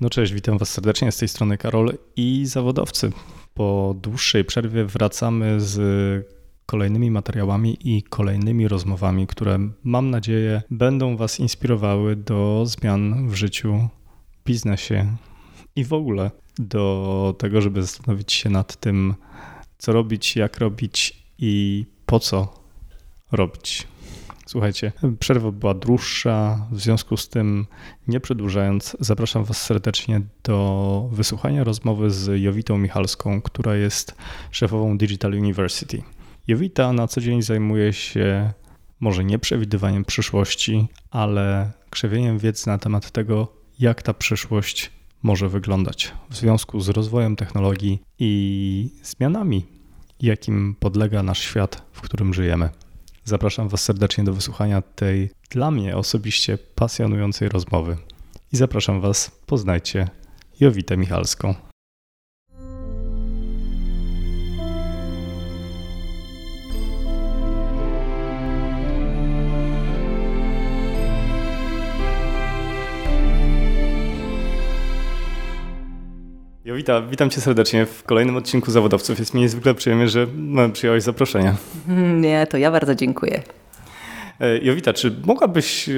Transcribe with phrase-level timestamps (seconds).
[0.00, 3.12] No cześć, witam Was serdecznie z tej strony Karol i zawodowcy.
[3.54, 5.78] Po dłuższej przerwie wracamy z
[6.66, 13.88] kolejnymi materiałami i kolejnymi rozmowami, które mam nadzieję będą Was inspirowały do zmian w życiu,
[14.46, 15.16] biznesie
[15.76, 19.14] i w ogóle do tego, żeby zastanowić się nad tym,
[19.78, 22.54] co robić, jak robić i po co
[23.32, 23.86] robić.
[24.48, 27.66] Słuchajcie, przerwa była dłuższa, w związku z tym,
[28.06, 34.14] nie przedłużając, zapraszam Was serdecznie do wysłuchania rozmowy z Jowitą Michalską, która jest
[34.50, 36.02] szefową Digital University.
[36.46, 38.52] Jowita na co dzień zajmuje się
[39.00, 44.90] może nie przewidywaniem przyszłości, ale krzewieniem wiedzy na temat tego, jak ta przyszłość
[45.22, 49.66] może wyglądać w związku z rozwojem technologii i zmianami,
[50.20, 52.70] jakim podlega nasz świat, w którym żyjemy.
[53.28, 57.96] Zapraszam Was serdecznie do wysłuchania tej dla mnie osobiście pasjonującej rozmowy.
[58.52, 60.08] I zapraszam Was, poznajcie
[60.60, 61.54] Jowitę Michalską.
[76.68, 79.18] Jowita, witam cię serdecznie w kolejnym odcinku Zawodowców.
[79.18, 80.26] Jest mi niezwykle przyjemnie, że
[80.72, 81.54] przyjąłeś zaproszenie.
[82.20, 83.42] Nie, to ja bardzo dziękuję.
[84.40, 85.92] E, Jowita, czy mogłabyś e,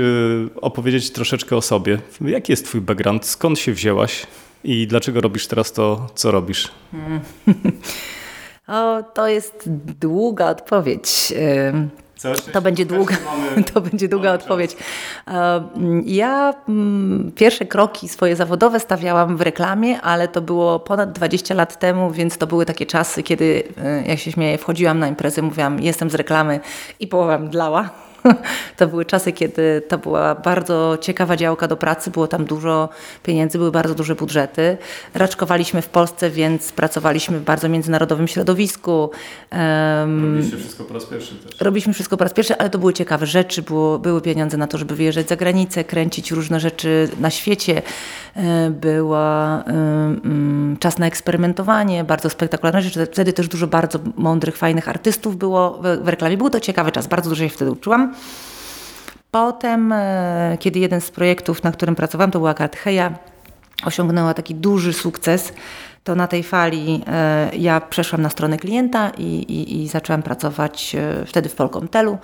[0.61, 1.99] opowiedzieć troszeczkę o sobie?
[2.21, 3.27] Jaki jest twój background?
[3.27, 4.27] Skąd się wzięłaś?
[4.65, 6.69] I dlaczego robisz teraz to, co robisz?
[8.67, 9.69] O, to jest
[10.01, 11.33] długa odpowiedź.
[12.53, 13.17] To będzie długa,
[13.75, 14.77] to będzie długa odpowiedź.
[16.05, 21.79] Ja mm, pierwsze kroki swoje zawodowe stawiałam w reklamie, ale to było ponad 20 lat
[21.79, 25.83] temu, więc to były takie czasy, kiedy, e, jak się śmieję, wchodziłam na imprezę, mówiłam,
[25.83, 26.61] jestem z reklamy
[27.01, 28.10] i połowa mdlała.
[28.77, 32.89] To były czasy, kiedy to była bardzo ciekawa działka do pracy, było tam dużo
[33.23, 34.77] pieniędzy, były bardzo duże budżety.
[35.15, 39.11] Raczkowaliśmy w Polsce, więc pracowaliśmy w bardzo międzynarodowym środowisku.
[39.51, 41.61] Robiliśmy wszystko po raz pierwszy też.
[41.61, 44.79] Robiliśmy wszystko po raz pierwszy, ale to były ciekawe rzeczy, było, były pieniądze na to,
[44.79, 47.83] żeby wyjeżdżać za granicę, kręcić różne rzeczy na świecie.
[48.37, 49.65] E, była
[50.81, 53.07] czas na eksperymentowanie, bardzo spektakularne rzeczy.
[53.07, 56.37] Wtedy też dużo bardzo mądrych, fajnych artystów było w reklamie.
[56.37, 58.10] Był to ciekawy czas, bardzo dużo się wtedy uczyłam.
[59.31, 63.13] Potem, e, kiedy jeden z projektów, na którym pracowałam, to była Kartheja,
[63.85, 65.53] osiągnęła taki duży sukces,
[66.05, 70.97] to na tej fali e, ja przeszłam na stronę klienta i, i, i zaczęłam pracować
[70.99, 72.19] e, wtedy w Polkomtelu.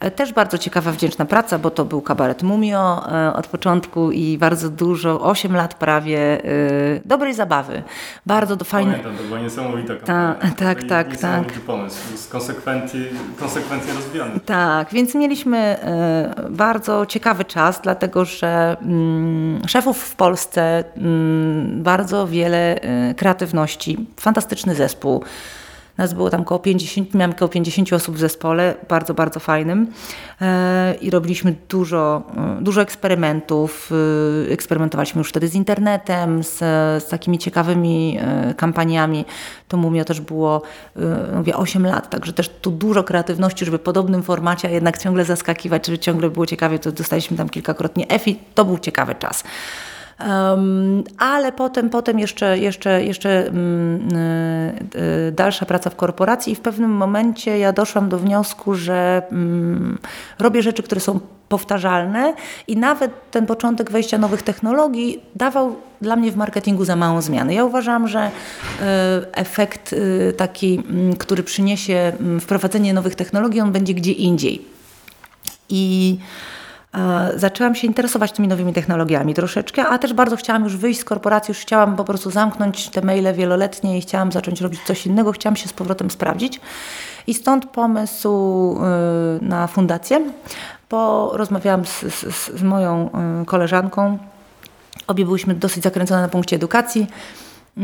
[0.00, 3.02] E, też bardzo ciekawa, wdzięczna praca, bo to był kabaret Mumio
[3.34, 6.42] od początku i bardzo dużo, 8 lat prawie
[7.04, 7.82] dobrej zabawy.
[8.26, 8.90] Bardzo do, fajne.
[8.90, 11.62] Pamiętam, to była niesamowita Ta, tak, tak, niesamowity tak.
[11.62, 13.00] pomysł, konsekwentnie,
[13.40, 14.40] konsekwentnie rozwijany.
[14.40, 15.76] Tak, więc mieliśmy
[16.50, 22.80] bardzo ciekawy czas, dlatego że mm, szefów w Polsce mm, bardzo wiele
[23.22, 24.06] kreatywności.
[24.20, 25.24] Fantastyczny zespół.
[25.98, 29.86] Nas było tam około 50, miałam około 50 osób w zespole, bardzo, bardzo fajnym
[30.40, 33.90] e, i robiliśmy dużo, e, dużo eksperymentów.
[34.48, 36.58] E, eksperymentowaliśmy już wtedy z internetem, z,
[37.04, 38.18] z takimi ciekawymi
[38.56, 39.24] kampaniami.
[39.68, 40.62] To Mumio też było,
[41.34, 45.24] mówię, 8 lat, także też tu dużo kreatywności, żeby w podobnym formacie, a jednak ciągle
[45.24, 49.44] zaskakiwać, żeby ciągle było ciekawie, to dostaliśmy tam kilkakrotnie EFI, to był ciekawy czas.
[51.18, 54.08] Ale potem, potem jeszcze, jeszcze, jeszcze um,
[55.28, 59.98] y, dalsza praca w korporacji i w pewnym momencie ja doszłam do wniosku, że um,
[60.38, 62.34] robię rzeczy, które są powtarzalne
[62.68, 67.54] i nawet ten początek wejścia nowych technologii dawał dla mnie w marketingu za małą zmianę.
[67.54, 68.30] Ja uważam, że y,
[69.32, 70.82] efekt y, taki,
[71.18, 74.62] który przyniesie wprowadzenie nowych technologii, on będzie gdzie indziej.
[75.68, 76.18] I
[77.36, 81.52] zaczęłam się interesować tymi nowymi technologiami troszeczkę, a też bardzo chciałam już wyjść z korporacji,
[81.52, 85.56] już chciałam po prostu zamknąć te maile wieloletnie i chciałam zacząć robić coś innego, chciałam
[85.56, 86.60] się z powrotem sprawdzić.
[87.26, 88.28] I stąd pomysł
[89.40, 90.20] y, na fundację,
[90.90, 93.10] bo rozmawiałam z, z, z moją
[93.42, 94.18] y, koleżanką,
[95.06, 97.06] obie byłyśmy dosyć zakręcone na punkcie edukacji,
[97.78, 97.82] y,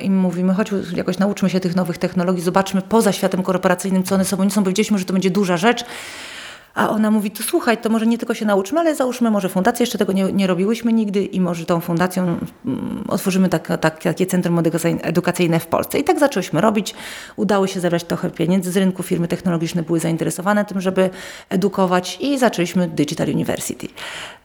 [0.00, 4.24] i mówimy, chodź jakoś nauczmy się tych nowych technologii, zobaczmy poza światem korporacyjnym, co one
[4.24, 4.62] sobą nie są.
[4.62, 5.84] Powiedzieliśmy, że to będzie duża rzecz,
[6.74, 9.82] a ona mówi, to słuchaj, to może nie tylko się nauczmy, ale załóżmy może fundację,
[9.82, 14.26] jeszcze tego nie, nie robiłyśmy nigdy i może tą fundacją mm, otworzymy tak, tak, takie
[14.26, 14.62] centrum
[15.02, 15.98] edukacyjne w Polsce.
[15.98, 16.94] I tak zaczęłyśmy robić.
[17.36, 21.10] Udało się zebrać trochę pieniędzy z rynku, firmy technologiczne były zainteresowane tym, żeby
[21.48, 23.88] edukować i zaczęliśmy Digital University.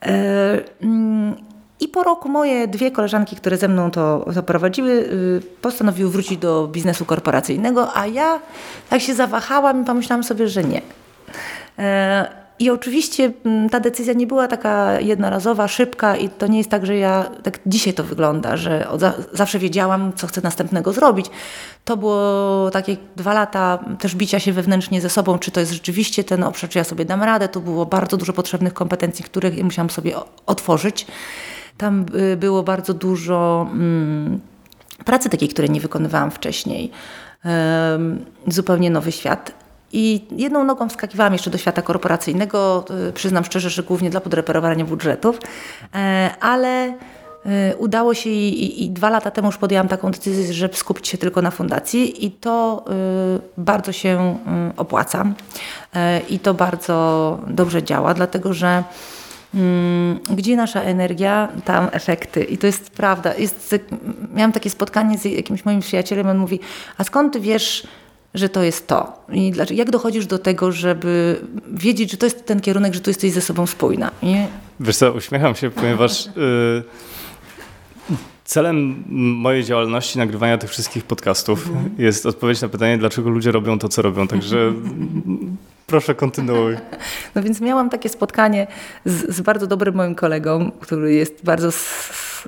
[0.01, 1.35] E, mm,
[1.79, 6.37] I po roku moje dwie koleżanki, które ze mną to, to prowadziły, y, postanowiły wrócić
[6.37, 8.39] do biznesu korporacyjnego, a ja
[8.89, 10.81] tak się zawahałam i pomyślałam sobie, że nie.
[12.59, 16.85] I oczywiście mm, ta decyzja nie była taka jednorazowa, szybka i to nie jest tak,
[16.85, 21.25] że ja, tak dzisiaj to wygląda, że za, zawsze wiedziałam, co chcę następnego zrobić.
[21.85, 26.23] To było takie dwa lata też bicia się wewnętrznie ze sobą, czy to jest rzeczywiście
[26.23, 27.49] ten obszar, czy ja sobie dam radę.
[27.49, 30.15] Tu było bardzo dużo potrzebnych kompetencji, które musiałam sobie
[30.45, 31.07] otworzyć.
[31.77, 34.39] Tam y, było bardzo dużo mm,
[35.05, 36.91] pracy takiej, której nie wykonywałam wcześniej.
[38.47, 39.62] Zupełnie nowy świat.
[39.93, 44.85] I jedną nogą wskakiwałam jeszcze do świata korporacyjnego, y, przyznam szczerze, że głównie dla podreperowania
[44.85, 45.39] budżetów,
[45.95, 46.93] e, ale y,
[47.77, 51.41] udało się i, i, dwa lata temu już podjęłam taką decyzję, żeby skupić się tylko
[51.41, 52.85] na fundacji i to
[53.57, 54.37] bardzo się
[54.77, 55.25] opłaca
[55.95, 58.83] e, i to bardzo dobrze działa, dlatego że
[59.53, 62.43] Mm, gdzie nasza energia, tam efekty.
[62.43, 63.33] I to jest prawda.
[63.33, 63.75] Jest,
[64.33, 66.59] miałam takie spotkanie z jakimś moim przyjacielem, on mówi,
[66.97, 67.87] a skąd ty wiesz,
[68.33, 69.25] że to jest to?
[69.33, 71.41] I jak dochodzisz do tego, żeby
[71.73, 74.11] wiedzieć, że to jest ten kierunek, że tu jesteś ze sobą spójna?
[74.23, 74.47] Nie?
[74.79, 76.25] Wiesz co, uśmiecham się, ponieważ...
[76.25, 76.83] Yy
[78.45, 79.03] Celem
[79.41, 81.89] mojej działalności, nagrywania tych wszystkich podcastów mhm.
[81.97, 84.27] jest odpowiedź na pytanie, dlaczego ludzie robią to, co robią.
[84.27, 84.73] Także
[85.93, 86.75] proszę kontynuuj.
[87.35, 88.67] No więc miałam takie spotkanie
[89.05, 91.71] z, z bardzo dobrym moim kolegą, który jest bardzo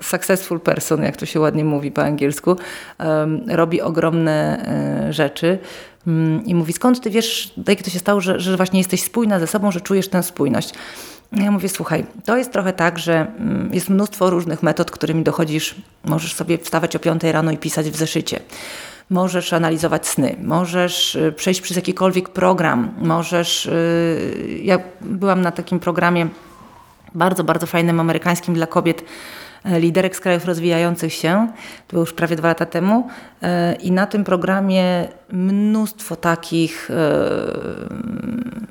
[0.01, 2.56] successful person, jak to się ładnie mówi po angielsku.
[3.00, 4.65] Um, robi ogromne
[5.07, 5.59] e, rzeczy.
[6.07, 9.39] Um, I mówi, skąd ty wiesz, jak to się stało, że, że właśnie jesteś spójna
[9.39, 10.74] ze sobą, że czujesz tę spójność.
[11.31, 15.75] Ja mówię, słuchaj, to jest trochę tak, że mm, jest mnóstwo różnych metod, którymi dochodzisz.
[16.03, 18.39] Możesz sobie wstawać o 5 rano i pisać w zeszycie.
[19.10, 23.66] Możesz analizować sny, możesz y, przejść przez jakikolwiek program, możesz.
[23.66, 26.28] Y, ja byłam na takim programie
[27.16, 29.04] bardzo, bardzo fajnym amerykańskim dla kobiet
[29.63, 31.48] e, liderek z krajów rozwijających się.
[31.88, 33.07] To było już prawie dwa lata temu.
[33.42, 36.94] E, I na tym programie mnóstwo takich e,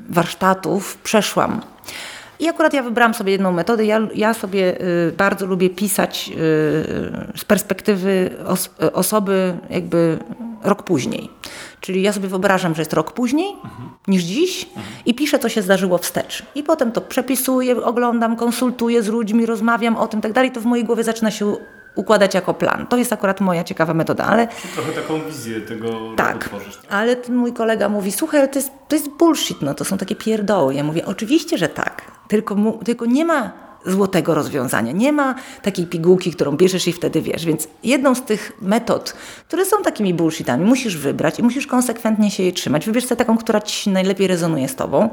[0.09, 1.61] warsztatów przeszłam.
[2.41, 3.85] I akurat ja wybrałam sobie jedną metodę.
[3.85, 6.35] Ja, ja sobie y, bardzo lubię pisać y,
[7.37, 10.19] z perspektywy os osoby jakby
[10.63, 11.31] rok później.
[11.81, 13.91] Czyli ja sobie wyobrażam, że jest rok później mhm.
[14.09, 14.87] niż dziś mhm.
[15.07, 16.43] i piszę, co się zdarzyło wstecz.
[16.55, 20.51] I potem to przepisuję, oglądam, konsultuję z ludźmi, rozmawiam o tym, tak dalej.
[20.51, 21.57] To w mojej głowie zaczyna się
[21.94, 22.87] układać jako plan.
[22.87, 24.49] To jest akurat moja ciekawa metoda, ale...
[24.75, 26.76] Trochę taką wizję tego tak, tworzysz.
[26.76, 26.87] Tak?
[26.88, 29.99] ale ten mój kolega mówi, słuchaj, ale to jest, to jest bullshit, no to są
[29.99, 30.75] takie pierdoły.
[30.75, 34.93] Ja mówię, oczywiście, że tak, tylko, mu, tylko nie ma złotego rozwiązania.
[34.93, 37.45] Nie ma takiej pigułki, którą bierzesz i wtedy wiesz.
[37.45, 39.15] Więc jedną z tych metod,
[39.49, 42.87] które są takimi bullshitami, musisz wybrać i musisz konsekwentnie się jej trzymać.
[42.87, 45.11] Wybierz sobie taką, która ci najlepiej rezonuje z tobą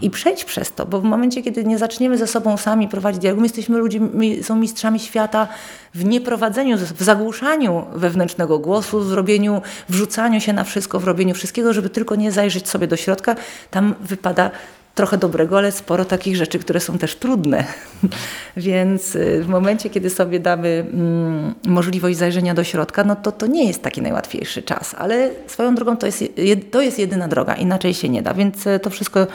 [0.00, 3.40] i przejdź przez to, bo w momencie, kiedy nie zaczniemy ze sobą sami prowadzić dialog,
[3.40, 5.48] my jesteśmy ludźmi, są mistrzami świata
[5.94, 11.72] w nieprowadzeniu, w zagłuszaniu wewnętrznego głosu, w robieniu, wrzucaniu się na wszystko, w robieniu wszystkiego,
[11.72, 13.36] żeby tylko nie zajrzeć sobie do środka.
[13.70, 14.50] Tam wypada
[14.98, 17.64] trochę dobrego, ale sporo takich rzeczy, które są też trudne.
[18.56, 23.46] Więc y, w momencie, kiedy sobie damy mm, możliwość zajrzenia do środka, no to to
[23.46, 26.24] nie jest taki najłatwiejszy czas, ale swoją drogą to jest,
[26.70, 28.34] to jest jedyna droga, inaczej się nie da.
[28.34, 29.26] Więc y, to wszystko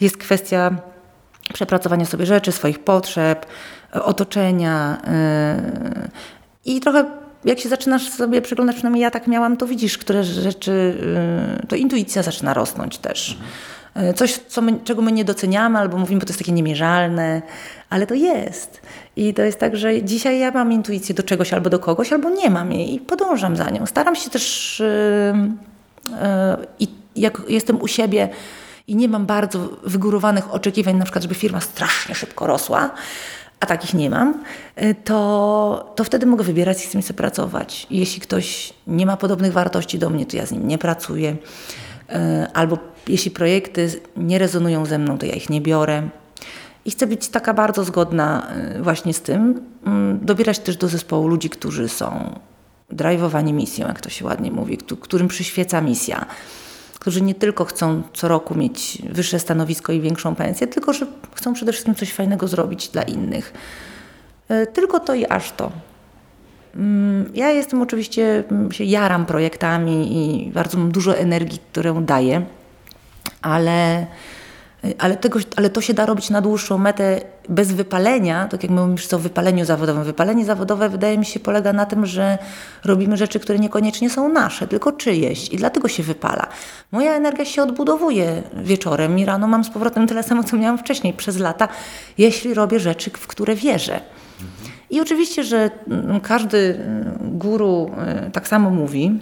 [0.00, 0.76] jest kwestia
[1.54, 3.46] przepracowania sobie rzeczy, swoich potrzeb,
[3.92, 4.98] otoczenia
[6.64, 7.04] yy, i trochę
[7.44, 10.96] jak się zaczynasz sobie przyglądać, przynajmniej ja tak miałam, to widzisz, które rzeczy,
[11.68, 13.30] to intuicja zaczyna rosnąć też.
[13.30, 13.48] Mhm.
[13.94, 17.42] E, coś, co my, czego my nie doceniamy, albo mówimy, bo to jest takie niemierzalne,
[17.90, 18.80] ale to jest.
[19.16, 22.30] I to jest tak, że dzisiaj ja mam intuicję do czegoś albo do kogoś, albo
[22.30, 23.86] nie mam jej i podążam za nią.
[23.86, 24.82] Staram się też
[26.10, 28.28] yy, i jak jestem u siebie
[28.86, 32.90] i nie mam bardzo wygórowanych oczekiwań, na przykład, żeby firma strasznie szybko rosła,
[33.60, 34.44] a takich nie mam,
[35.04, 37.86] to, to wtedy mogę wybierać, z kim chcę pracować.
[37.90, 41.36] Jeśli ktoś nie ma podobnych wartości do mnie, to ja z nim nie pracuję.
[42.54, 46.08] Albo jeśli projekty nie rezonują ze mną, to ja ich nie biorę.
[46.84, 48.46] I chcę być taka bardzo zgodna
[48.76, 49.60] y, właśnie z tym.
[49.86, 52.38] Mm, dobierać też do zespołu ludzi, którzy są
[52.90, 56.26] drajwowani misją, jak to się ładnie mówi, którym przyświeca misja.
[56.98, 61.54] Którzy nie tylko chcą co roku mieć wyższe stanowisko i większą pensję, tylko że chcą
[61.54, 63.52] przede wszystkim coś fajnego zrobić dla innych.
[64.50, 65.72] Y, tylko to i aż to.
[67.34, 72.46] Ja jestem oczywiście, mm, się jaram projektami i bardzo mam dużo energii, którą daję
[73.42, 74.06] ale,
[74.98, 78.80] ale, tego, ale to się da robić na dłuższą metę bez wypalenia, tak jak my
[78.80, 80.04] mówimy o wypaleniu zawodowym.
[80.04, 82.38] Wypalenie zawodowe wydaje mi się polega na tym, że
[82.84, 86.46] robimy rzeczy, które niekoniecznie są nasze, tylko czyjeś i dlatego się wypala.
[86.92, 91.12] Moja energia się odbudowuje wieczorem i rano mam z powrotem tyle samo, co miałam wcześniej
[91.12, 91.68] przez lata,
[92.18, 94.00] jeśli robię rzeczy, w które wierzę.
[94.90, 97.90] I oczywiście, że mm, każdy mm, guru
[98.26, 99.20] y, tak samo mówi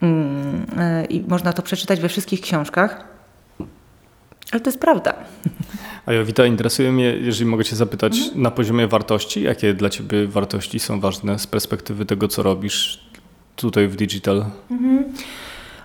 [0.00, 0.66] mm,
[1.02, 3.04] y, i można to przeczytać we wszystkich książkach,
[4.52, 5.14] ale to jest prawda.
[6.06, 8.42] A Jowita, interesuje mnie, jeżeli mogę Cię zapytać, mhm.
[8.42, 13.00] na poziomie wartości, jakie dla Ciebie wartości są ważne z perspektywy tego, co robisz
[13.56, 14.44] tutaj w digital?
[14.70, 15.04] Mhm.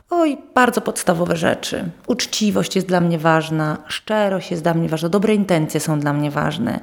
[0.09, 1.89] Oj, bardzo podstawowe rzeczy.
[2.07, 6.31] Uczciwość jest dla mnie ważna, szczerość jest dla mnie ważna, dobre intencje są dla mnie
[6.31, 6.79] ważne.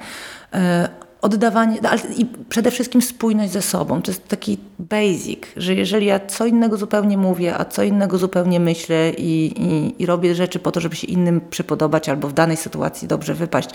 [1.27, 4.03] Oddawanie, ale i przede wszystkim spójność ze sobą.
[4.03, 8.61] To jest taki basic, że jeżeli ja co innego zupełnie mówię, a co innego zupełnie
[8.61, 12.57] myślę i, i, i robię rzeczy po to, żeby się innym przypodobać albo w danej
[12.57, 13.71] sytuacji dobrze wypaść,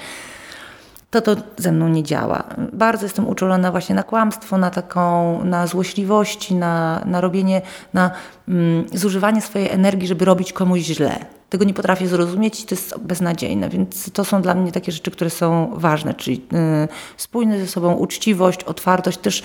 [1.12, 2.44] to to ze mną nie działa.
[2.74, 7.62] Bardzo jestem uczulona właśnie na kłamstwo, na taką, na złośliwości, na, na robienie,
[7.94, 8.12] na
[8.48, 11.25] mm, zużywanie swojej energii, żeby robić komuś źle.
[11.50, 15.12] Tego nie potrafię zrozumieć i to jest beznadziejne, więc to są dla mnie takie rzeczy,
[15.12, 16.88] które są ważne, czyli yy,
[17.18, 19.44] spójność ze sobą, uczciwość, otwartość, też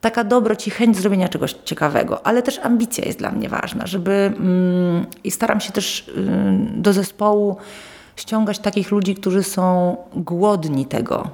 [0.00, 4.32] taka dobroć i chęć zrobienia czegoś ciekawego, ale też ambicja jest dla mnie ważna, żeby
[5.00, 7.56] yy, i staram się też yy, do zespołu
[8.16, 11.30] ściągać takich ludzi, którzy są głodni tego,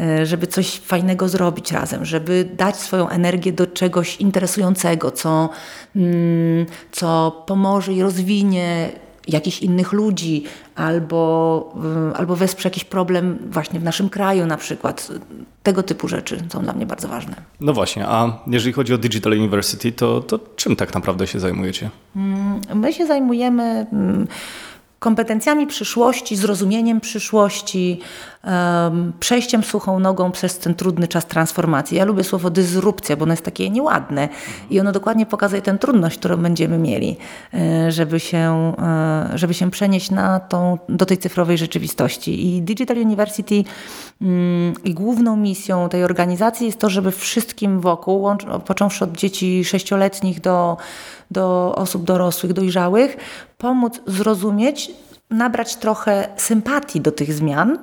[0.00, 5.48] e, żeby coś fajnego zrobić razem, żeby dać swoją energię do czegoś interesującego, co,
[5.96, 8.92] mm, co pomoże i rozwinie
[9.28, 11.74] jakichś innych ludzi, albo,
[12.12, 15.08] e, albo wesprze jakiś problem właśnie w naszym kraju na przykład.
[15.62, 17.34] Tego typu rzeczy są dla mnie bardzo ważne.
[17.60, 21.90] No właśnie, a jeżeli chodzi o Digital University, to, to czym tak naprawdę się zajmujecie?
[22.16, 24.26] Mm, my się zajmujemy mm,
[25.02, 28.00] kompetencjami przyszłości, zrozumieniem przyszłości,
[28.44, 31.96] um, przejściem suchą nogą przez ten trudny czas transformacji.
[31.96, 34.28] Ja lubię słowo dysrupcja, bo ono jest takie nieładne
[34.70, 37.16] i ono dokładnie pokazuje tę trudność, którą będziemy mieli,
[37.54, 42.56] e, żeby się, e, żeby się przenieść na tą, do tej cyfrowej rzeczywistości.
[42.56, 43.64] I Digital University
[44.20, 48.28] mm, i główną misją tej organizacji jest to, żeby wszystkim wokół,
[48.66, 50.76] począwszy od dzieci sześcioletnich do
[51.32, 53.16] do osób dorosłych, dojrzałych,
[53.58, 54.90] pomóc zrozumieć,
[55.30, 57.78] nabrać trochę sympatii do tych zmian,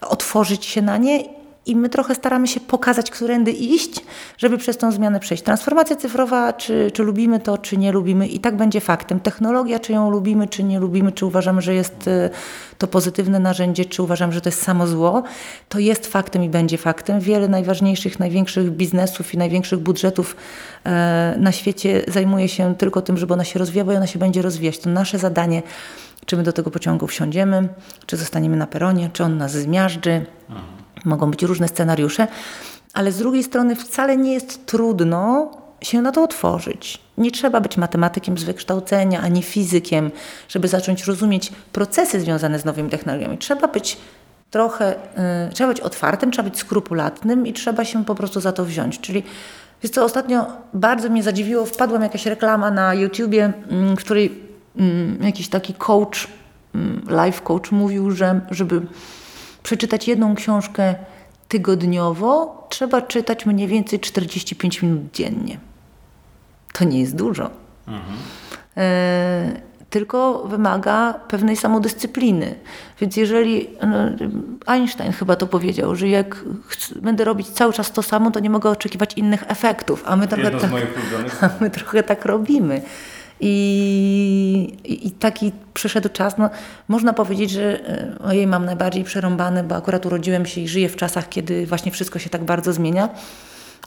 [0.00, 4.00] otworzyć się na nie i my trochę staramy się pokazać, którędy iść,
[4.38, 5.42] żeby przez tą zmianę przejść.
[5.42, 9.20] Transformacja cyfrowa, czy, czy lubimy to, czy nie lubimy, i tak będzie faktem.
[9.20, 12.30] Technologia, czy ją lubimy, czy nie lubimy, czy uważamy, że jest y,
[12.78, 15.22] to pozytywne narzędzie, czy uważamy, że to jest samo zło,
[15.68, 17.20] to jest faktem i będzie faktem.
[17.20, 20.36] Wiele najważniejszych, największych biznesów i największych budżetów
[20.84, 24.42] e, na świecie zajmuje się tylko tym, żeby ona się rozwijała i ona się będzie
[24.42, 24.78] rozwijać.
[24.78, 25.62] To nasze zadanie
[26.26, 27.68] czy my do tego pociągu wsiądziemy,
[28.06, 30.26] czy zostaniemy na peronie, czy on nas zmiażdży.
[31.04, 32.26] Mogą być różne scenariusze,
[32.94, 35.50] ale z drugiej strony wcale nie jest trudno
[35.82, 37.00] się na to otworzyć.
[37.18, 40.10] Nie trzeba być matematykiem z wykształcenia ani fizykiem,
[40.48, 43.38] żeby zacząć rozumieć procesy związane z nowymi technologiami.
[43.38, 43.96] Trzeba być
[44.50, 44.94] trochę,
[45.46, 49.00] yy, trzeba być otwartym, trzeba być skrupulatnym i trzeba się po prostu za to wziąć.
[49.00, 49.22] Czyli
[49.82, 54.42] wiesz co, ostatnio bardzo mnie zadziwiło, wpadłam jakaś reklama na YouTubie, yy, w której
[54.76, 54.84] yy,
[55.20, 56.28] jakiś taki coach,
[56.74, 58.82] mm, life coach mówił, że żeby
[59.64, 60.94] przeczytać jedną książkę
[61.48, 65.58] tygodniowo, trzeba czytać mniej więcej 45 minut dziennie.
[66.72, 67.50] To nie jest dużo.
[67.88, 68.16] Mhm.
[68.76, 72.54] E, tylko wymaga pewnej samodyscypliny.
[73.00, 73.96] Więc jeżeli no,
[74.66, 76.44] Einstein chyba to powiedział, że jak
[76.96, 80.50] będę robić cały czas to samo, to nie mogę oczekiwać innych efektów, a my trochę,
[80.50, 80.70] tak,
[81.42, 82.82] a my trochę tak robimy.
[83.40, 86.50] I, i, taki przyszedł czas, no,
[86.88, 90.96] można powiedzieć, że e, ojej, mam najbardziej przerąbane, bo akurat urodziłem się i żyję w
[90.96, 93.08] czasach, kiedy właśnie wszystko się tak bardzo zmienia.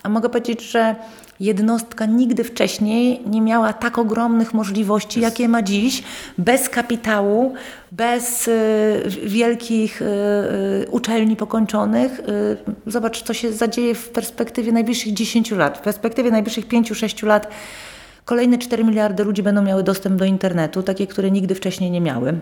[0.04, 0.96] A mogę powiedzieć, że
[1.40, 6.04] jednostka nigdy wcześniej nie miała tak ogromnych możliwości, jakie ma dziś,
[6.38, 7.54] bez kapitału,
[7.92, 10.06] bez y, wielkich y,
[10.92, 12.22] uczelni pokończonych.
[12.88, 15.78] Zobacz, co się zadzieje w perspektywie najbliższych 10 lat.
[15.78, 17.48] W perspektywie najbliższych 5-6 lat
[18.28, 22.40] Kolejne 4 miliardy ludzi będą miały dostęp do internetu, takie, które nigdy wcześniej nie miały.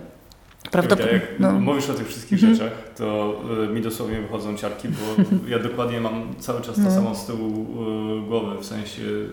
[0.72, 1.14] Prawdopodobnie.
[1.14, 1.52] Jak no.
[1.52, 2.56] mówisz o tych wszystkich mm.
[2.56, 5.24] rzeczach, to y, mi dosłownie wychodzą ciarki, bo
[5.54, 6.92] ja dokładnie mam cały czas to no.
[6.92, 9.28] samo z tyłu y, głowy, w sensie y,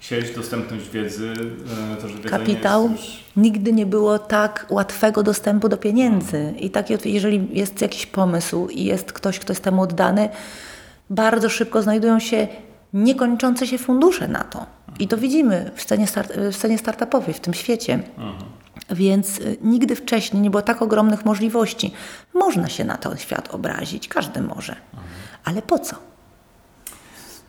[0.00, 1.32] sieć, dostępność wiedzy,
[2.00, 2.90] to, że wiedza Kapitał.
[2.90, 3.24] Już...
[3.36, 6.54] Nigdy nie było tak łatwego dostępu do pieniędzy.
[6.58, 10.28] I tak, jeżeli jest jakiś pomysł i jest ktoś, kto jest temu oddany,
[11.10, 12.48] bardzo szybko znajdują się
[12.92, 14.66] niekończące się fundusze na to.
[14.98, 17.94] I to widzimy w scenie, start, w scenie startupowej, w tym świecie.
[17.94, 18.34] Mhm.
[18.90, 21.92] Więc y, nigdy wcześniej nie było tak ogromnych możliwości.
[22.34, 24.72] Można się na ten świat obrazić, każdy może.
[24.72, 25.12] Mhm.
[25.44, 25.96] Ale po co?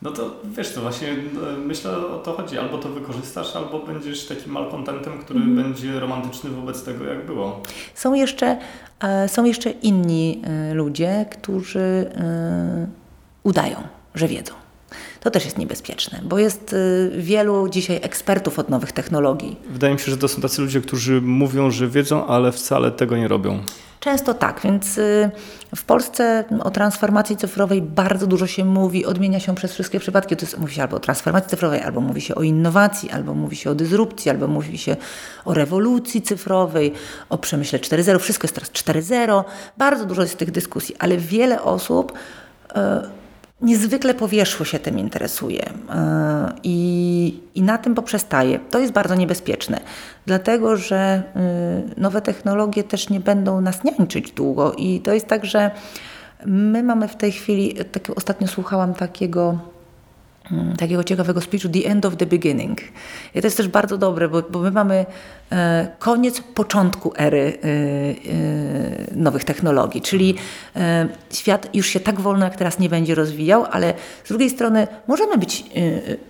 [0.02, 2.58] No to wiesz, to właśnie no, myślę o to chodzi.
[2.58, 5.62] Albo to wykorzystasz, albo będziesz takim malkontentem, który mm.
[5.62, 7.62] będzie romantyczny wobec tego, jak było.
[7.94, 8.58] Są jeszcze,
[9.00, 12.86] e, są jeszcze inni e, ludzie, którzy e,
[13.42, 13.76] udają,
[14.14, 14.54] że wiedzą.
[15.20, 19.56] To też jest niebezpieczne, bo jest y, wielu dzisiaj ekspertów od nowych technologii.
[19.70, 23.16] Wydaje mi się, że to są tacy ludzie, którzy mówią, że wiedzą, ale wcale tego
[23.16, 23.60] nie robią.
[24.00, 25.30] Często tak, więc y,
[25.76, 30.36] w Polsce o transformacji cyfrowej bardzo dużo się mówi, odmienia się przez wszystkie przypadki.
[30.36, 33.56] To jest, mówi się albo o transformacji cyfrowej, albo mówi się o innowacji, albo mówi
[33.56, 34.96] się o dysrupcji, albo mówi się
[35.44, 36.92] o rewolucji cyfrowej,
[37.28, 38.18] o przemyśle 4.0.
[38.18, 39.44] Wszystko jest teraz 4.0.
[39.78, 42.74] Bardzo dużo jest tych dyskusji, ale wiele osób y,
[43.60, 48.58] niezwykle powierzchło się tym interesuje e, i, i na tym poprzestaje.
[48.70, 49.80] To jest bardzo niebezpieczne,
[50.26, 51.22] dlatego że e,
[51.96, 55.70] nowe technologie też nie będą nas niańczyć długo i to jest tak, że
[56.46, 59.58] my mamy w tej chwili, tak ostatnio słuchałam takiego
[60.78, 62.80] takiego ciekawego speechu The End of the Beginning.
[63.34, 65.06] I to jest też bardzo dobre, bo, bo my mamy
[65.52, 70.34] e, koniec początku ery e, e, nowych technologii, czyli
[70.76, 74.86] e, świat już się tak wolno jak teraz nie będzie rozwijał, ale z drugiej strony
[75.06, 76.27] możemy być e,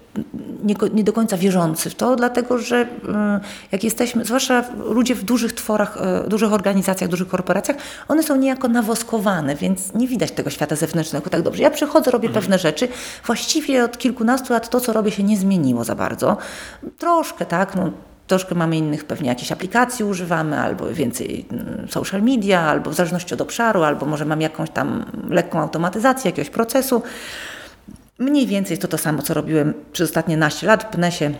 [0.64, 3.40] nie, nie, do końca wierzący w to, dlatego że e,
[3.72, 7.76] jak jesteśmy, zwłaszcza ludzie w dużych tworach, e, dużych organizacjach, dużych korporacjach,
[8.08, 11.62] one są niejako nawoskowane, więc nie widać tego świata zewnętrznego tak dobrze.
[11.62, 12.42] Ja przychodzę, robię mhm.
[12.42, 12.88] pewne rzeczy,
[13.26, 16.36] właściwie od kilkunastu lat to, co robię, się nie zmieniło za bardzo.
[16.98, 17.90] Troszkę, tak, no,
[18.26, 23.34] troszkę mamy innych pewnie jakichś aplikacji używamy, albo więcej mm, social media, albo w zależności
[23.34, 27.02] od obszaru, albo może mam jakąś tam lekką automatyzację jakiegoś procesu.
[28.18, 30.90] Mniej więcej to to samo, co robiłem przez ostatnie naście lat.
[30.90, 31.34] Pnę się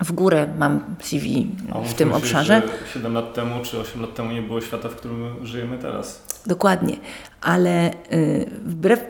[0.00, 1.46] w górę, mam CV
[1.84, 2.62] w tym obszarze.
[2.66, 6.22] Że 7 lat temu czy 8 lat temu nie było świata, w którym żyjemy teraz.
[6.46, 6.96] Dokładnie,
[7.40, 9.00] ale yy, wbrew,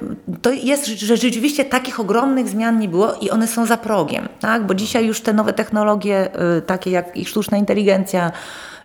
[0.43, 4.67] to jest, że rzeczywiście takich ogromnych zmian nie było i one są za progiem, tak?
[4.67, 8.33] bo dzisiaj już te nowe technologie, yy, takie jak i sztuczna inteligencja,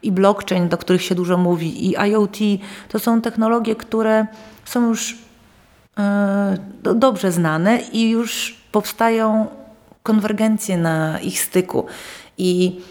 [0.04, 2.38] i blockchain, do których się dużo mówi, i IoT,
[2.90, 4.28] to są technologie, które
[4.66, 5.16] są już
[6.82, 9.48] dobrze znane i już powstają
[10.04, 11.86] konwergencje na ich styku.
[12.38, 12.82] I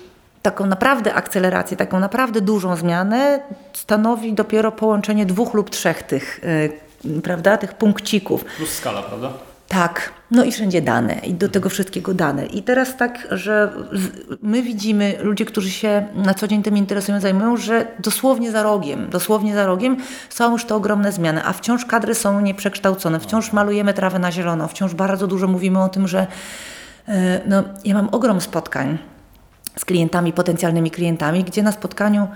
[0.43, 3.40] taką naprawdę akcelerację, taką naprawdę dużą zmianę
[3.73, 6.40] stanowi dopiero połączenie dwóch lub trzech tych,
[7.05, 8.45] e, prawda, tych punkcików.
[8.45, 9.48] Plus skala, prawda?
[9.69, 12.47] Tak, no i wszędzie dane, i do tego wszystkiego dane.
[12.47, 13.73] I teraz tak, że
[14.43, 19.11] my widzimy, ludzie, którzy się na co dzień tym interesują, zajmują, że dosłownie za rogiem,
[19.11, 19.97] dosłownie za rogiem
[20.28, 24.69] są już te ogromne zmiany, a wciąż kadry są nieprzekształcone, wciąż malujemy trawę na zielono,
[24.69, 26.26] wciąż bardzo dużo mówimy o tym, że
[27.09, 28.99] e, no, ja mam ogrom spotkań
[29.76, 32.28] z klientami, potencjalnymi klientami, gdzie na spotkaniu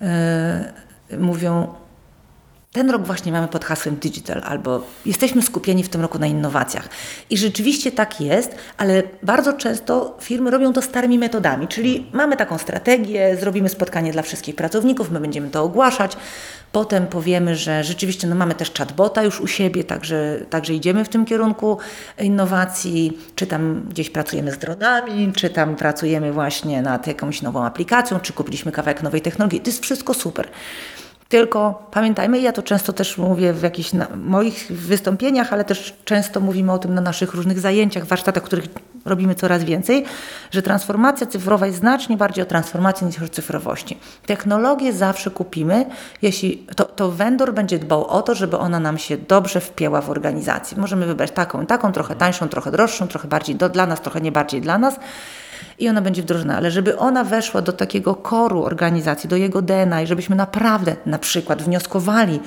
[0.00, 0.72] e,
[1.18, 1.74] mówią,
[2.72, 6.88] ten rok właśnie mamy pod hasłem digital, albo jesteśmy skupieni w tym roku na innowacjach.
[7.30, 12.58] I rzeczywiście tak jest, ale bardzo często firmy robią to starymi metodami, czyli mamy taką
[12.58, 16.16] strategię, zrobimy spotkanie dla wszystkich pracowników, my będziemy to ogłaszać,
[16.72, 21.08] potem powiemy, że rzeczywiście no, mamy też chatbota już u siebie, także, także idziemy w
[21.08, 21.78] tym kierunku
[22.18, 28.20] innowacji, czy tam gdzieś pracujemy z dronami, czy tam pracujemy właśnie nad jakąś nową aplikacją,
[28.20, 29.60] czy kupiliśmy kawałek nowej technologii.
[29.60, 30.48] To jest wszystko super.
[31.32, 36.72] Tylko pamiętajmy, ja to często też mówię w jakichś moich wystąpieniach, ale też często mówimy
[36.72, 38.64] o tym na naszych różnych zajęciach, warsztatach, których
[39.04, 40.04] robimy coraz więcej,
[40.50, 43.98] że transformacja cyfrowa jest znacznie bardziej o transformacji niż o cyfrowości.
[44.26, 45.86] Technologię zawsze kupimy,
[46.22, 50.10] jeśli to, to vendor będzie dbał o to, żeby ona nam się dobrze wpięła w
[50.10, 50.78] organizację.
[50.78, 54.32] Możemy wybrać taką, taką, trochę tańszą, trochę droższą, trochę bardziej do, dla nas, trochę nie
[54.32, 54.96] bardziej dla nas
[55.78, 60.02] i ona będzie wdrożona, ale żeby ona weszła do takiego koru organizacji, do jego DNA
[60.02, 62.40] i żebyśmy naprawdę na przykład wnioskowali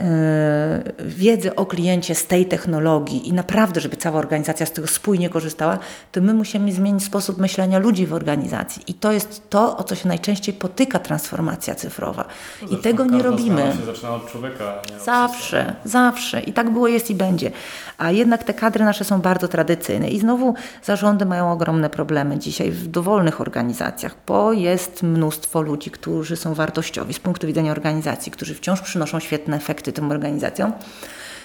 [0.00, 5.30] E, wiedzę o kliencie z tej technologii i naprawdę, żeby cała organizacja z tego spójnie
[5.30, 5.78] korzystała,
[6.12, 8.82] to my musimy zmienić sposób myślenia ludzi w organizacji.
[8.86, 12.24] I to jest to, o co się najczęściej potyka transformacja cyfrowa.
[12.62, 13.72] No I tego nie robimy.
[13.86, 14.82] Zaczyna od człowieka.
[15.04, 16.40] zawsze, zawsze.
[16.40, 17.50] I tak było, jest i będzie.
[17.98, 20.10] A jednak te kadry nasze są bardzo tradycyjne.
[20.10, 26.36] I znowu zarządy mają ogromne problemy dzisiaj w dowolnych organizacjach, bo jest mnóstwo ludzi, którzy
[26.36, 30.72] są wartościowi z punktu widzenia organizacji, którzy wciąż przynoszą świetne efekty tym organizacjom,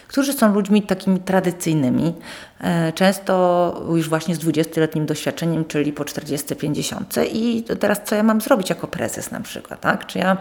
[0.07, 2.13] którzy są ludźmi takimi tradycyjnymi,
[2.61, 7.25] e, często już właśnie z 20-letnim doświadczeniem, czyli po 40-50.
[7.33, 10.05] I teraz co ja mam zrobić jako prezes na przykład, tak?
[10.05, 10.37] Czy ja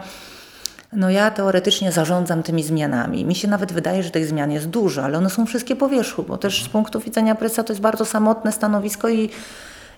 [0.97, 3.25] no ja teoretycznie zarządzam tymi zmianami.
[3.25, 6.23] Mi się nawet wydaje, że tych zmian jest dużo, ale one są wszystkie po wierzchu,
[6.23, 9.31] bo też z punktu widzenia prezesa to jest bardzo samotne stanowisko i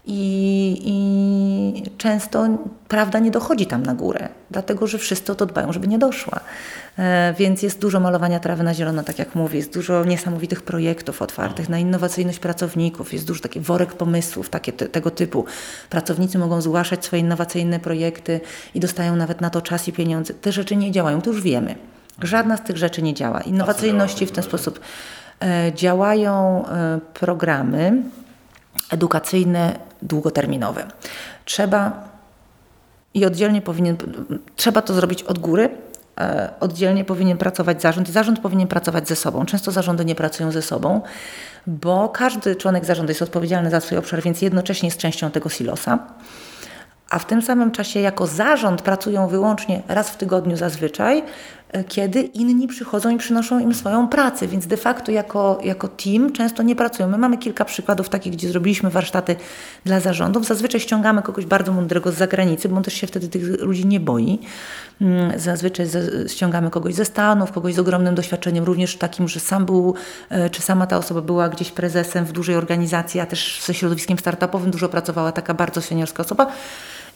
[0.07, 2.49] i, I, często
[2.89, 6.41] prawda nie dochodzi tam na górę, dlatego że wszyscy o to dbają, żeby nie doszła.
[6.99, 11.23] E, więc jest dużo malowania trawy na zielono, tak jak mówię, jest dużo niesamowitych projektów
[11.23, 15.45] otwartych na innowacyjność pracowników, jest dużo taki worek pomysłów takie, te, tego typu.
[15.91, 18.41] Pracownicy mogą zgłaszać swoje innowacyjne projekty
[18.75, 20.35] i dostają nawet na to czas i pieniądze.
[20.35, 21.75] Te rzeczy nie działają, to już wiemy.
[22.23, 23.41] Żadna z tych rzeczy nie działa.
[23.41, 24.81] Innowacyjności w ten sposób
[25.41, 28.03] e, działają e, programy
[28.91, 30.87] edukacyjne długoterminowe.
[31.45, 32.09] Trzeba
[33.15, 33.97] i oddzielnie powinien,
[34.57, 35.71] trzeba to zrobić od góry,
[36.21, 39.47] e, oddzielnie powinien pracować zarząd i zarząd powinien pracować ze sobą.
[39.47, 41.01] Często zarządy nie pracują ze sobą,
[41.67, 45.99] bo każdy członek zarządu jest odpowiedzialny za swój obszar, więc jednocześnie jest częścią tego silosa
[47.11, 51.23] a w tym samym czasie jako zarząd pracują wyłącznie raz w tygodniu zazwyczaj,
[51.89, 56.63] kiedy inni przychodzą i przynoszą im swoją pracę, więc de facto jako, jako team często
[56.63, 57.09] nie pracują.
[57.09, 59.37] My mamy kilka przykładów takich, gdzie zrobiliśmy warsztaty
[59.85, 60.47] dla zarządów.
[60.47, 64.01] Zazwyczaj ściągamy kogoś bardzo mądrego z zagranicy, bo on też się wtedy tych ludzi nie
[64.01, 64.39] boi.
[65.01, 65.87] Mm, zazwyczaj
[66.29, 69.95] ściągamy kogoś ze Stanów, kogoś z ogromnym doświadczeniem, również takim, że sam był,
[70.31, 74.19] e, czy sama ta osoba była gdzieś prezesem w dużej organizacji, a też ze środowiskiem
[74.19, 76.47] startupowym dużo pracowała taka bardzo seniorska osoba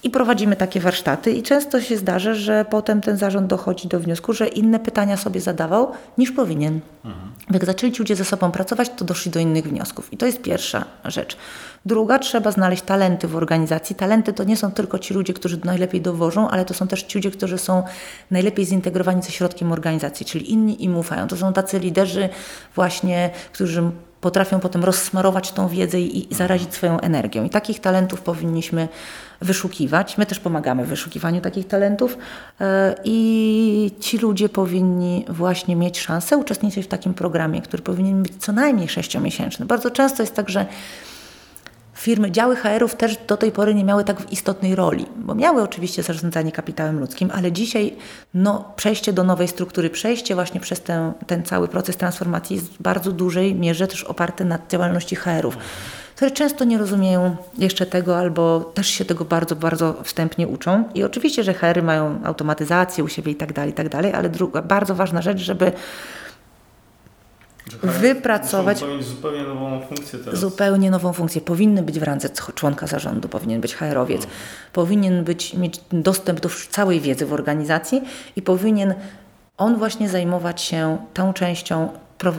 [0.03, 4.33] i prowadzimy takie warsztaty i często się zdarza, że potem ten zarząd dochodzi do wniosku,
[4.33, 6.79] że inne pytania sobie zadawał niż powinien.
[7.05, 7.31] Mhm.
[7.51, 10.13] Jak zaczęli ci ludzie ze sobą pracować, to doszli do innych wniosków.
[10.13, 11.37] I to jest pierwsza rzecz.
[11.85, 13.95] Druga, trzeba znaleźć talenty w organizacji.
[13.95, 17.17] Talenty to nie są tylko ci ludzie, którzy najlepiej dowożą, ale to są też ci
[17.17, 17.83] ludzie, którzy są
[18.31, 21.27] najlepiej zintegrowani ze środkiem organizacji, czyli inni im ufają.
[21.27, 22.29] To są tacy liderzy
[22.75, 27.43] właśnie, którzy potrafią potem rozsmarować tą wiedzę i, i zarazić swoją energią.
[27.43, 28.87] I takich talentów powinniśmy
[29.41, 30.17] wyszukiwać.
[30.17, 32.17] My też pomagamy w wyszukiwaniu takich talentów
[32.61, 38.33] e, i ci ludzie powinni właśnie mieć szansę uczestniczyć w takim programie, który powinien być
[38.39, 39.65] co najmniej sześciomiesięczny.
[39.65, 40.65] Bardzo często jest tak, że
[42.01, 46.03] firmy, działy HR-ów też do tej pory nie miały tak istotnej roli, bo miały oczywiście
[46.03, 47.95] zarządzanie kapitałem ludzkim, ale dzisiaj
[48.33, 52.81] no, przejście do nowej struktury, przejście właśnie przez ten, ten cały proces transformacji jest w
[52.81, 55.57] bardzo dużej mierze też oparte na działalności HR-ów
[56.15, 60.83] które często nie rozumieją jeszcze tego albo też się tego bardzo, bardzo wstępnie uczą.
[60.93, 64.29] I oczywiście, że HR-y mają automatyzację u siebie i tak dalej, i tak dalej, ale
[64.29, 65.71] druga bardzo ważna rzecz, żeby
[67.83, 70.39] wypracować zupełnie nową funkcję teraz.
[70.39, 71.41] Zupełnie nową funkcję.
[71.41, 74.29] Powinny być w randze członka zarządu, powinien być HR-owiec, no.
[74.73, 78.01] powinien być, mieć dostęp do całej wiedzy w organizacji
[78.35, 78.93] i powinien
[79.57, 81.89] on właśnie zajmować się tą częścią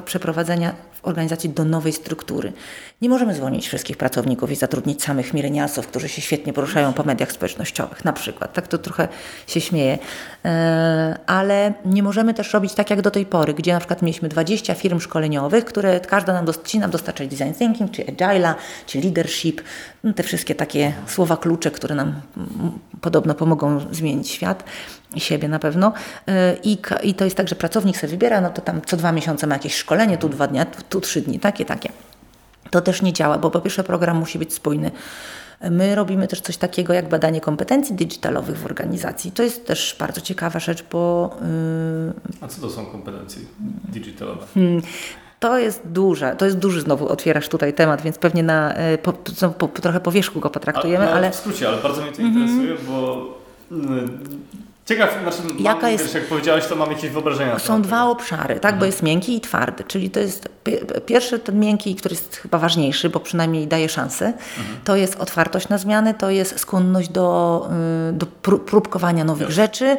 [0.04, 2.52] przeprowadzenia organizacji do nowej struktury.
[3.00, 7.32] Nie możemy zwolnić wszystkich pracowników i zatrudnić samych milenialsów, którzy się świetnie poruszają po mediach
[7.32, 8.52] społecznościowych, na przykład.
[8.52, 9.08] Tak to trochę
[9.46, 9.98] się śmieje.
[10.44, 14.28] E, ale nie możemy też robić tak jak do tej pory, gdzie na przykład mieliśmy
[14.28, 18.54] 20 firm szkoleniowych, które każda nam, ci nam dostarczać design thinking, czy agile,
[18.86, 19.62] czy leadership,
[20.04, 22.20] no te wszystkie takie słowa klucze, które nam
[23.00, 24.64] podobno pomogą zmienić świat
[25.14, 25.92] i siebie na pewno.
[26.28, 29.12] E, I, I to jest tak, że pracownik sobie wybiera, no to tam co dwa
[29.12, 31.88] miesiące ma jakieś szkolenie, tu dwa dni, tu trzy dni, takie, takie.
[32.70, 34.90] To też nie działa, bo po pierwsze program musi być spójny.
[35.70, 39.32] My robimy też coś takiego jak badanie kompetencji digitalowych w organizacji.
[39.32, 41.30] To jest też bardzo ciekawa rzecz, bo.
[41.40, 42.12] Yy...
[42.40, 43.42] A co to są kompetencje
[43.88, 44.46] digitalowe?
[44.54, 44.82] Hmm.
[45.40, 49.12] To jest duże, to jest duży znowu otwierasz tutaj temat, więc pewnie na e, po,
[49.12, 51.30] po, po, trochę po wierzchu go potraktujemy, ale, ale...
[51.30, 53.26] W skrócie, ale bardzo mnie to interesuje, bo
[54.86, 57.58] Ciekaw, znaczy, Jaka mam, jest, wiesz, jak powiedziałeś, to mam jakieś wyobrażenia.
[57.58, 58.78] Są dwa obszary, tak, mhm.
[58.78, 60.48] bo jest miękki i twardy, czyli to jest
[61.06, 64.76] pierwszy ten miękki, który jest chyba ważniejszy, bo przynajmniej daje szansę, mhm.
[64.84, 67.68] to jest otwartość na zmiany, to jest skłonność do,
[68.10, 68.26] y, do
[68.66, 69.96] próbkowania nowych rzeczy,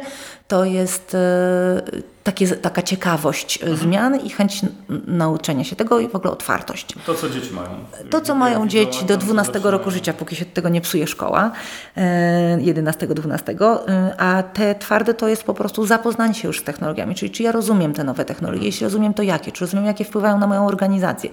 [0.48, 3.76] to jest y, takie, taka ciekawość mhm.
[3.76, 4.60] zmian i chęć
[5.06, 6.94] nauczenia się tego i w ogóle otwartość.
[7.06, 7.68] To, co dzieci mają.
[8.10, 11.50] To, co mają dzieci do 12 roku życia, póki się tego nie psuje szkoła,
[11.96, 17.30] 11-12, e, a te twarde to jest po prostu zapoznanie się już z technologiami, czyli
[17.30, 18.66] czy ja rozumiem te nowe technologie, mhm.
[18.66, 21.30] jeśli rozumiem to jakie, czy rozumiem jakie wpływają na moją organizację,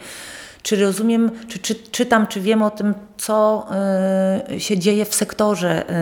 [0.63, 3.67] czy rozumiem, czy, czy czytam, czy wiem o tym, co
[4.55, 5.93] y, się dzieje w sektorze, y,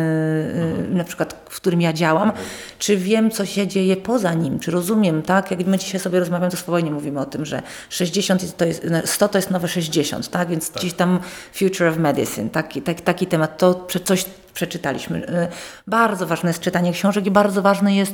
[0.91, 2.32] y, na przykład, w którym ja działam,
[2.80, 5.52] czy wiem, co się dzieje poza nim, czy rozumiem, tak?
[5.52, 9.28] Jak my dzisiaj sobie rozmawiamy, to swobodnie mówimy o tym, że 60 to jest, 100
[9.28, 10.50] to jest nowe 60, tak?
[10.50, 10.82] Więc tak.
[10.82, 11.19] gdzieś tam
[11.54, 15.50] Future of Medicine, taki, taki, taki temat, to coś przeczytaliśmy.
[15.88, 18.13] Bardzo ważne jest czytanie książek i bardzo ważne jest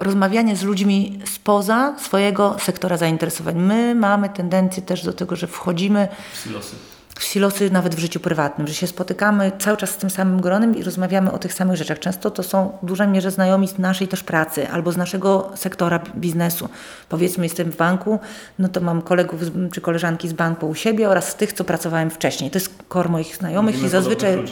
[0.00, 3.56] rozmawianie z ludźmi spoza swojego sektora zainteresowań.
[3.56, 6.76] My mamy tendencję też do tego, że wchodzimy w silosy.
[7.18, 10.76] w silosy nawet w życiu prywatnym, że się spotykamy cały czas z tym samym gronem
[10.76, 11.98] i rozmawiamy o tych samych rzeczach.
[11.98, 16.00] Często to są w dużej mierze znajomi z naszej też pracy albo z naszego sektora
[16.16, 16.68] biznesu.
[17.08, 18.18] Powiedzmy, jestem w banku,
[18.58, 19.40] no to mam kolegów
[19.72, 22.50] czy koleżanki z banku u siebie oraz z tych, co pracowałem wcześniej.
[22.50, 24.44] To jest kor moich znajomych Mówimy i zazwyczaj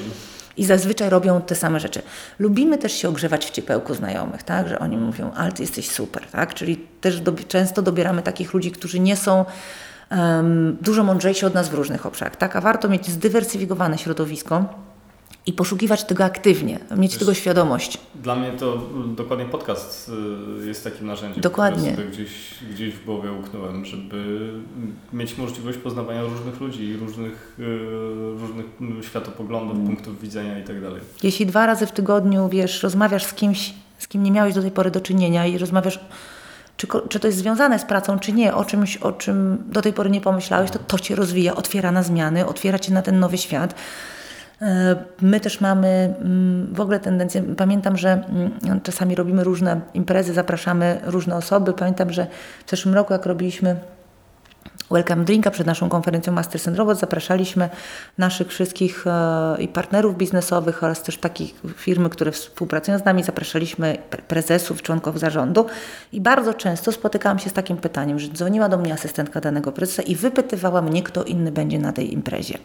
[0.56, 2.02] i zazwyczaj robią te same rzeczy.
[2.38, 4.68] Lubimy też się ogrzewać w ciepełku znajomych, tak?
[4.68, 6.54] że oni mówią, ale ty jesteś super, tak?
[6.54, 9.44] czyli też do, często dobieramy takich ludzi, którzy nie są
[10.10, 12.36] um, dużo mądrzejsi od nas w różnych obszarach.
[12.36, 12.56] Tak?
[12.56, 14.64] A warto mieć zdywersyfikowane środowisko,
[15.46, 17.98] i poszukiwać tego aktywnie, mieć Wiesz, tego świadomość.
[18.14, 20.10] Dla mnie to dokładnie podcast
[20.62, 21.92] y, jest takim narzędziem, dokładnie.
[21.92, 22.30] które gdzieś,
[22.70, 24.50] gdzieś w głowie uknąłem, żeby
[25.12, 27.78] mieć możliwość poznawania różnych ludzi, różnych, y,
[28.40, 28.66] różnych
[29.02, 29.86] światopoglądów, mm.
[29.86, 30.90] punktów widzenia itd.
[30.90, 34.62] Tak Jeśli dwa razy w tygodniu, wiesz, rozmawiasz z kimś, z kim nie miałeś do
[34.62, 36.00] tej pory do czynienia i rozmawiasz
[36.76, 39.92] czy, czy to jest związane z pracą, czy nie, o czymś, o czym do tej
[39.92, 43.38] pory nie pomyślałeś, to to cię rozwija, otwiera na zmiany, otwiera cię na ten nowy
[43.38, 43.74] świat.
[44.62, 50.34] E, my też mamy mm, w ogóle tendencję, pamiętam, że mm, czasami robimy różne imprezy,
[50.34, 51.72] zapraszamy różne osoby.
[51.72, 52.26] Pamiętam, że
[52.66, 53.76] w zeszłym roku, jak robiliśmy
[54.90, 57.68] Welcome Drinka przed naszą konferencją Masters and Robots zapraszaliśmy
[58.18, 63.98] naszych wszystkich e, i partnerów biznesowych oraz też takich firmy, które współpracują z nami, zapraszaliśmy
[64.28, 65.66] prezesów, członków zarządu
[66.12, 70.02] i bardzo często spotykałam się z takim pytaniem, że dzwoniła do mnie asystentka danego prezesa
[70.02, 72.58] i wypytywała mnie, kto inny będzie na tej imprezie.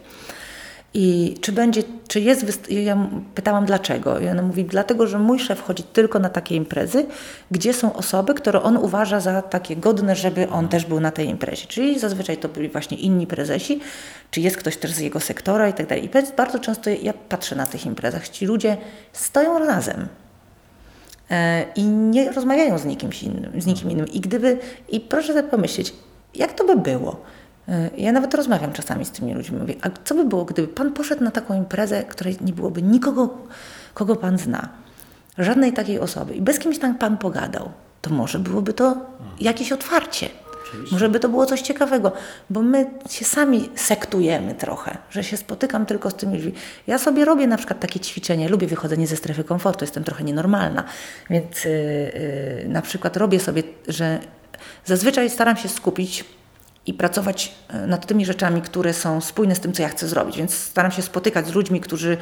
[0.94, 4.18] I czy będzie, czy jest, ja pytałam dlaczego.
[4.18, 7.06] I ona mówi, dlatego, że mój szef chodzi tylko na takie imprezy,
[7.50, 11.28] gdzie są osoby, które on uważa za takie godne, żeby on też był na tej
[11.28, 11.66] imprezie.
[11.66, 13.80] Czyli zazwyczaj to byli właśnie inni prezesi,
[14.30, 16.04] czy jest ktoś też z jego sektora i tak dalej.
[16.04, 18.76] I bardzo często ja patrzę na tych imprezach, ci ludzie
[19.12, 20.08] stoją razem.
[21.30, 24.08] E, I nie rozmawiają z nikim innym, z nikim innym.
[24.08, 25.94] I gdyby, i proszę sobie pomyśleć,
[26.34, 27.20] jak to by było?
[27.96, 29.58] Ja nawet rozmawiam czasami z tymi ludźmi.
[29.58, 33.38] Mówię, a co by było, gdyby Pan poszedł na taką imprezę, której nie byłoby nikogo,
[33.94, 34.68] kogo Pan zna?
[35.38, 36.34] Żadnej takiej osoby.
[36.34, 37.70] I bez kimś tam Pan pogadał.
[38.02, 38.96] To może byłoby to
[39.40, 40.28] jakieś otwarcie.
[40.62, 40.94] Oczywiście.
[40.94, 42.12] Może by to było coś ciekawego,
[42.50, 46.52] bo my się sami sektujemy trochę, że się spotykam tylko z tymi ludźmi.
[46.86, 50.84] Ja sobie robię na przykład takie ćwiczenie, lubię wychodzenie ze strefy komfortu, jestem trochę nienormalna,
[51.30, 51.70] więc yy,
[52.62, 54.18] yy, na przykład robię sobie, że
[54.84, 56.24] zazwyczaj staram się skupić
[56.86, 60.36] i pracować e, nad tymi rzeczami, które są spójne z tym, co ja chcę zrobić.
[60.36, 62.16] Więc staram się spotykać z ludźmi, którzy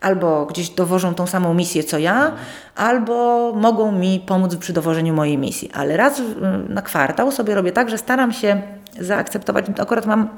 [0.00, 2.32] albo gdzieś dowożą tą samą misję, co ja,
[2.76, 5.70] albo mogą mi pomóc przy dowożeniu mojej misji.
[5.72, 6.22] Ale raz
[6.68, 8.62] na kwartał sobie robię tak, że staram się
[9.00, 10.28] zaakceptować, akurat mam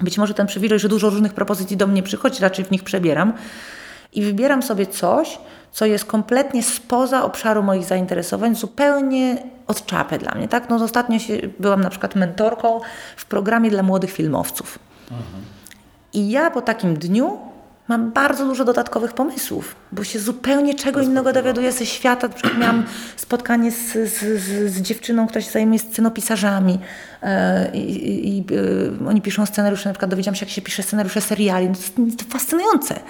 [0.00, 3.32] być może ten przywilej, że dużo różnych propozycji do mnie przychodzi, raczej w nich przebieram
[4.12, 5.38] i wybieram sobie coś,
[5.72, 10.48] co jest kompletnie spoza obszaru moich zainteresowań, zupełnie od czapy dla mnie.
[10.48, 10.68] Tak?
[10.70, 12.80] No, ostatnio się, byłam na przykład mentorką
[13.16, 14.78] w programie dla młodych filmowców.
[15.02, 15.44] Mhm.
[16.12, 17.38] I ja po takim dniu
[17.88, 22.28] mam bardzo dużo dodatkowych pomysłów, bo się zupełnie czego innego dowiaduję ze świata.
[22.28, 22.84] Na przykład miałam
[23.16, 26.78] spotkanie z, z, z, z dziewczyną, która się zajmuje scenopisarzami
[27.22, 28.44] e, i, i,
[29.04, 31.68] e, oni piszą scenariusze, na przykład dowiedziałam się, jak się pisze scenariusze seriali.
[31.68, 33.00] No to fascynujące.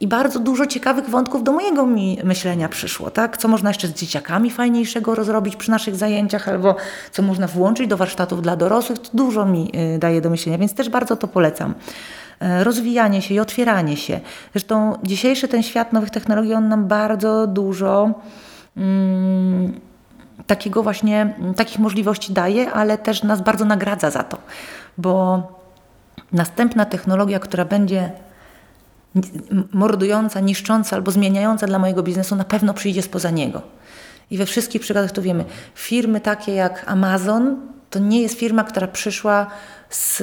[0.00, 3.36] I bardzo dużo ciekawych wątków do mojego mi myślenia przyszło, tak?
[3.36, 6.76] Co można jeszcze z dzieciakami fajniejszego rozrobić przy naszych zajęciach, albo
[7.12, 8.98] co można włączyć do warsztatów dla dorosłych.
[8.98, 11.74] To dużo mi y, daje do myślenia, więc też bardzo to polecam e,
[12.40, 14.20] rozwijanie się i otwieranie się.
[14.52, 18.10] Zresztą dzisiejszy ten świat nowych technologii, on nam bardzo dużo
[18.76, 19.80] mm,
[20.46, 24.38] takiego właśnie, takich możliwości daje, ale też nas bardzo nagradza za to,
[24.98, 25.42] bo
[26.32, 28.10] następna technologia, która będzie
[29.72, 33.62] mordująca, niszcząca albo zmieniająca dla mojego biznesu na pewno przyjdzie spoza niego.
[34.30, 35.44] I we wszystkich przykładach to wiemy.
[35.74, 37.56] Firmy takie jak Amazon
[37.90, 39.46] to nie jest firma, która przyszła
[39.90, 40.18] z,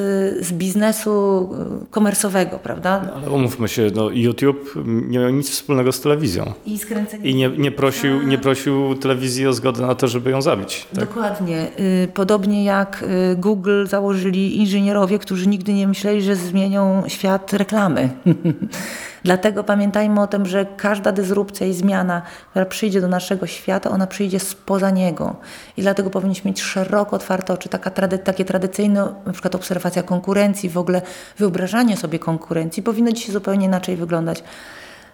[0.45, 1.49] z biznesu
[1.83, 3.01] y, komersowego, prawda?
[3.05, 6.53] No, ale umówmy się, no, YouTube nie miał nic wspólnego z telewizją.
[6.65, 6.79] I,
[7.23, 10.87] I nie, nie, prosił, nie prosił telewizji o zgodę na to, żeby ją zabić.
[10.95, 11.05] Tak?
[11.05, 11.67] Dokładnie.
[11.79, 18.09] Y, podobnie jak y, Google założyli inżynierowie, którzy nigdy nie myśleli, że zmienią świat reklamy.
[19.23, 24.07] Dlatego pamiętajmy o tym, że każda dysrupcja i zmiana, która przyjdzie do naszego świata, ona
[24.07, 25.35] przyjdzie spoza niego.
[25.77, 27.69] I dlatego powinniśmy mieć szeroko otwarte oczy.
[27.69, 31.01] Taka trady, takie tradycyjne, na przykład obserwacja konkurencji, w ogóle
[31.37, 34.43] wyobrażanie sobie konkurencji powinno dzisiaj zupełnie inaczej wyglądać.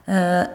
[0.07, 0.47] E,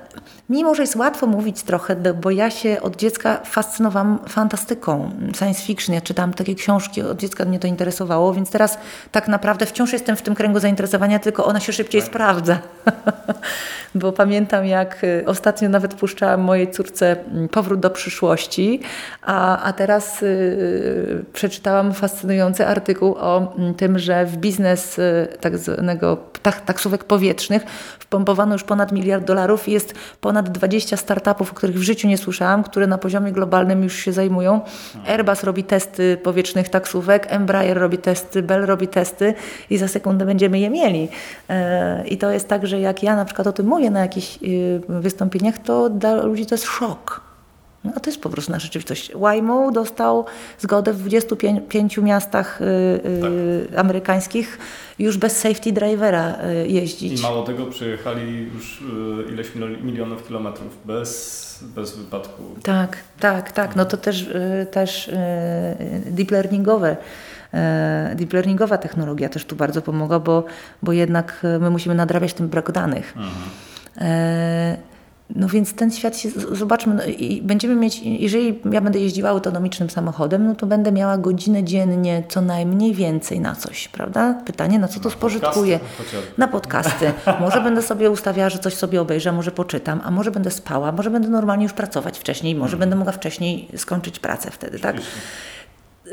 [0.49, 5.95] mimo, że jest łatwo mówić trochę, bo ja się od dziecka fascynowałam fantastyką, science fiction.
[5.95, 8.79] Ja czytałam takie książki, od dziecka mnie to interesowało, więc teraz
[9.13, 12.11] tak naprawdę wciąż jestem w tym kręgu zainteresowania, tylko ona się szybciej tak.
[12.11, 12.59] sprawdza.
[13.95, 18.81] bo pamiętam, jak y, ostatnio nawet puszczałam mojej córce mm, Powrót do przyszłości,
[19.23, 25.59] a, a teraz y, przeczytałam fascynujący artykuł o mm, tym, że w biznes y, tak
[25.59, 27.63] zwanego tak, taksówek powietrznych
[27.99, 32.18] wpompowano już ponad miliard dolarów i jest ponad 20 startupów, o których w życiu nie
[32.18, 34.61] słyszałam, które na poziomie globalnym już się zajmują.
[35.07, 39.35] Airbus robi testy powietrznych taksówek, Embraer robi testy, Bell robi testy
[39.70, 41.09] i za sekundę będziemy je mieli.
[41.51, 44.38] E, I to jest tak, że jak ja na przykład o tym mówię na jakichś
[44.42, 47.28] y, wystąpieniach, to dla ludzi to jest szok.
[47.94, 49.12] No, to jest po prostu nasza rzeczywistość.
[49.14, 50.24] Waymo dostał
[50.59, 53.79] zgodę w 25 miastach y, y, tak.
[53.79, 54.59] amerykańskich
[54.98, 57.20] już bez safety drivera y, jeździć.
[57.20, 58.85] I mało tego, przejechali już
[59.33, 59.48] ileś
[59.83, 62.42] milionów kilometrów bez, bez wypadku.
[62.62, 63.77] Tak, tak, tak.
[63.77, 64.29] No to też,
[64.70, 65.11] też
[66.07, 66.96] deep learningowe
[68.14, 70.44] deep learningowa technologia też tu bardzo pomogła, bo,
[70.83, 73.14] bo jednak my musimy nadrabiać ten brak danych.
[73.16, 74.88] Mhm.
[75.37, 79.91] No więc ten świat się, zobaczmy, no i będziemy mieć, jeżeli ja będę jeździła autonomicznym
[79.91, 84.35] samochodem, no to będę miała godzinę dziennie co najmniej więcej na coś, prawda?
[84.47, 85.81] Pytanie, na co to spożytkuję?
[86.38, 87.12] Na podcasty.
[87.41, 91.11] Może będę sobie ustawiała, że coś sobie obejrzę, może poczytam, a może będę spała, może
[91.11, 92.81] będę normalnie już pracować wcześniej, może hmm.
[92.81, 94.97] będę mogła wcześniej skończyć pracę wtedy, tak?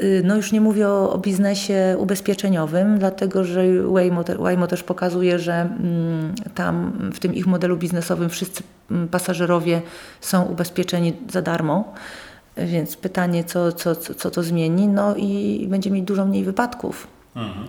[0.04, 5.40] Y, no już nie mówię o, o, biznesie ubezpieczeniowym, dlatego że Waymo, Waymo też pokazuje,
[5.40, 9.82] że mm, tam w tym ich modelu biznesowym wszyscy mm, pasażerowie
[10.22, 11.94] są ubezpieczeni za darmo.
[12.58, 17.08] Więc pytanie, co, co, co, to zmieni, no i będzie mieć dużo mniej wypadków.
[17.36, 17.68] Mhm.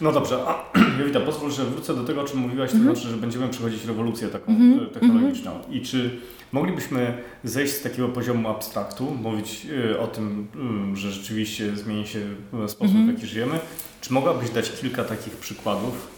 [0.00, 2.96] No dobrze, a Jowita, pozwól, że wrócę do tego, o czym mówiłaś, to mhm.
[2.96, 4.86] znaczy, że będziemy przechodzić rewolucję taką mhm.
[4.86, 5.50] technologiczną.
[5.70, 6.10] I czy
[6.52, 10.48] Moglibyśmy zejść z takiego poziomu abstraktu, mówić y, o tym,
[10.94, 12.20] y, że rzeczywiście zmieni się
[12.66, 13.14] sposób, w mhm.
[13.14, 13.60] jaki żyjemy.
[14.00, 16.08] Czy mogłabyś dać kilka takich przykładów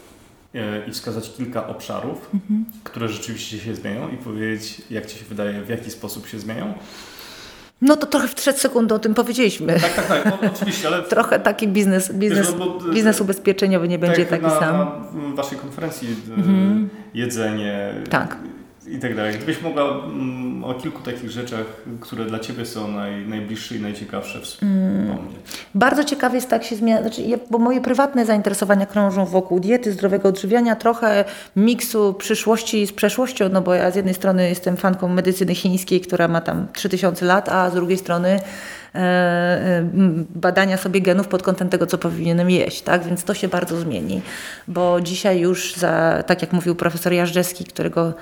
[0.55, 2.65] y, i wskazać kilka obszarów, mhm.
[2.85, 6.75] które rzeczywiście się zmienią i powiedzieć, jak Ci się wydaje, w jaki sposób się zmienią?
[7.81, 9.81] No to trochę w 3 sekundy o tym powiedzieliśmy.
[9.81, 11.03] Tak, tak, tak, no, oczywiście, ale...
[11.17, 14.77] trochę taki biznes, biznes, no, bo, biznes ubezpieczeniowy nie będzie tak taki na, sam.
[14.79, 16.89] Na waszej konferencji mhm.
[17.15, 18.37] jedzenie, tak
[18.87, 19.35] i tak dalej.
[19.35, 21.67] Gdybyś mogła mm, o kilku takich rzeczach,
[22.01, 25.09] które dla Ciebie są naj, najbliższe i najciekawsze wspomnieć.
[25.09, 25.19] Mm.
[25.75, 29.93] Bardzo ciekawie jest tak się zmienia, znaczy ja, bo moje prywatne zainteresowania krążą wokół diety,
[29.93, 31.25] zdrowego odżywiania, trochę
[31.57, 36.29] miksu przyszłości z przeszłością, no bo ja z jednej strony jestem fanką medycyny chińskiej, która
[36.29, 39.85] ma tam 3000 lat, a z drugiej strony e, e,
[40.35, 43.05] badania sobie genów pod kątem tego, co powinienem jeść, tak?
[43.05, 44.23] Więc to się bardzo zmieni,
[44.69, 48.13] bo dzisiaj już za, tak jak mówił profesor Jażdżewski, którego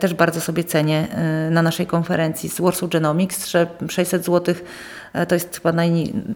[0.00, 4.54] też bardzo sobie cenię e, na naszej konferencji z Warsaw Genomics, że 600 zł
[5.12, 5.82] e, to jest chyba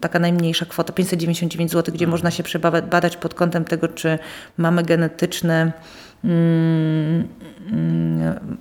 [0.01, 2.11] taka najmniejsza kwota, 599 zł, gdzie mhm.
[2.11, 4.19] można się przebadać pod kątem tego, czy
[4.57, 5.71] mamy genetyczne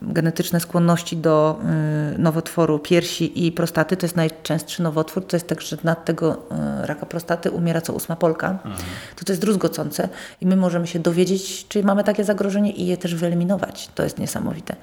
[0.03, 1.61] genetyczne skłonności do
[2.14, 3.96] y, nowotworu piersi i prostaty.
[3.96, 5.27] To jest najczęstszy nowotwór.
[5.27, 6.33] To jest tak, że nad tego
[6.83, 8.51] y, raka prostaty umiera co ósma Polka.
[8.51, 8.75] Mhm.
[9.16, 10.09] To to jest druzgocące
[10.40, 13.90] i my możemy się dowiedzieć, czy mamy takie zagrożenie i je też wyeliminować.
[13.94, 14.77] To jest niesamowite.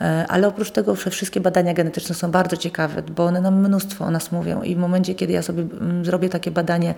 [0.00, 4.10] E, ale oprócz tego wszystkie badania genetyczne są bardzo ciekawe, bo one nam mnóstwo o
[4.10, 6.94] nas mówią i w momencie, kiedy ja sobie mm, zrobię takie badanie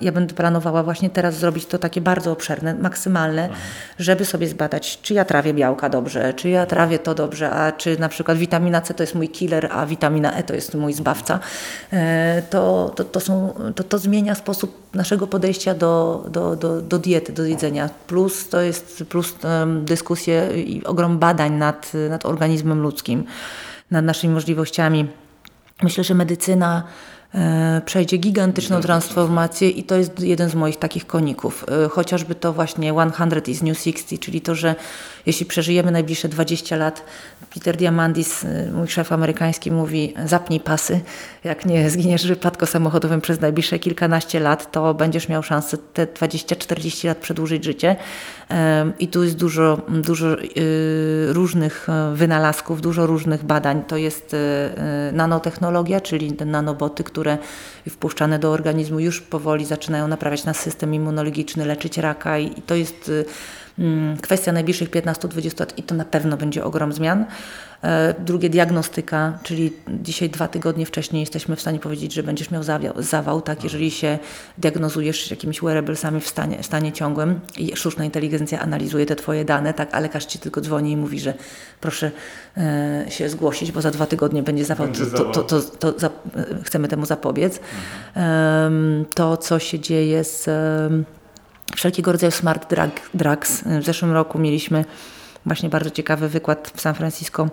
[0.00, 3.60] ja będę planowała właśnie teraz zrobić to takie bardzo obszerne, maksymalne, mhm.
[3.98, 7.98] żeby sobie zbadać, czy ja trawię białka dobrze, czy ja trawię to dobrze, a czy
[7.98, 11.38] na przykład witamina C to jest mój killer, a witamina E to jest mój zbawca.
[11.92, 16.98] E, to, to, to, są, to, to zmienia sposób naszego podejścia do, do, do, do
[16.98, 17.90] diety, do jedzenia.
[18.06, 19.34] Plus to jest plus
[19.82, 23.24] dyskusje i ogrom badań nad, nad organizmem ludzkim,
[23.90, 25.08] nad naszymi możliwościami.
[25.82, 27.17] Myślę, że medycyna E,
[27.84, 31.64] przejdzie gigantyczną transformację i to jest jeden z moich takich koników.
[31.84, 34.74] E, chociażby to właśnie 100 is new 60, czyli to, że
[35.26, 37.04] jeśli przeżyjemy najbliższe 20 lat,
[37.54, 41.00] Peter Diamandis, e, mój szef amerykański mówi zapnij pasy,
[41.44, 46.06] jak nie zginiesz w wypadku samochodowym przez najbliższe kilkanaście lat, to będziesz miał szansę te
[46.06, 47.96] 20-40 lat przedłużyć życie.
[48.98, 50.36] I tu jest dużo, dużo
[51.28, 53.82] różnych wynalazków, dużo różnych badań.
[53.82, 54.36] To jest
[55.12, 57.38] nanotechnologia, czyli nanoboty, które
[57.90, 63.08] wpuszczane do organizmu już powoli zaczynają naprawiać nasz system immunologiczny, leczyć raka i to jest
[63.08, 63.24] y,
[64.22, 67.24] kwestia najbliższych 15-20 lat i to na pewno będzie ogrom zmian.
[67.82, 72.62] E, drugie diagnostyka, czyli dzisiaj dwa tygodnie wcześniej jesteśmy w stanie powiedzieć, że będziesz miał
[72.62, 74.18] zawał, zawał tak, jeżeli się
[74.58, 79.74] diagnozujesz jakimiś wearablesami w stanie, w stanie ciągłym i sztuczna inteligencja analizuje te twoje dane,
[79.74, 81.34] tak, ale lekarz ci tylko dzwoni i mówi, że
[81.80, 82.10] proszę
[82.56, 86.10] e, się zgłosić, bo za dwa tygodnie będzie zawał, będzie to, to, to, to za,
[86.64, 87.60] chcemy temu zapobiec.
[88.16, 89.04] Mhm.
[89.14, 90.48] to, co się dzieje z
[91.76, 93.62] wszelkiego rodzaju smart drug, drugs.
[93.80, 94.84] W zeszłym roku mieliśmy
[95.46, 97.48] właśnie bardzo ciekawy wykład w San Francisco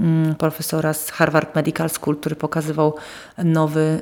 [0.00, 2.94] mm, profesora z Harvard Medical School, który pokazywał
[3.44, 4.00] nowy,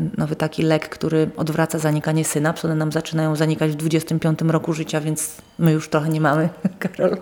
[0.00, 2.64] y, nowy taki lek, który odwraca zanikanie synaps.
[2.64, 7.16] One nam zaczynają zanikać w 25 roku życia, więc my już trochę nie mamy, Karol.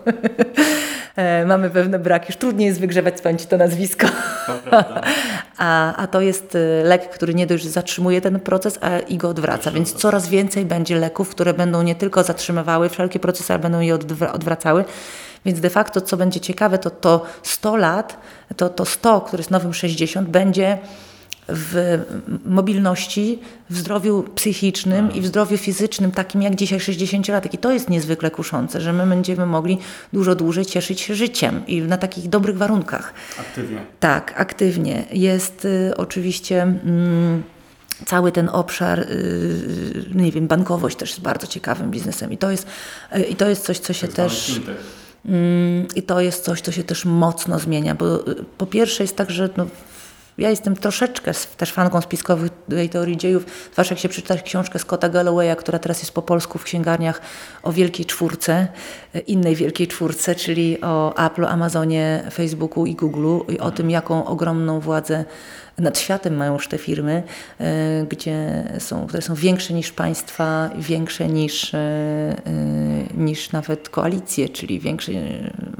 [1.18, 4.06] E, mamy pewne braki, już trudniej jest wygrzewać spędzić to nazwisko.
[5.58, 9.28] a, a to jest y, lek, który nie dość zatrzymuje ten proces, a i go
[9.28, 13.80] odwraca, więc coraz więcej będzie leków, które będą nie tylko zatrzymywały wszelkie procesy, ale będą
[13.80, 13.94] je
[14.32, 14.84] odwracały.
[15.44, 18.18] Więc de facto, co będzie ciekawe, to to 100 lat,
[18.56, 20.78] to, to 100, które jest nowym 60, będzie
[21.48, 21.98] w
[22.44, 23.38] mobilności,
[23.70, 27.54] w zdrowiu psychicznym i w zdrowiu fizycznym, takim jak dzisiaj 60-latek.
[27.54, 29.78] I to jest niezwykle kuszące, że my będziemy mogli
[30.12, 33.14] dużo dłużej cieszyć się życiem i na takich dobrych warunkach.
[33.40, 33.78] Aktywnie.
[34.00, 35.04] Tak, aktywnie.
[35.12, 36.62] Jest y, oczywiście.
[36.62, 37.42] Mm,
[38.06, 42.66] cały ten obszar, y, nie wiem, bankowość też jest bardzo ciekawym biznesem i to jest,
[43.16, 44.60] y, i to jest coś, co się tak też...
[45.26, 49.16] Mm, I to jest coś, co się też mocno zmienia, bo y, po pierwsze jest
[49.16, 49.66] tak, że no,
[50.38, 52.52] ja jestem troszeczkę też fanką spiskowych
[52.90, 56.64] teorii dziejów, zwłaszcza jak się przeczyta książkę Scotta Gallowaya, która teraz jest po polsku w
[56.64, 57.20] księgarniach
[57.62, 58.68] o Wielkiej Czwórce,
[59.26, 64.80] innej Wielkiej Czwórce, czyli o Apple, Amazonie, Facebooku i Googleu i o tym, jaką ogromną
[64.80, 65.24] władzę
[65.78, 67.22] nad światem mają już te firmy,
[67.60, 72.34] e, gdzie są, które są większe niż państwa, większe niż, e, e,
[73.14, 75.12] niż nawet koalicje, czyli większe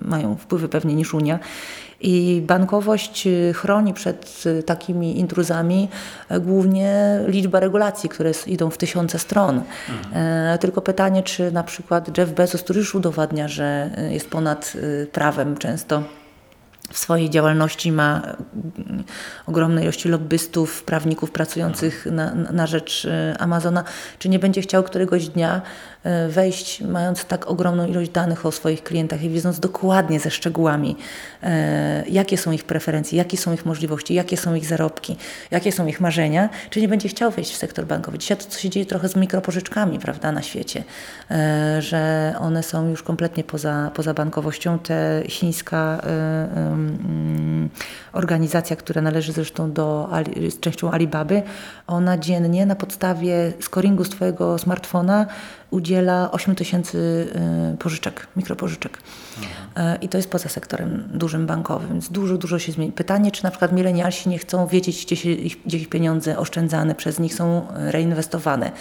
[0.02, 1.38] mają wpływy pewnie niż Unia.
[2.00, 5.88] I bankowość chroni przed takimi intruzami
[6.40, 9.62] głównie liczba regulacji, które idą w tysiące stron.
[9.88, 10.58] Mhm.
[10.58, 14.72] Tylko pytanie, czy na przykład Jeff Bezos, który już udowadnia, że jest ponad
[15.12, 16.02] prawem często,
[16.92, 19.04] w swojej działalności ma mm,
[19.46, 23.84] ogromne ilości lobbystów, prawników pracujących na, na rzecz y, Amazona,
[24.18, 25.62] czy nie będzie chciał któregoś dnia
[25.97, 25.97] E,
[26.28, 30.96] wejść, mając tak ogromną ilość danych o swoich klientach i wiedząc dokładnie ze szczegółami,
[31.42, 35.16] e, jakie są ich preferencje, jakie są ich możliwości, jakie są ich zarobki,
[35.50, 38.18] jakie są ich marzenia, czy nie będzie chciał wejść w sektor bankowy.
[38.18, 40.84] Dzisiaj to, co się dzieje trochę z mikropożyczkami prawda, na świecie,
[41.30, 44.78] e, że one są już kompletnie poza, poza bankowością.
[44.78, 46.00] Te chińska
[48.12, 50.08] organizacja, która należy zresztą do,
[50.50, 51.42] z częścią Alibaby,
[51.86, 55.26] ona dziennie na podstawie scoringu z Twojego smartfona
[55.70, 56.98] udziela 8 tysięcy
[57.74, 58.98] y, pożyczek, mikropożyczek.
[59.38, 60.00] Mhm.
[60.00, 62.92] I to jest poza sektorem dużym bankowym, więc dużo, dużo się zmieni.
[62.92, 65.28] Pytanie, czy na przykład milenialsi nie chcą wiedzieć, gdzie, się,
[65.66, 68.72] gdzie ich pieniądze oszczędzane przez nich są reinwestowane.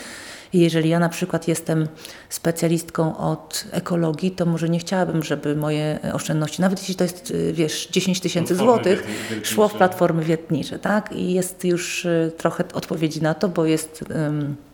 [0.54, 1.88] I jeżeli ja na przykład jestem
[2.30, 7.54] specjalistką od ekologii, to może nie chciałabym, żeby moje oszczędności, nawet jeśli to jest, y,
[7.54, 9.04] wiesz, 10 tysięcy złotych,
[9.44, 11.12] szło w platformy wietnicze, tak?
[11.12, 12.08] I jest już
[12.38, 14.04] trochę odpowiedzi na to, bo jest...
[14.16, 14.67] Um,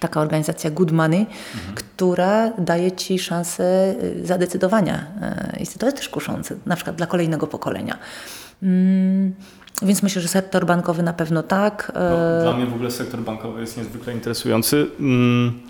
[0.00, 1.74] taka organizacja Good Money, mhm.
[1.74, 5.06] która daje Ci szansę y, zadecydowania.
[5.56, 7.98] Y, I to jest też kuszące, na przykład dla kolejnego pokolenia.
[8.62, 9.34] Mm,
[9.82, 11.92] więc myślę, że sektor bankowy na pewno tak.
[11.94, 14.86] No, dla mnie w ogóle sektor bankowy jest niezwykle interesujący.
[15.00, 15.60] Mm,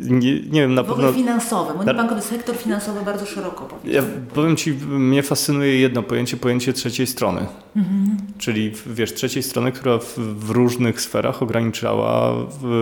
[0.00, 1.12] nie, nie wiem, na w pewno...
[1.12, 3.92] W finansowy, bo bankowy sektor finansowy bardzo szeroko powiedzmy.
[3.92, 4.02] Ja
[4.34, 7.46] powiem Ci, mnie fascynuje jedno pojęcie, pojęcie trzeciej strony.
[7.76, 8.16] Mhm.
[8.38, 12.34] Czyli, wiesz, trzeciej strony, która w, w, różnych sferach ograniczała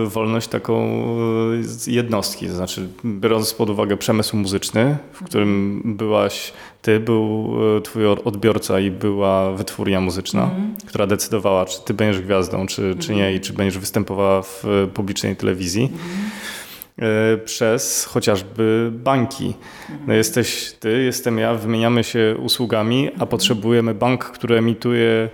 [0.05, 1.03] wolność taką
[1.87, 2.47] e, jednostki.
[2.47, 8.79] To znaczy, biorąc pod uwagę przemysł muzyczny, w którym byłaś ty, był e, twój odbiorca
[8.79, 10.75] i była wytwórnia muzyczna, mhm.
[10.85, 14.63] która decydowała, czy ty będziesz gwiazdą, czy, czy nie i czy będziesz występowała w
[14.93, 15.83] publicznej telewizji.
[15.83, 16.38] Mhm.
[17.01, 19.53] E, przez chociażby banki.
[20.07, 25.29] No jesteś ty, jestem ja, wymieniamy się usługami, a potrzebujemy bank, który emituje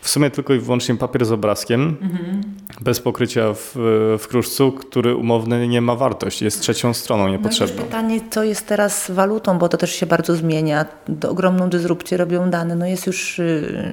[0.00, 2.42] w sumie tylko i wyłącznie papier z obrazkiem, mhm.
[2.80, 3.72] bez pokrycia w,
[4.18, 7.76] w kruszcu, który umowny nie ma wartości, jest trzecią stroną niepotrzebną.
[7.76, 10.86] No pytanie, co jest teraz walutą, bo to też się bardzo zmienia.
[11.28, 12.76] Ogromną dysrupcję robią dane.
[12.76, 13.92] No jest już yy,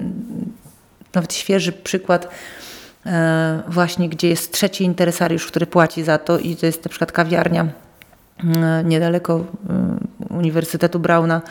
[1.13, 2.29] nawet świeży przykład
[3.67, 7.67] właśnie gdzie jest trzeci interesariusz, który płaci za to i to jest na przykład kawiarnia
[8.43, 9.43] e, niedaleko
[10.29, 11.41] e, Uniwersytetu Brauna,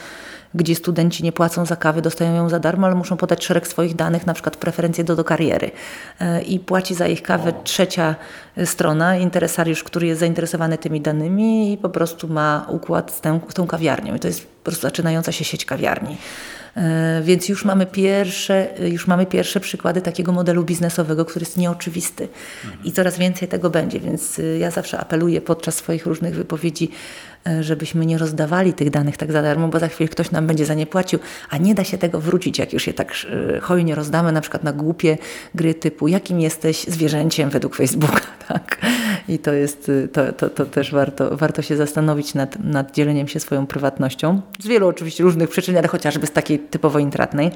[0.55, 3.97] gdzie studenci nie płacą za kawę, dostają ją za darmo, ale muszą podać szereg swoich
[3.97, 5.71] danych, na przykład preferencje do, do kariery.
[6.47, 8.15] I płaci za ich kawę trzecia
[8.65, 13.55] strona, interesariusz, który jest zainteresowany tymi danymi i po prostu ma układ z tą, z
[13.55, 14.15] tą kawiarnią.
[14.15, 16.17] I to jest prostu zaczynająca się sieć kawiarni.
[16.77, 22.29] E, więc już mamy pierwsze, już mamy pierwsze przykłady takiego modelu biznesowego, który jest nieoczywisty
[22.85, 24.01] i coraz więcej tego będzie.
[24.01, 26.91] Więc y, ja zawsze apeluję podczas swoich różnych wypowiedzi
[27.47, 30.67] E, żebyśmy nie rozdawali tych danych tak za darmo, bo za chwilę ktoś nam będzie
[30.67, 31.19] za nie płacił,
[31.51, 33.13] a nie da się tego wrócić, jak już je tak
[33.57, 35.19] e, hojnie rozdamy, na przykład na głupie
[35.55, 38.79] gry typu jakim jesteś zwierzęciem według Facebooka, tak?
[39.29, 43.29] I to jest, y, to, to, to też warto, warto się zastanowić nad, nad dzieleniem
[43.29, 44.41] się swoją prywatnością.
[44.61, 47.51] Z wielu oczywiście różnych przyczyn, ale chociażby z takiej typowo intratnej.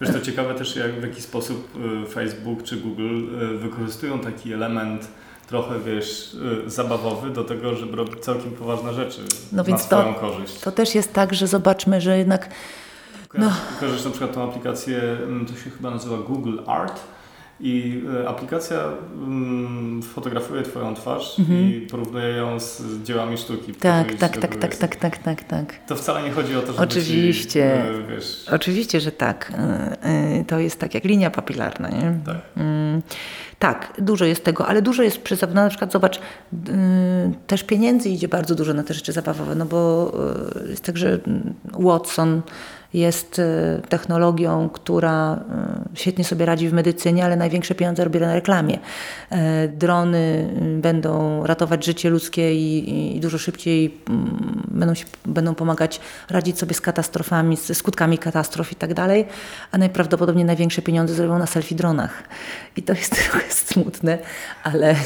[0.00, 1.68] Wiesz, to ciekawe też, jak w jaki sposób
[2.04, 5.08] y, Facebook czy Google y, wykorzystują taki element
[5.48, 6.36] trochę, wiesz,
[6.66, 9.20] zabawowy do tego, żeby robić całkiem poważne rzeczy
[9.52, 10.60] no na swoją to, korzyść.
[10.60, 12.48] To też jest tak, że zobaczmy, że jednak...
[13.34, 13.52] No.
[13.80, 17.00] Kojarzysz na przykład tą aplikację, mm, to się chyba nazywa Google Art
[17.60, 18.76] I e, aplikacja
[19.14, 21.60] mm, fotografuje Twoją twarz mhm.
[21.60, 23.74] i porównuje ją z dziełami sztuki.
[23.74, 25.86] Tak, tak, tak, tak, tak, tak, tak, tak.
[25.86, 28.46] To wcale nie chodzi o to, żeby Oczywiście, ci, wiesz...
[28.52, 29.52] oczywiście, że tak.
[30.46, 32.18] To jest tak jak linia papilarna, nie?
[32.26, 32.36] Tak.
[32.56, 33.02] Mm.
[33.58, 36.20] Tak, dużo jest tego, ale dużo jest przy no na przykład zobacz,
[37.46, 40.12] też pieniędzy idzie bardzo dużo na te rzeczy zabawowe, no bo
[40.68, 41.18] jest tak, że
[41.72, 42.42] Watson
[42.94, 45.34] jest y, technologią, która
[45.94, 48.78] y, świetnie sobie radzi w medycynie, ale największe pieniądze robi na reklamie.
[49.30, 55.54] E, drony y, będą ratować życie ludzkie i, i dużo szybciej mm, będą, się, będą
[55.54, 59.26] pomagać radzić sobie z katastrofami, ze skutkami katastrof i tak dalej,
[59.72, 62.22] a najprawdopodobniej największe pieniądze zrobią na selfie dronach.
[62.76, 64.18] I to jest trochę smutne,
[64.62, 64.96] ale,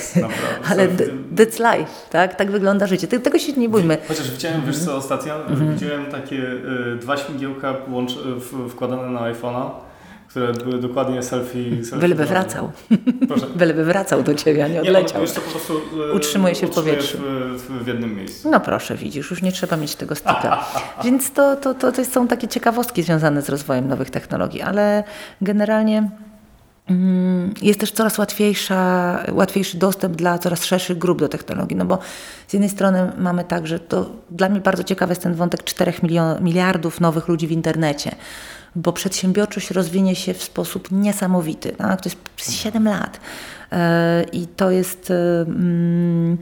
[0.70, 0.88] ale
[1.36, 2.34] that's life, tak?
[2.34, 3.08] Tak wygląda życie.
[3.08, 3.98] Tego się nie bójmy.
[4.08, 5.72] Chociaż widziałem, wiesz co, ostatnio, -hmm.
[5.74, 7.77] widziałem takie y, dwa śmigiełka
[8.38, 9.70] w, wkładane na iPhone'a,
[10.28, 11.84] które były dokładnie selfie.
[11.84, 12.72] selfie Byleby wracał.
[13.28, 13.46] Proszę.
[13.56, 15.20] Byleby wracał do Ciebie, a nie odleciał.
[15.22, 17.18] Nie, no, to po prostu e, Utrzymuje się w powietrzu.
[17.56, 18.50] W, w, jednym miejscu.
[18.50, 20.64] No proszę, widzisz, już nie trzeba mieć tego stika.
[21.04, 25.04] Więc to, to, to, to są takie ciekawostki związane z rozwojem nowych technologii, ale
[25.42, 26.10] generalnie
[27.62, 31.98] jest też coraz łatwiejsza, łatwiejszy dostęp dla coraz szerszych grup do technologii, no bo
[32.48, 35.92] z jednej strony mamy tak, że to dla mnie bardzo ciekawy jest ten wątek 4
[36.02, 38.14] milion, miliardów nowych ludzi w internecie
[38.76, 41.72] bo przedsiębiorczość rozwinie się w sposób niesamowity.
[41.72, 42.00] Tak?
[42.00, 43.20] To jest przez 7 lat.
[43.72, 46.38] E, I to jest e, mm,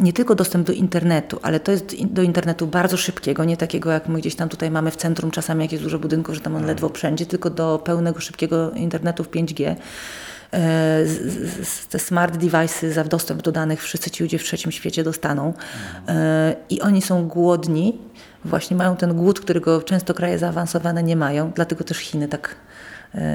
[0.00, 4.08] nie tylko dostęp do internetu, ale to jest do internetu bardzo szybkiego, nie takiego jak
[4.08, 6.88] my gdzieś tam tutaj mamy w centrum, czasami jakieś dużo budynków, że tam on ledwo
[6.88, 9.76] wszędzie, tylko do pełnego, szybkiego internetu w 5G.
[10.52, 11.04] E,
[11.90, 15.54] te smart devices za dostęp do danych wszyscy ci ludzie w trzecim świecie dostaną.
[16.70, 17.98] I oni są głodni
[18.44, 22.69] właśnie mają ten głód, którego często kraje zaawansowane nie mają, dlatego też Chiny tak e,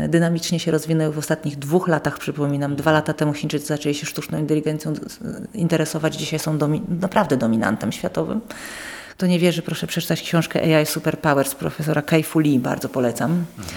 [0.09, 2.75] dynamicznie się rozwinęły w ostatnich dwóch latach, przypominam.
[2.75, 4.93] Dwa lata temu Chińczycy zaczęli się sztuczną inteligencją
[5.53, 8.41] interesować, dzisiaj są domi naprawdę dominantem światowym.
[9.11, 13.31] Kto nie wierzy, proszę przeczytać książkę AI Superpowers profesora Kai Fu Lee, bardzo polecam.
[13.31, 13.75] Mhm.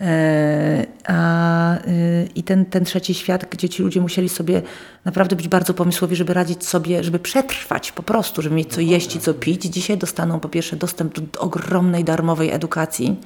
[0.00, 4.62] E, a, y, I ten, ten trzeci świat, gdzie ci ludzie musieli sobie
[5.04, 9.16] naprawdę być bardzo pomysłowi, żeby radzić sobie, żeby przetrwać po prostu, żeby mieć co jeść
[9.16, 9.62] i co pić.
[9.62, 13.16] Dzisiaj dostaną po pierwsze dostęp do ogromnej darmowej edukacji.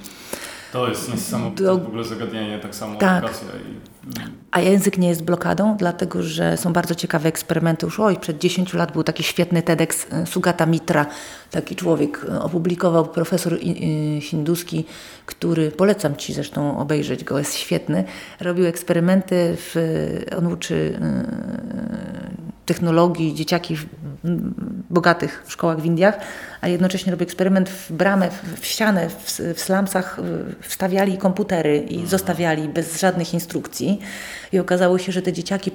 [0.73, 1.79] To jest niesamowite do...
[1.79, 3.19] w ogóle zagadnienie, tak samo tak.
[3.19, 3.49] edukacja.
[3.49, 3.91] I...
[4.51, 7.87] A język nie jest blokadą, dlatego że są bardzo ciekawe eksperymenty.
[7.87, 11.07] Już oj, przed 10 lat był taki świetny TEDx e, Sugata Mitra,
[11.51, 13.59] taki człowiek e, opublikował, profesor
[14.21, 14.85] hinduski,
[15.27, 18.05] który, polecam Ci zresztą obejrzeć go, jest świetny.
[18.41, 19.75] Robił eksperymenty, w,
[20.39, 23.87] on uczy e, technologii dzieciaki w
[24.91, 26.19] bogatych szkołach w Indiach,
[26.61, 28.29] a jednocześnie robił eksperyment w bramę,
[28.61, 30.21] w ścianę, w, w slumsach
[30.63, 34.01] wstawiali komputery i zostawiali bez żadnych instrukcji.
[34.53, 35.71] I okazało się, że te dzieciaki,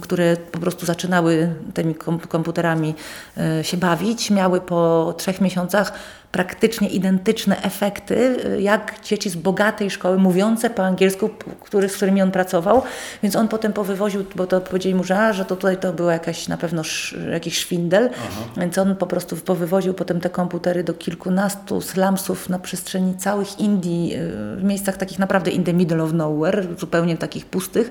[0.00, 1.94] które po prostu zaczynały tymi
[2.28, 2.94] komputerami
[3.36, 5.92] e, się bawić, miały po trzech miesiącach
[6.34, 11.30] praktycznie identyczne efekty, y, jak dzieci z bogatej szkoły, mówiące po angielsku,
[11.60, 12.82] który, z którymi on pracował.
[13.22, 16.48] Więc on potem powywoził, bo to powiedzieli mu, że, że to tutaj to był jakaś
[16.48, 18.10] na pewno sz, jakiś szwindel.
[18.12, 18.40] Aha.
[18.56, 24.14] Więc on po prostu powywoził potem te komputery do kilkunastu slumsów na przestrzeni całych Indii,
[24.14, 27.90] y, w miejscach takich naprawdę in the middle of nowhere, zupełnie takich pustych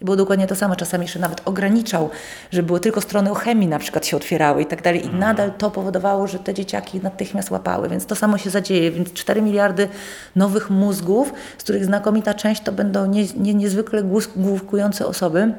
[0.00, 0.76] było dokładnie to samo.
[0.76, 2.10] Czasami jeszcze nawet ograniczał,
[2.52, 5.00] że były tylko strony o chemii na przykład się otwierały i tak dalej.
[5.00, 5.20] I mhm.
[5.20, 7.88] nadal to powodowało, że te dzieciaki natychmiast łapały.
[7.88, 8.90] Więc to samo się zadzieje.
[8.90, 9.88] Więc 4 miliardy
[10.36, 14.02] nowych mózgów, z których znakomita część to będą nie, nie, niezwykle
[14.36, 15.54] główkujące osoby,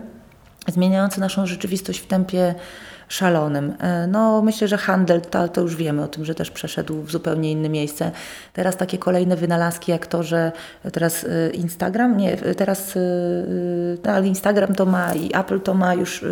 [0.68, 2.56] zmieniające naszą rzeczywistość w tempie
[3.12, 3.74] szalonym.
[3.80, 7.12] E, no, myślę, że handel, to, to, już wiemy o tym, że też przeszedł w
[7.12, 8.12] zupełnie inne miejsce.
[8.54, 10.52] Teraz takie kolejne wynalazki, jak to, że
[10.94, 12.98] teraz e, Instagram, nie, teraz
[14.06, 16.26] no, Instagram to ma i Apple to ma już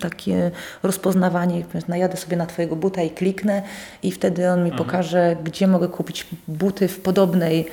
[0.00, 0.50] takie
[0.82, 3.62] rozpoznawanie, najadę sobie na Twojego buta i kliknę
[4.02, 4.84] i wtedy on mi mhm.
[4.84, 7.66] pokaże, gdzie mogę kupić buty w podobnej,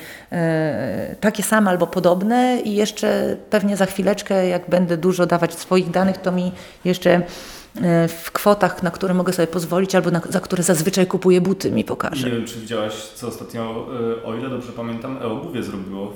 [1.20, 6.18] takie same albo podobne i jeszcze pewnie za chwileczkę, jak będę dużo dawać swoich danych,
[6.18, 6.52] to mi
[6.84, 7.59] jeszcze E,
[8.08, 11.84] w kwotach, na które mogę sobie pozwolić, albo na, za które zazwyczaj kupuję buty, mi
[11.84, 12.26] pokaże.
[12.26, 13.86] Nie wiem, czy widziałaś, co ostatnio,
[14.20, 16.12] e, o ile dobrze pamiętam, e-obuwie zrobiło.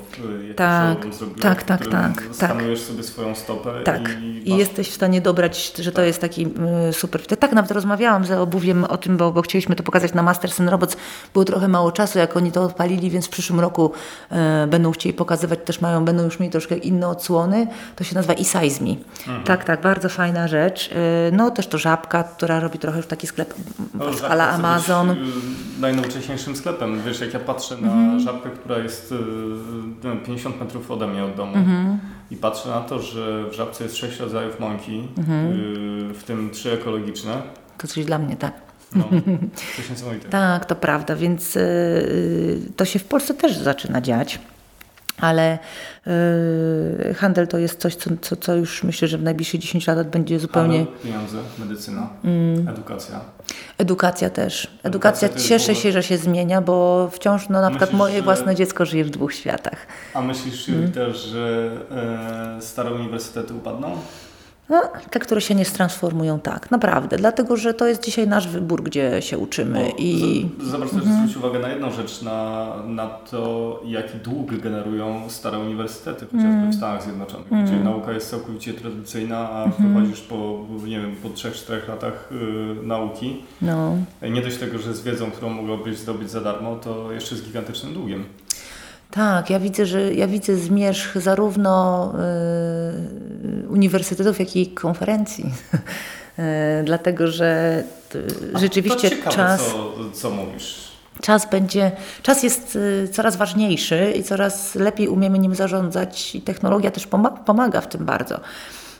[0.56, 2.22] Tak, zrobiło, tak, tak, tak.
[2.32, 2.88] Skanujesz tak.
[2.88, 4.10] sobie swoją stopę tak.
[4.22, 6.06] i, i jesteś w stanie dobrać, że to tak.
[6.06, 6.46] jest taki
[6.92, 7.26] super.
[7.26, 10.70] Tak, nawet rozmawiałam z obuwiem o tym, bo, bo chcieliśmy to pokazać na Masters and
[10.70, 10.96] Robots.
[11.32, 13.92] Było trochę mało czasu, jak oni to odpalili, więc w przyszłym roku
[14.30, 17.66] e, będą chcieli pokazywać, też mają, będą już mieli troszkę inne odsłony.
[17.96, 18.90] To się nazywa e-size me.
[18.90, 19.44] Mhm.
[19.44, 20.90] Tak, tak, bardzo fajna rzecz.
[20.92, 23.54] E, no no też to Żabka, która robi trochę już taki sklep
[23.94, 25.10] No, ala chce być, Amazon.
[25.10, 25.16] y,
[25.80, 27.02] najnowocześniejszym sklepem.
[27.06, 29.14] Wiesz, jak ja patrzę na żabkę, która jest y,
[30.04, 31.54] nie wiem, 50 metrów ode mnie od domu
[32.30, 35.04] i patrzę na to, że w żabce jest 6 rodzajów mąki, y,
[36.14, 37.42] w tym trzy ekologiczne,
[37.78, 38.52] To coś dla mnie, tak.
[38.94, 39.04] no,
[39.76, 40.30] coś niesamowitego.
[40.32, 41.62] Tak, to prawda, więc yy,
[42.76, 44.38] to się w Polsce też zaczyna dziać.
[45.20, 45.58] Ale
[46.06, 50.10] yy, handel to jest coś, co, co, co już myślę, że w najbliższych 10 lat
[50.10, 50.78] będzie zupełnie.
[50.78, 52.68] Handel, pieniądze, medycyna, Mm.
[52.68, 53.20] edukacja.
[53.78, 54.68] Edukacja też.
[54.82, 58.22] Edukacja, Edukacja cieszę się, że się zmienia, bo wciąż no, na przykład Myślisz, moje że-
[58.22, 59.76] własne dziecko żyje w dwóch światach.
[60.14, 60.92] A myślisz Mm.
[60.92, 61.70] Też, że
[62.58, 63.96] e, stare uniwersytety upadną?
[64.68, 67.16] No, te, które się nie transformują, tak, naprawdę.
[67.16, 69.84] Dlatego, że to jest dzisiaj nasz wybór, gdzie się uczymy.
[69.90, 71.16] Bo I z- Zobacz też Mhm.
[71.28, 76.70] zwróć uwagę na jedną rzecz, na, na to, jaki dług generują stare uniwersytety, chociażby Mhm.
[76.72, 79.94] w Stanach Zjednoczonych, gdzie nauka jest całkowicie tradycyjna, a Mhm.
[79.94, 82.30] wychodzisz po, nie wiem, po 3-4 latach
[82.82, 83.36] y, nauki.
[83.62, 83.96] no,
[84.30, 87.94] Nie dość tego, że z wiedzą, którą mogłabyś zdobyć za darmo, to jeszcze z gigantycznym
[87.94, 88.24] długiem.
[89.14, 92.12] Tak, ja widzę, że ja widzę zmierzch zarówno
[93.64, 95.44] y, uniwersytetów, jak i konferencji.
[96.38, 97.82] Y, dlatego, że
[98.14, 100.92] y, A rzeczywiście to ciekawe, czas, Co, co mówisz.
[101.22, 101.92] czas będzie,
[102.22, 107.36] czas jest y, coraz ważniejszy i coraz lepiej umiemy nim zarządzać i technologia też pomaga,
[107.36, 108.40] pomaga w tym bardzo.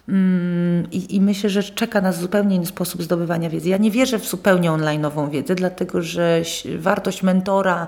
[0.09, 3.69] Mm, I, I myślę, że czeka nas zupełnie inny sposób zdobywania wiedzy.
[3.69, 6.43] Ja nie wierzę w zupełnie online'ową wiedzę, dlatego że
[6.79, 7.87] wartość mentora,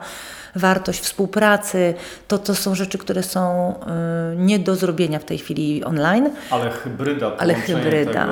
[0.54, 1.94] wartość współpracy,
[2.28, 3.74] to, to są rzeczy, które są
[4.32, 6.30] y, nie do zrobienia w tej chwili online.
[6.50, 8.26] Ale hybryda, Ale hybryda,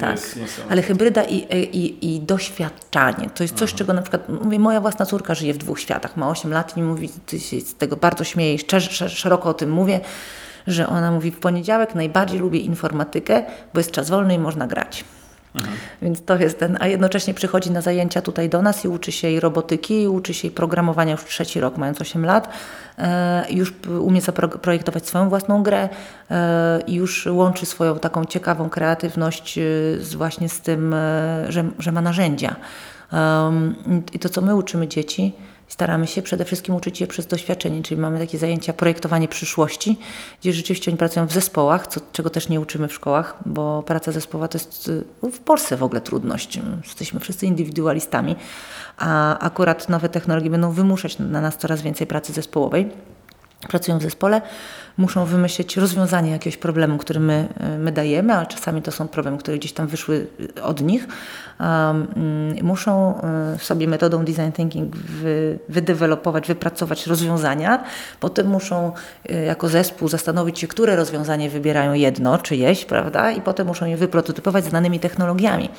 [0.00, 0.10] tak.
[0.10, 0.38] jest.
[0.70, 1.36] Ale hybryda i,
[1.72, 3.30] i, i doświadczanie.
[3.34, 6.16] To jest coś, czego na przykład, mówię, moja własna córka żyje w dwóch światach.
[6.16, 9.54] Ma 8 lat i mówi, ty się z tego bardzo śmieje szczerze, sz- szeroko o
[9.54, 10.00] tym mówię,
[10.66, 13.42] że ona mówi, w poniedziałek najbardziej lubię informatykę,
[13.74, 15.04] bo jest czas wolny i można grać.
[16.02, 19.28] Więc to jest ten, a jednocześnie przychodzi na zajęcia tutaj do nas i uczy się
[19.28, 22.48] jej robotyki, i uczy się jej programowania już trzeci rok, mając 8 lat.
[22.98, 25.88] E, już umie zaprojektować swoją własną grę
[26.30, 29.62] e, i już łączy swoją taką ciekawą kreatywność e,
[30.00, 32.56] z, właśnie z tym, e, że, że ma narzędzia.
[33.12, 33.74] Um,
[34.12, 35.32] I to, co my uczymy dzieci,
[35.68, 39.98] staramy się przede wszystkim uczyć je przez doświadczenie, czyli mamy takie zajęcia projektowanie przyszłości,
[40.40, 44.12] gdzie rzeczywiście oni pracują w zespołach, co, czego też nie uczymy w szkołach, bo praca
[44.12, 46.60] zespołowa to jest y, w Polsce w ogóle trudność.
[46.84, 48.36] Jesteśmy wszyscy indywidualistami,
[48.96, 52.90] a akurat nowe technologie będą wymuszać na nas coraz więcej pracy zespołowej
[53.68, 54.42] pracują w zespole,
[54.96, 57.48] muszą wymyślić rozwiązanie jakiegoś problemu, który my,
[57.78, 60.26] my dajemy, a czasami to są problemy, które gdzieś tam wyszły
[60.62, 61.08] od nich.
[61.60, 62.06] Um,
[62.62, 63.20] muszą
[63.54, 67.84] y, sobie metodą design thinking wy, wydevelopować, wypracować rozwiązania.
[68.20, 68.92] Potem muszą
[69.46, 73.30] jako zespół zastanowić się, które rozwiązanie wybierają jedno czyjeś, prawda?
[73.30, 75.70] I potem muszą je wyprototypować z danymi technologiami.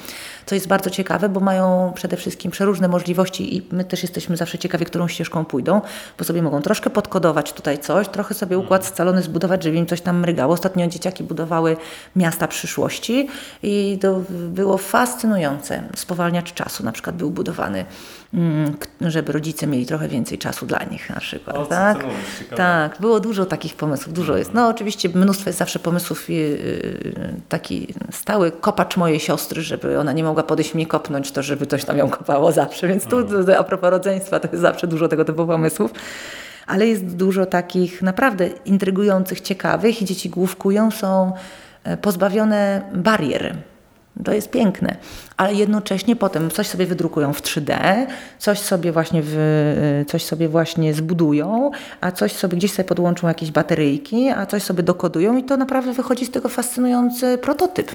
[0.46, 4.58] Co jest bardzo ciekawe, bo mają przede wszystkim przeróżne możliwości i my też jesteśmy zawsze
[4.58, 5.82] ciekawi, którą ścieżką pójdą,
[6.18, 10.02] bo sobie mogą troszkę podkodować tutaj coś, trochę sobie układ scalony zbudować, żeby im coś
[10.02, 10.54] tam mrygało.
[10.54, 11.78] Ostatnio dzieciaki budowały
[12.16, 13.28] miasta przyszłości
[13.64, 15.84] i to było fascynujące.
[15.96, 17.86] Spowalniacz czasu na przykład był budowany,
[18.34, 21.58] mm, żeby rodzice mieli trochę więcej czasu dla nich na przykład.
[21.58, 21.98] O, tak?
[22.04, 22.18] mówisz?
[22.56, 24.54] Tak, było dużo takich pomysłów, dużo jest.
[24.54, 30.24] No oczywiście mnóstwo jest zawsze pomysłów, yy, taki stały kopacz mojej siostry, żeby ona nie
[30.24, 33.18] mogła podejść mnie kopnąć, to żeby coś tam ją kopało zawsze, więc tu
[33.58, 35.92] a propos rodzeństwa to jest zawsze dużo tego typu pomysłów.
[36.68, 41.34] Ale jest dużo takich naprawdę intrygujących, ciekawych i dzieci główkują, są
[41.84, 43.58] e, pozbawione barier.
[44.24, 44.96] To jest piękne,
[45.38, 48.06] ale jednocześnie potem coś sobie wydrukują w 3D,
[48.40, 53.52] coś sobie właśnie, w, coś sobie właśnie zbudują, a coś sobie gdzieś sobie podłączą jakieś
[53.52, 57.92] bateryjki, a coś sobie dokodują i to naprawdę wychodzi z tego fascynujący prototyp.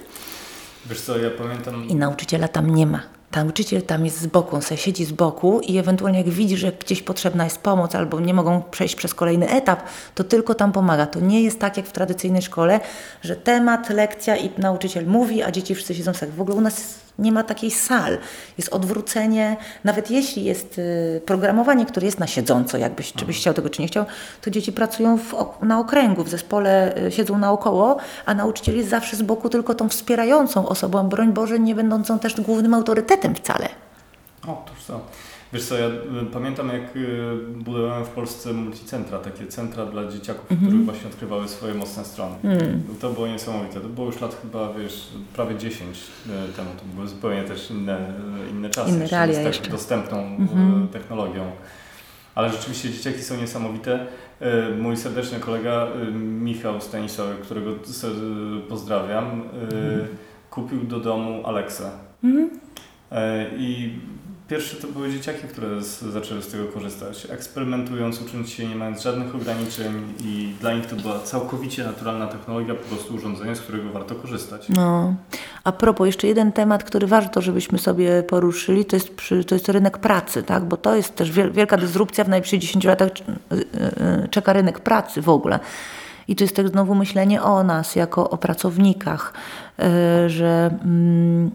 [0.87, 1.89] Wiesz co, ja pamiętam...
[1.89, 3.03] I nauczyciela tam nie ma.
[3.37, 6.73] Nauczyciel tam jest z boku, on sobie siedzi z boku i ewentualnie jak widzi, że
[6.73, 9.83] gdzieś potrzebna jest pomoc albo nie mogą przejść przez kolejny etap,
[10.15, 11.07] to tylko tam pomaga.
[11.07, 12.81] To nie jest tak jak w tradycyjnej szkole,
[13.23, 16.35] że temat, lekcja i nauczyciel mówi, a dzieci wszyscy siedzą w salach.
[16.35, 18.19] W ogóle u nas nie ma takiej sal.
[18.59, 19.57] Jest odwrócenie.
[19.85, 23.83] Nawet jeśli jest y, programowanie, które jest na siedząco, jakbyś czy byś chciał tego, czy
[23.83, 24.05] nie chciał,
[24.41, 29.17] to dzieci pracują w, na okręgu, w zespole y, siedzą naokoło, a nauczyciel jest zawsze
[29.17, 33.69] z boku tylko tą wspierającą osobą, broń Boże, nie będącą też głównym autorytetem wcale.
[34.47, 35.01] O, toż co.
[35.53, 35.91] Wiesz co, ja y,
[36.33, 40.69] pamiętam jak y, budowałem w Polsce multicentra, takie centra dla dzieciaków, Mhm.
[40.71, 42.35] które właśnie odkrywały swoje mocne strony.
[43.01, 43.81] To było niesamowite.
[43.81, 46.69] To było już lat chyba, wiesz, prawie 10 y, temu.
[46.79, 48.13] To były zupełnie też inne,
[48.51, 48.91] inne czasy.
[48.91, 49.71] Inne realia z tak jeszcze.
[49.71, 50.19] Dostępną
[50.85, 51.51] y, technologią.
[52.35, 54.07] Ale rzeczywiście dzieciaki są niesamowite.
[54.79, 55.87] Mój serdeczny kolega
[56.23, 57.71] Michał Stanisławek, którego
[58.69, 60.07] pozdrawiam, Mhm.
[60.51, 61.91] kupił do domu Alexa.
[62.25, 62.51] Mhm.
[63.57, 63.93] I
[64.53, 69.03] Pierwsze to były dzieciaki, które z, zaczęły z tego korzystać, eksperymentując, ucząc się, nie mając
[69.03, 73.91] żadnych ograniczeń i dla nich to była całkowicie naturalna technologia, po prostu urządzenie, z którego
[73.91, 74.69] warto korzystać.
[74.69, 75.15] No.
[75.65, 79.09] A propos, jeszcze jeden temat, który warto, żebyśmy sobie poruszyli, to jest,
[79.47, 80.65] to jest rynek pracy, tak?
[80.65, 83.55] bo to jest też wielka dysrupcja w najbliższych 10 latach y,
[84.25, 85.61] y, czeka rynek pracy w ogóle.
[86.29, 89.33] I to jest też znowu myślenie o nas, jako o pracownikach,
[90.27, 91.51] że mm,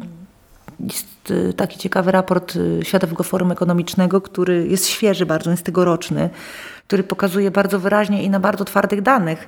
[0.79, 6.29] jest y, taki ciekawy raport y, Światowego Forum Ekonomicznego, który jest świeży bardzo, jest tegoroczny,
[6.87, 9.47] który pokazuje bardzo wyraźnie i na bardzo twardych danych,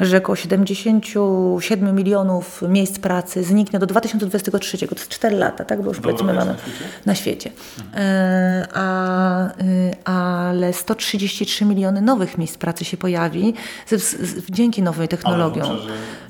[0.00, 5.82] że około 77 milionów miejsc pracy zniknie do 2023, to jest 4 lata, tak?
[5.82, 6.54] Bo już powiedzmy mamy
[7.06, 7.50] na świecie.
[7.78, 8.04] Mhm.
[8.04, 13.54] E, a, y, ale 133 miliony nowych miejsc pracy się pojawi
[13.86, 15.66] z, z, dzięki nowej technologiom.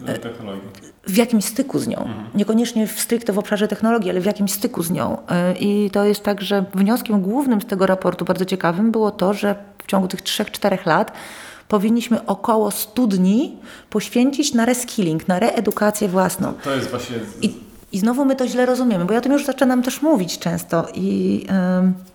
[0.07, 0.69] Ale w technologii
[1.11, 1.99] w jakimś styku z nią.
[1.99, 2.27] Mhm.
[2.35, 5.17] Niekoniecznie w stricte w obszarze technologii, ale w jakimś styku z nią.
[5.17, 9.35] Y, I to jest tak, że wnioskiem głównym z tego raportu, bardzo ciekawym, było to,
[9.35, 11.13] że w ciągu tych 3-4 lat
[11.69, 13.57] powinniśmy około 100 dni
[13.91, 16.53] poświęcić na reskilling, na reedukację własną.
[16.53, 17.17] To, to jest właśnie...
[17.43, 17.55] I,
[17.93, 20.89] I znowu my to źle rozumiemy, bo ja o tym już zaczynam też mówić często
[20.95, 21.47] i...
[21.85, 22.11] Yy,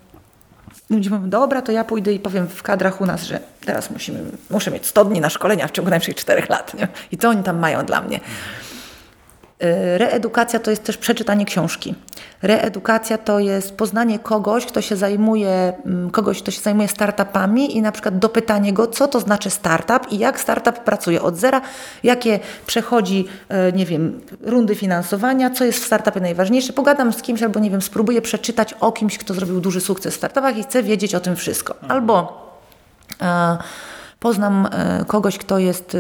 [0.89, 4.19] ludzie mówią, dobra, to ja pójdę i powiem w kadrach u nas, że teraz musimy,
[4.49, 6.73] muszę mieć 100 dni na szkolenia w ciągu najbliższych 4 lat.
[6.73, 6.87] Nie?
[7.11, 8.19] I co oni tam mają dla mnie?
[9.63, 11.95] Y, reedukacja to jest też przeczytanie książki.
[12.41, 17.81] Reedukacja to jest poznanie kogoś, kto się zajmuje, mm, kogoś, kto się zajmuje startupami i
[17.81, 21.61] na przykład dopytanie go, co to znaczy startup i jak startup pracuje od zera,
[22.03, 26.73] jakie przechodzi, e, nie wiem, rundy finansowania, co jest w startupie najważniejsze.
[26.73, 30.17] Pogadam z kimś albo, nie wiem, spróbuję przeczytać o kimś, kto zrobił duży sukces w
[30.17, 31.75] startupach i chcę wiedzieć o tym wszystko.
[31.87, 32.45] Albo...
[33.21, 33.57] E,
[34.25, 35.99] poznam e, kogoś, kto jest e,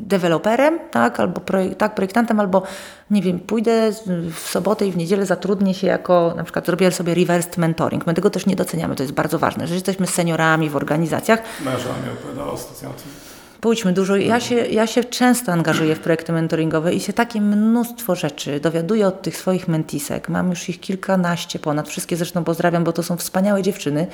[0.00, 2.62] deweloperem, tak, albo projek tak, projektantem, albo
[3.10, 3.92] nie wiem, pójdę
[4.34, 8.06] w sobotę i w niedzielę zatrudnię się jako, na przykład zrobię sobie reverse mentoring.
[8.06, 11.42] My tego też nie doceniamy, to jest bardzo ważne, że jesteśmy seniorami w organizacjach.
[11.64, 13.08] Żona mi opowiadała ostatnio o tym.
[13.60, 14.16] Pójdźmy dużo.
[14.16, 19.06] Ja się, ja się często angażuję w projekty mentoringowe i się takie mnóstwo rzeczy dowiaduję
[19.06, 20.28] od tych swoich mentisek.
[20.28, 21.88] Mam już ich kilkanaście ponad.
[21.88, 24.06] Wszystkie zresztą pozdrawiam, bo to są wspaniałe dziewczyny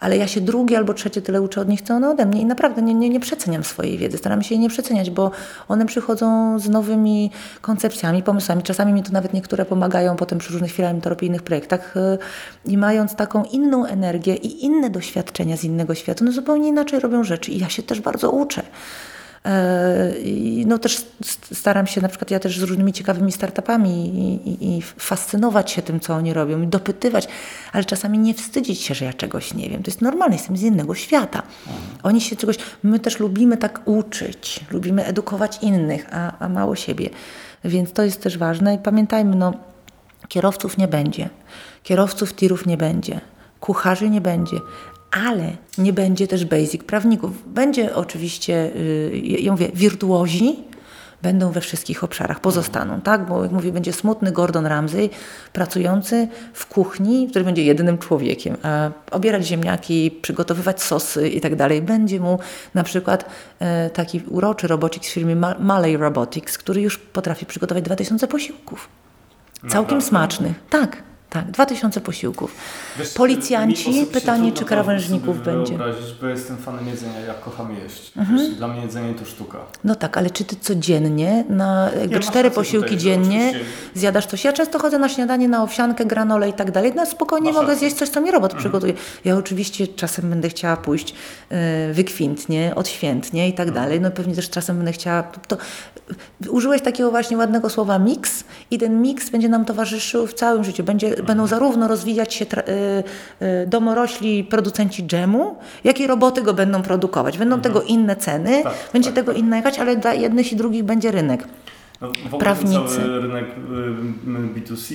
[0.00, 2.44] ale ja się drugie albo trzecie tyle uczę od nich, co one ode mnie i
[2.44, 5.30] naprawdę nie, nie, nie przeceniam swojej wiedzy, staram się jej nie przeceniać, bo
[5.68, 7.30] one przychodzą z nowymi
[7.60, 8.62] koncepcjami, pomysłami.
[8.62, 12.18] Czasami mi to nawet niektóre pomagają potem przy różnych filantropicznych projektach y,
[12.64, 17.24] i mając taką inną energię i inne doświadczenia z innego świata, no zupełnie inaczej robią
[17.24, 18.62] rzeczy i ja się też bardzo uczę.
[19.44, 21.06] E, I no też
[21.52, 25.82] staram się, na przykład ja też z różnymi ciekawymi startupami i, i, i, fascynować się
[25.82, 27.28] tym, co oni robią i dopytywać,
[27.72, 29.82] ale czasami nie wstydzić się, że ja czegoś nie wiem.
[29.82, 31.42] To jest normalne, jestem z innego świata.
[32.02, 37.10] Oni się czegoś, my też lubimy tak uczyć, lubimy edukować innych, a, a mało siebie.
[37.64, 39.52] Więc to jest też ważne i pamiętajmy, no
[40.28, 41.28] kierowców nie będzie,
[41.82, 43.20] kierowców tirów nie będzie,
[43.60, 44.56] kucharzy nie będzie,
[45.10, 47.30] ale nie będzie też basic prawników.
[47.46, 50.56] Będzie oczywiście, y, ja mówię, wirtuozi,
[51.22, 53.26] będą we wszystkich obszarach, pozostaną, tak?
[53.26, 55.10] Bo jak mówię, będzie smutny Gordon Ramsay,
[55.52, 61.82] pracujący w kuchni, który będzie jedynym człowiekiem, a obierać ziemniaki, przygotowywać sosy i tak dalej.
[61.82, 62.38] Będzie mu
[62.74, 63.24] na przykład
[63.58, 68.88] e, taki uroczy robocik z firmy Malay Robotics, który już potrafi przygotować 2000 posiłków.
[69.60, 70.06] Całkiem Naprawdę?
[70.06, 70.52] smacznych.
[70.70, 71.09] Tak.
[71.30, 72.54] Tak, 2000 posiłków.
[72.98, 75.78] Wiesz, Policjanci, pytanie, czy krawężników będzie.
[75.78, 78.12] wyobrazić, bo jestem fanem jedzenia, jak kocham jeść.
[78.16, 78.54] Mhm.
[78.54, 79.58] Dla mnie jedzenie to sztuka.
[79.84, 83.52] No tak, ale czy ty codziennie, na jakby Nie, cztery posiłki tutaj, dziennie
[83.94, 84.44] zjadasz coś?
[84.44, 86.92] Ja często chodzę na śniadanie, na owsiankę, granole i tak dalej.
[86.96, 88.62] No spokojnie masz mogę zjeść coś, co mi robot mhm.
[88.62, 88.94] przygotuje.
[89.24, 91.14] Ja oczywiście czasem będę chciała pójść
[91.90, 93.84] y, wykwintnie, odświętnie i tak mhm.
[93.84, 94.00] dalej.
[94.00, 95.22] No pewnie też czasem będę chciała...
[95.22, 95.56] To,
[96.48, 100.84] użyłeś takiego właśnie ładnego słowa mix i ten mix będzie nam towarzyszył w całym życiu.
[100.84, 102.48] Będzie będą zarówno rozwijać się y,
[103.42, 107.38] y, domorośli producenci dżemu, jak i roboty go będą produkować.
[107.38, 107.74] Będą mhm.
[107.74, 109.40] tego inne ceny, tak, będzie tak, tego tak.
[109.40, 111.44] inna jakaś, ale dla jednych i drugich będzie rynek.
[112.00, 112.96] No, w ogóle Prawnicy.
[112.96, 113.44] cały rynek
[114.56, 114.94] y, B2C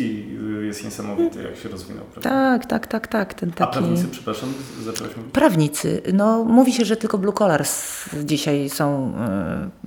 [0.61, 2.05] jest niesamowity, jak się rozwinął.
[2.05, 2.29] Prawda?
[2.29, 3.33] Tak, tak, tak, tak.
[3.33, 3.63] Ten taki...
[3.63, 4.53] A prawnicy, przepraszam,
[4.83, 5.31] zaczęłaś mówić?
[5.33, 6.01] Prawnicy.
[6.13, 9.13] No, mówi się, że tylko blue collars dzisiaj są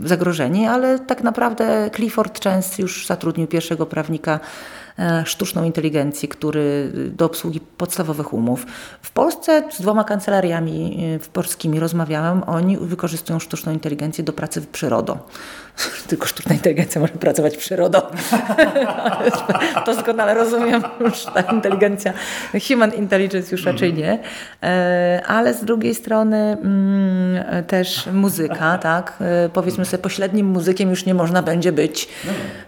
[0.03, 4.41] zagrożeni, ale tak naprawdę Clifford Chance już zatrudnił pierwszego prawnika
[5.25, 8.67] sztuczną inteligencję, który do obsługi podstawowych umów.
[9.03, 14.67] W Polsce z dwoma kancelariami e, polskimi rozmawiałam, oni wykorzystują sztuczną inteligencję do pracy w
[14.67, 15.19] przyrodą.
[16.09, 18.01] Tylko sztuczna inteligencja może pracować przyrodą.
[19.87, 22.13] Doskonale rozumiem, już ta inteligencja,
[22.69, 24.19] human intelligence już raczej nie.
[24.63, 29.19] E, ale z drugiej strony mm, też muzyka, tak?
[29.21, 32.09] E, powiedzmy sobie, pośrednim muzykiem już nie można będzie być.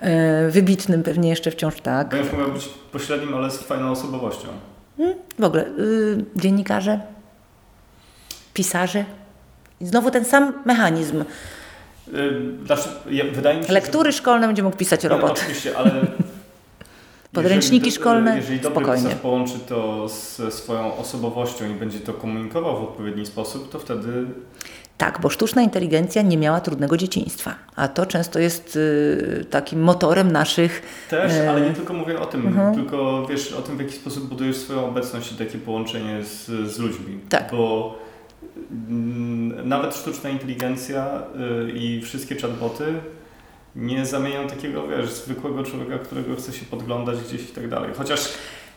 [0.01, 2.09] E, wybitnym pewnie jeszcze wciąż tak.
[2.09, 4.49] Będziesz mógł być pośrednim, ale z fajną osobowością.
[4.97, 5.19] Hmm?
[5.39, 7.01] W ogóle y, dziennikarze,
[8.55, 9.05] pisarze.
[9.81, 11.25] Znowu ten sam mechanizm.
[12.67, 12.89] Znaczy,
[13.33, 14.19] wydaje mi się, Lektury że...
[14.19, 15.29] szkolne będzie mógł pisać robot.
[15.29, 15.91] No, oczywiście, ale
[17.33, 19.05] Podręczniki jeżeli, szkolne, jeżeli dobry spokojnie.
[19.05, 24.25] pisarz połączy to ze swoją osobowością i będzie to komunikował w odpowiedni sposób, to wtedy...
[24.99, 30.33] Tak, bo sztuczna inteligencja nie miała trudnego dzieciństwa, a to często jest y, takim motorem
[30.33, 30.83] naszych...
[31.11, 31.51] Też, y...
[31.51, 32.75] ale nie tylko mówię o tym, mhm.
[32.75, 36.79] tylko wiesz o tym, w jaki sposób budujesz swoją obecność i takie połączenie z, z
[36.79, 37.19] ludźmi.
[37.29, 37.51] Tak.
[37.51, 37.99] Bo
[39.65, 41.23] nawet sztuczna inteligencja
[41.69, 42.95] y, i wszystkie chatboty
[43.77, 47.91] nie zamienią takiego, wiesz, zwykłego człowieka, którego chce się podglądać gdzieś i tak dalej.
[47.97, 48.29] Chociaż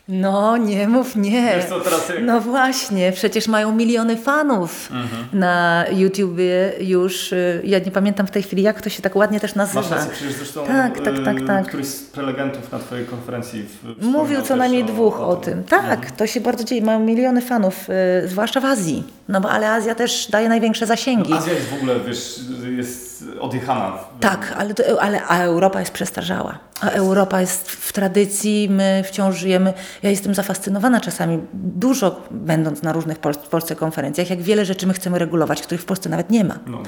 [0.08, 1.56] no, nie mów nie.
[1.56, 2.22] Wiesz co, teraz jak...
[2.22, 5.26] No właśnie, przecież mają miliony fanów mhm.
[5.32, 7.32] na YouTubie już.
[7.32, 9.80] Y, ja nie pamiętam w tej chwili, jak to się tak ładnie też nazywa.
[9.80, 11.66] Masz rację, przecież zresztą tak, tak, tak, y, tak.
[11.68, 15.64] któryś z prelegentów na Twojej konferencji w, mówił co najmniej dwóch o, o tym.
[15.64, 16.16] Tak, mhm.
[16.16, 16.82] to się bardzo dzieje.
[16.82, 17.90] Mają miliony fanów,
[18.24, 19.04] y, zwłaszcza w Azji.
[19.28, 21.30] No bo ale Azja też daje największe zasięgi.
[21.30, 22.40] No, Azja jest w ogóle, wiesz,
[22.76, 23.98] jest odjechana.
[24.20, 26.58] Tak, ale, to, ale a Europa jest przestarzała.
[26.80, 29.72] A Europa jest w tradycji, my wciąż żyjemy.
[30.02, 34.86] Ja jestem zafascynowana czasami, dużo będąc na różnych Pol w Polsce konferencjach, jak wiele rzeczy
[34.86, 36.58] my chcemy regulować, których w Polsce nawet nie ma.
[36.66, 36.82] No,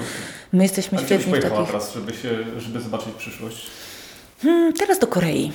[0.53, 1.67] my jesteśmy świetni w takich...
[1.67, 3.67] teraz, żeby, się, żeby zobaczyć przyszłość?
[4.41, 5.51] Hmm, teraz do Korei.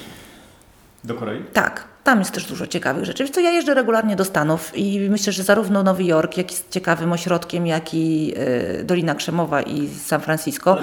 [1.04, 1.42] Do Korei?
[1.52, 1.91] Tak.
[2.04, 3.24] Tam jest też dużo ciekawych rzeczy.
[3.24, 6.70] Wiesz co, ja jeżdżę regularnie do Stanów i myślę, że zarówno Nowy Jork, jak jest
[6.70, 8.34] ciekawym ośrodkiem, jak i
[8.80, 10.76] y, Dolina Krzemowa i San Francisco.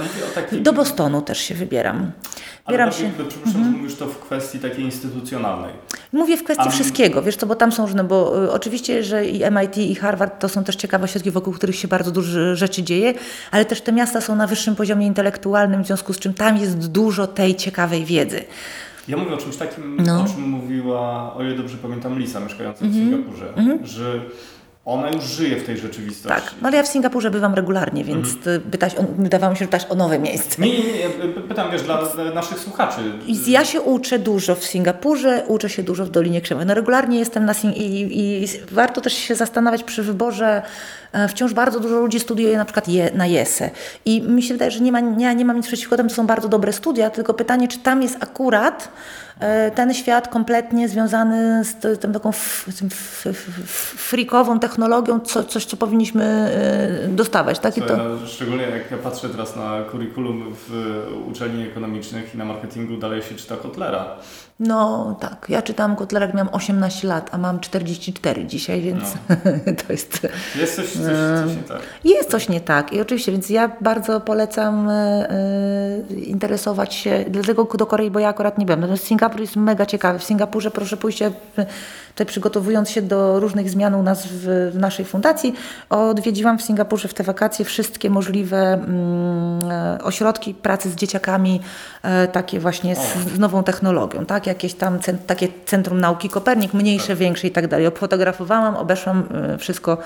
[0.52, 2.12] Do Bostonu też się wybieram.
[2.68, 3.12] Wybieram się.
[3.28, 3.78] Przepraszam, mhm.
[3.78, 5.74] mówisz to w kwestii takiej instytucjonalnej.
[6.14, 6.72] Mówię w kwestii A...
[6.72, 10.40] wszystkiego, wiesz co, bo tam są różne, bo y, oczywiście, że i MIT i Harvard
[10.40, 13.14] to są też ciekawe ośrodki, wokół których się bardzo dużo rzeczy dzieje,
[13.52, 16.92] ale też te miasta są na wyższym poziomie intelektualnym, w związku z czym tam jest
[16.92, 18.44] dużo tej ciekawej wiedzy.
[19.10, 20.22] Ja mówię o czymś takim, no.
[20.22, 23.10] o czym mówiła, o ile dobrze pamiętam, Lisa mieszkająca w mhm.
[23.10, 23.86] Singapurze, mm -hmm.
[23.86, 24.20] że
[24.86, 26.42] ona już żyje w tej rzeczywistości.
[26.42, 28.62] Tak, no ale ja w Singapurze bywam regularnie, więc mhm.
[28.62, 30.62] pytać wydawało mi się, że pytać o nowe miejsce.
[30.62, 32.02] Nie, nie, nie, pytam wiesz, dla
[32.34, 33.02] naszych słuchaczy.
[33.48, 36.68] Ja się uczę dużo w Singapurze, uczę się dużo w Dolinie Krzemowej.
[36.68, 40.62] No regularnie jestem na Sing i, i warto też się zastanawiać przy wyborze.
[41.12, 43.70] E, wciąż bardzo dużo ludzi studiuje na przykład je, na JESE.
[44.06, 46.28] I mi się wydaje, że nie, ma, nie, nie mam nic przeciwko temu, to są
[46.28, 48.90] bardzo dobre studia, tylko pytanie, czy tam jest akurat
[49.40, 52.32] E, ten świat kompletnie związany z tą taką
[53.98, 57.60] frikową technologią, co, coś, co powinniśmy e, dostawać.
[57.60, 57.74] Tak?
[57.74, 57.94] Co, to...
[57.94, 63.22] ja, szczególnie jak ja patrzę teraz na kurikulum w uczelni ekonomicznych i na marketingu, dalej
[63.22, 64.16] się czyta Kotlera.
[64.60, 69.36] No tak, ja czytałam Kotlera, jak miałam 18 lat, a mam 44 dzisiaj, więc no.
[69.88, 70.28] to jest...
[70.56, 71.82] Jest coś, coś, coś, nie tak.
[72.04, 77.86] Jest coś nie tak i oczywiście, więc ja bardzo polecam y, interesować się, dlatego do
[77.86, 80.20] Korei, bo ja akurat nie wiem, natomiast Singapur jest mega ciekawy.
[80.20, 81.24] W Singapurze proszę pójść,
[82.10, 85.54] tutaj przygotowując się do różnych zmian u nas w, w naszej fundacji,
[85.90, 91.62] odwiedziłam w Singapurze w te wakacje wszystkie możliwe mm, ośrodki pracy z dzieciakami,
[92.24, 93.00] y, takie właśnie z,
[93.36, 94.49] z nową technologią, tak?
[94.50, 97.18] Jakieś tam cent, takie Centrum Nauki Kopernik, mniejsze, tak.
[97.18, 97.88] większe i tak dalej.
[97.88, 99.24] Obfotografowałam, obeszłam
[99.54, 99.98] e, wszystko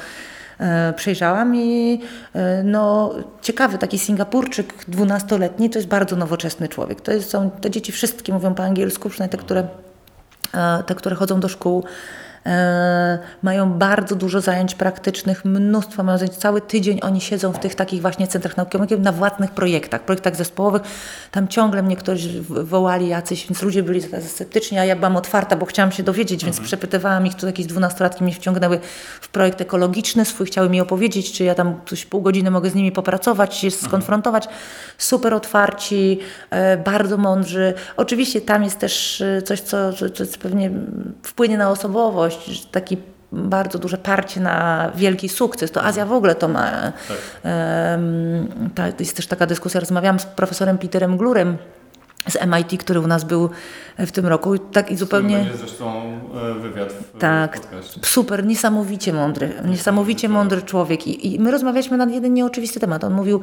[0.59, 2.01] e, przejrzałam i
[2.33, 7.01] e, no, ciekawy taki Singapurczyk dwunastoletni, to jest bardzo nowoczesny człowiek.
[7.01, 9.67] To jest, są, te dzieci wszystkie mówią po angielsku, przynajmniej te, które,
[10.85, 11.83] te, które chodzą do szkół
[13.43, 16.37] mają bardzo dużo zajęć praktycznych, mnóstwo mają zajęć.
[16.37, 20.81] Cały tydzień oni siedzą w tych takich właśnie centrach naukowych na własnych projektach, projektach zespołowych.
[21.31, 25.65] Tam ciągle mnie ktoś wołali jacyś, więc ludzie byli sceptyczni, a ja byłam otwarta, bo
[25.65, 26.67] chciałam się dowiedzieć, więc mhm.
[26.67, 28.79] przepytywałam ich, tu jakieś dwunastolatki mnie wciągnęły
[29.21, 32.75] w projekt ekologiczny swój, chciały mi opowiedzieć, czy ja tam coś pół godziny mogę z
[32.75, 33.85] nimi popracować, się mhm.
[33.85, 34.47] skonfrontować.
[34.97, 36.19] Super otwarci,
[36.49, 37.73] e, bardzo mądrzy.
[37.97, 40.71] Oczywiście tam jest też e, coś, co, co, co pewnie
[41.23, 42.97] wpłynie na osobowość, dość taki
[43.31, 46.71] bardzo duże parcie na wielki sukces, to Azja w ogóle to ma.
[47.07, 47.17] Tak.
[47.43, 51.57] Um, ta, jest też taka dyskusja, rozmawiałam z profesorem Peterem Glurem,
[52.28, 53.49] z MIT, który u nas był
[53.97, 54.57] w tym roku.
[54.57, 55.38] Tak i zupełnie.
[55.38, 56.19] Będzie zresztą
[56.51, 57.59] e, wywiad w Tak,
[58.01, 61.07] super, niesamowicie mądry, niesamowicie mądry człowiek.
[61.07, 63.03] I, I, my rozmawialiśmy na jeden nieoczywisty temat.
[63.03, 63.41] On mówił,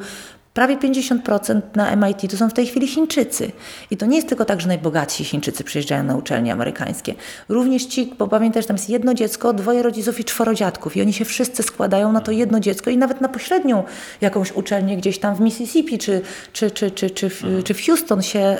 [0.53, 3.51] Prawie 50% na MIT to są w tej chwili Chińczycy.
[3.91, 7.13] I to nie jest tylko tak, że najbogatsi Chińczycy przyjeżdżają na uczelnie amerykańskie.
[7.49, 10.97] Również ci, bo pamiętasz, tam jest jedno dziecko, dwoje rodziców i czworo dziadków.
[10.97, 13.83] I oni się wszyscy składają na to jedno dziecko i nawet na pośrednią
[14.21, 16.21] jakąś uczelnię gdzieś tam w Mississippi czy,
[16.53, 18.57] czy, czy, czy, czy, w, czy w Houston się y,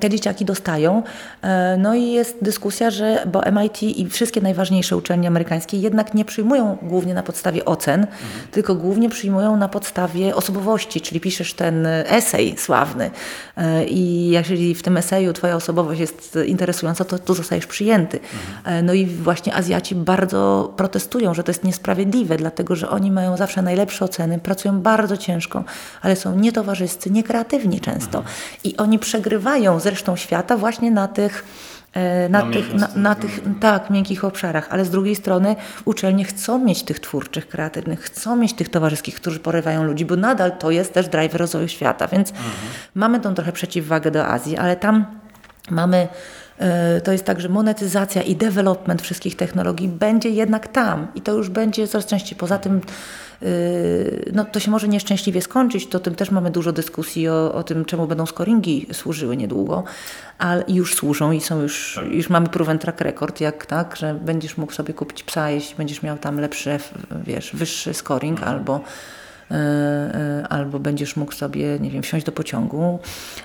[0.00, 1.02] te dzieciaki dostają.
[1.02, 6.24] Y, no i jest dyskusja, że bo MIT i wszystkie najważniejsze uczelnie amerykańskie jednak nie
[6.24, 8.20] przyjmują głównie na podstawie ocen, mhm.
[8.50, 13.10] tylko głównie przyjmują na podstawie osobowości czyli piszesz ten esej sławny
[13.56, 18.20] e, i jeżeli w tym eseju twoja osobowość jest interesująca, to tu zostajesz przyjęty.
[18.64, 18.86] Mhm.
[18.86, 23.62] No i właśnie Azjaci bardzo protestują, że to jest niesprawiedliwe, dlatego że oni mają zawsze
[23.62, 25.64] najlepsze oceny, pracują bardzo ciężko,
[26.02, 28.18] ale są nietowarzyscy, niekreatywni często.
[28.18, 28.36] Mhm.
[28.64, 31.44] I oni przegrywają z resztą świata właśnie na tych
[31.92, 36.24] E, na, na, tych, na, na tych tak, miękkich obszarach, ale z drugiej strony uczelnie
[36.24, 40.70] chcą mieć tych twórczych, kreatywnych, chcą mieć tych towarzyskich, którzy porywają ludzi, bo nadal to
[40.70, 42.50] jest też driver rozwoju świata, więc mhm.
[42.94, 45.06] mamy tą trochę przeciwwagę do Azji, ale tam
[45.70, 46.08] mamy
[46.58, 51.32] e, to jest tak, że monetyzacja i development wszystkich technologii będzie jednak tam i to
[51.32, 52.38] już będzie coraz częściej.
[52.38, 52.80] Poza tym
[54.32, 55.86] no, to się może nieszczęśliwie skończyć.
[55.86, 59.84] To tym też mamy dużo dyskusji o, o tym, czemu będą scoringi służyły niedługo,
[60.38, 62.12] ale już służą i są już, tak.
[62.12, 66.02] już mamy proven track record, jak tak, że będziesz mógł sobie kupić psa, jeśli będziesz
[66.02, 66.78] miał tam lepszy,
[67.26, 68.56] wiesz, wyższy scoring mhm.
[68.56, 68.80] albo
[70.48, 72.98] albo będziesz mógł sobie, nie wiem, wsiąść do pociągu,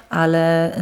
[0.10, 0.80] ale e,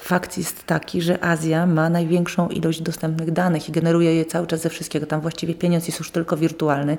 [0.00, 4.60] fakt jest taki, że Azja ma największą ilość dostępnych danych i generuje je cały czas
[4.60, 5.06] ze wszystkiego.
[5.06, 6.98] Tam właściwie pieniądz jest już tylko wirtualny.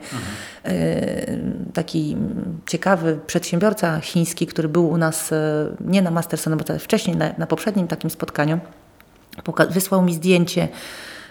[0.63, 1.65] Mhm.
[1.73, 2.17] Taki
[2.65, 5.29] ciekawy przedsiębiorca chiński, który był u nas
[5.79, 8.59] nie na Masterson, bo wcześniej, na, na poprzednim takim spotkaniu,
[9.69, 10.67] wysłał mi zdjęcie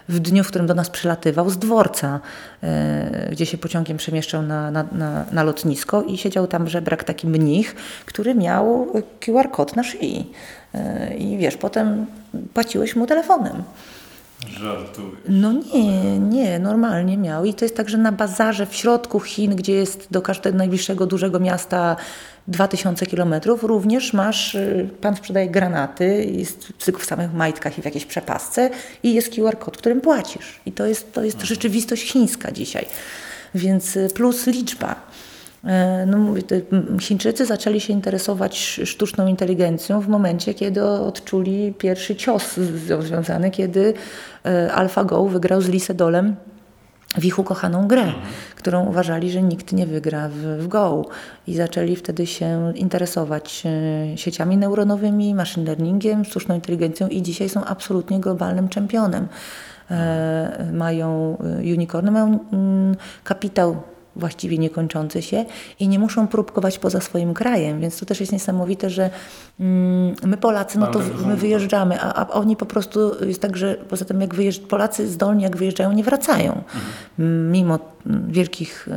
[0.08, 2.20] w dniu, w którym do nas przylatywał, z dworca,
[2.62, 7.26] e, gdzie się pociągiem przemieszczał na, na, na, na lotnisko i siedział tam żebrak taki
[7.26, 7.74] mnich,
[8.06, 10.32] który miał QR kod na szyi.
[10.74, 12.06] E, I wiesz, potem
[12.54, 13.62] płaciłeś mu telefonem.
[14.60, 15.18] Żartujesz.
[15.28, 17.44] No nie, nie, normalnie miał.
[17.44, 21.06] I to jest tak, że na bazarze w środku Chin, gdzie jest do każdego najbliższego
[21.06, 21.96] dużego miasta
[22.48, 27.84] 2000 kilometrów, również masz, y, pan sprzedaje granaty, jest tylko w samych majtkach i w
[27.84, 28.70] jakiejś przepasce
[29.02, 30.60] i jest QR kod, którym płacisz.
[30.66, 31.46] I to jest, to jest mhm.
[31.46, 32.86] rzeczywistość chińska dzisiaj.
[33.54, 35.06] Więc y, plus liczba.
[35.66, 36.42] E, no mówię,
[37.00, 42.54] Chińczycy zaczęli się interesować sztuczną inteligencją w momencie, kiedy odczuli pierwszy cios
[43.00, 43.94] związany, kiedy
[44.44, 46.36] e, AlphaGo wygrał z Lisedolem
[47.18, 48.22] w ich ukochaną grę, mhm.
[48.56, 51.04] którą uważali, że nikt nie wygra w, w Go.
[51.46, 57.64] I zaczęli wtedy się interesować e, sieciami neuronowymi, machine learningiem, sztuczną inteligencją i dzisiaj są
[57.64, 59.28] absolutnie globalnym czempionem.
[59.90, 61.36] E, mają
[61.74, 63.76] unicorny, mają mm, kapitał
[64.16, 65.44] właściwie niekończący się
[65.80, 69.10] i nie muszą próbkować poza swoim krajem, więc to też jest niesamowite, że
[69.60, 73.74] mm, my Polacy, no to my wyjeżdżamy, a, a, oni po prostu jest tak, że
[73.74, 76.52] poza tym jak wyjeżdż, Polacy zdolni jak wyjeżdżają nie wracają.
[76.52, 77.52] Mhm.
[77.52, 77.78] Mimo
[78.28, 78.88] wielkich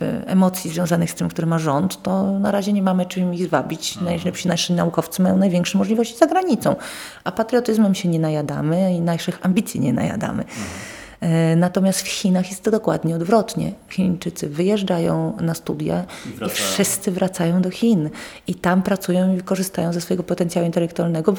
[0.00, 3.44] e, emocji związanych z tym, który ma rząd, to na razie nie mamy czym ich
[3.44, 3.96] zwabić.
[3.96, 4.06] Mhm.
[4.06, 6.76] Najlepsi nasi naukowcy mają największe możliwości za granicą,
[7.24, 10.42] a patriotyzmem się nie najadamy i naszych ambicji nie najadamy.
[10.42, 10.97] Mhm.
[11.20, 13.72] E, natomiast w Chinach jest to dokładnie odwrotnie.
[13.90, 18.10] Chińczycy wyjeżdżają na studia i, i wszyscy wracają do Chin
[18.46, 21.34] i tam pracują i korzystają ze swojego potencjału intelektualnego.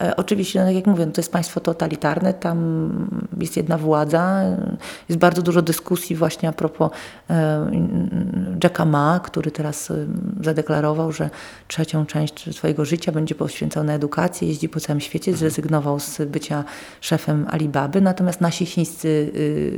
[0.00, 2.90] E, oczywiście, no tak jak mówię, no to jest państwo totalitarne, tam
[3.40, 4.42] jest jedna władza,
[5.08, 6.90] jest bardzo dużo dyskusji właśnie a propos
[7.30, 7.70] e,
[8.64, 10.06] Jacka Ma, który teraz e,
[10.40, 11.30] zadeklarował, że
[11.68, 16.64] trzecią część swojego życia będzie poświęcał na edukację, jeździ po całym świecie, zrezygnował z bycia
[17.00, 19.32] szefem Alibaby, natomiast nasi chińscy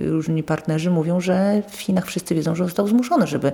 [0.06, 3.52] różni partnerzy mówią, że w Chinach wszyscy wiedzą, że został zmuszony, żeby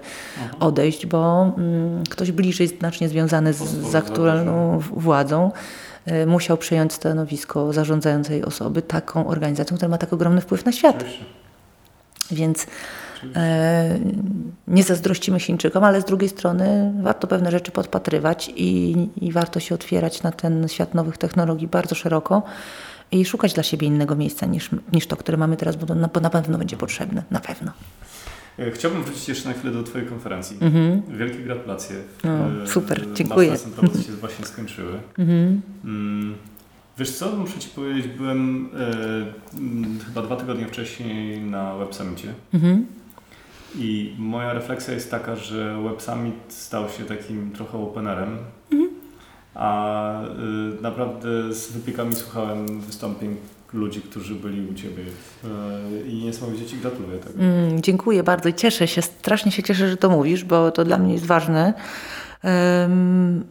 [0.60, 3.58] odejść, bo mm, ktoś bliżej znacznie związany z,
[3.90, 5.50] z aktualną władzą
[6.26, 11.04] musiał przejąć stanowisko zarządzającej osoby taką organizacją, która ma tak ogromny wpływ na świat.
[12.30, 12.66] Więc
[13.36, 13.98] e,
[14.68, 19.74] nie zazdrościmy Chińczykom, ale z drugiej strony warto pewne rzeczy podpatrywać i, i warto się
[19.74, 22.42] otwierać na ten świat nowych technologii bardzo szeroko
[23.10, 26.20] i szukać dla siebie innego miejsca niż, niż to, które mamy teraz, bo, na, bo
[26.20, 27.72] na pewno będzie potrzebne, na pewno.
[28.58, 30.56] E, chciałbym wrócić jeszcze na chwilę do Twojej konferencji.
[30.60, 31.16] Mm -hmm.
[31.16, 31.96] Wielkie gratulacje.
[32.24, 33.50] No, super, dziękuję.
[33.50, 34.98] Masterclassy się właśnie skończyły.
[35.18, 36.32] Mm -hmm.
[36.98, 38.70] Wiesz co, muszę Ci powiedzieć, byłem
[39.98, 42.34] e, chyba dwa tygodnie wcześniej na Web Summitie.
[42.54, 42.82] Mm -hmm.
[43.76, 48.38] I moja refleksja jest taka, że Web Summit stał się takim trochę openerem,
[48.72, 48.90] mhm.
[49.54, 53.36] a y, naprawdę z wypiekami słuchałem wystąpień
[53.72, 55.04] ludzi, którzy byli u Ciebie
[56.08, 57.38] i niesamowicie Ci gratuluję tego.
[57.38, 61.12] Mm, dziękuję bardzo cieszę się, strasznie się cieszę, że to mówisz, bo to dla mnie
[61.12, 61.74] jest ważne.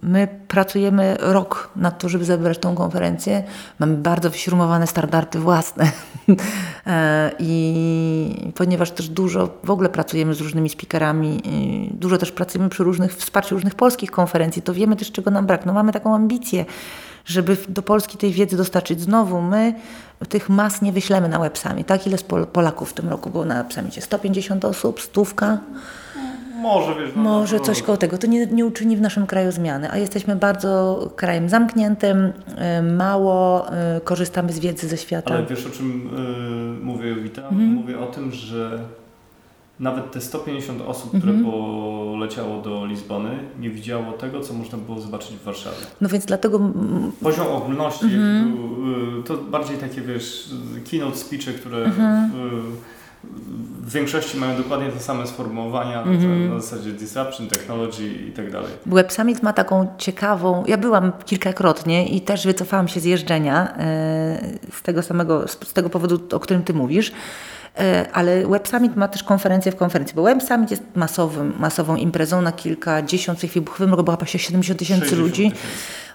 [0.01, 3.43] My pracujemy rok nad to, żeby zebrać tą konferencję.
[3.79, 5.91] Mamy bardzo wyśrumowane standardy własne.
[6.87, 11.41] E, I ponieważ też dużo w ogóle pracujemy z różnymi speakerami,
[11.91, 15.65] dużo też pracujemy przy różnych wsparciu różnych polskich konferencji, to wiemy też, czego nam brak.
[15.65, 16.65] No mamy taką ambicję,
[17.27, 19.01] żeby do Polski tej wiedzy dostarczyć.
[19.01, 19.73] Znowu my
[20.29, 21.83] tych mas nie wyślemy na websami.
[21.83, 22.23] Tak, ile z
[22.53, 24.01] Polaków w tym roku było na websamicie?
[24.01, 25.57] 150 osób, stówka.
[26.61, 28.17] Może, wiesz, no, Może no, coś koło tego.
[28.17, 33.67] To nie, nie uczyni w naszym kraju zmiany, a jesteśmy bardzo krajem zamkniętym, y, mało
[33.67, 35.33] y, korzystamy z wiedzy ze świata.
[35.33, 36.09] Ale wiesz o czym
[36.79, 37.41] y, mówię, Wita?
[37.41, 37.69] Mhm.
[37.69, 38.79] Mówię o tym, że
[39.79, 41.51] nawet te 150 osób, które mhm.
[41.51, 45.77] poleciało do Lizbony, nie widziało tego, co można było zobaczyć w Warszawie.
[46.01, 46.59] No więc dlatego...
[47.21, 49.23] Poziom ogólności, mhm.
[49.25, 50.49] to bardziej takie, wiesz,
[50.91, 51.85] keynote speeche, które...
[51.85, 52.31] Mhm.
[52.31, 56.49] W, w większości mają dokładnie te same sformułowania -hmm.
[56.49, 58.71] na zasadzie disruption, technology i tak dalej.
[58.85, 64.57] Web Summit ma taką ciekawą, ja byłam kilkakrotnie i też wycofałam się z jeżdżenia e,
[64.71, 67.11] z tego samego, z tego powodu, o którym Ty mówisz,
[68.13, 72.41] ale Web Summit ma też konferencję w konferencji, bo Web Summit jest masowym, masową imprezą
[72.41, 75.51] na kilkadziesiąt, w tej chwili bo chyba się 70 tysięcy ludzi.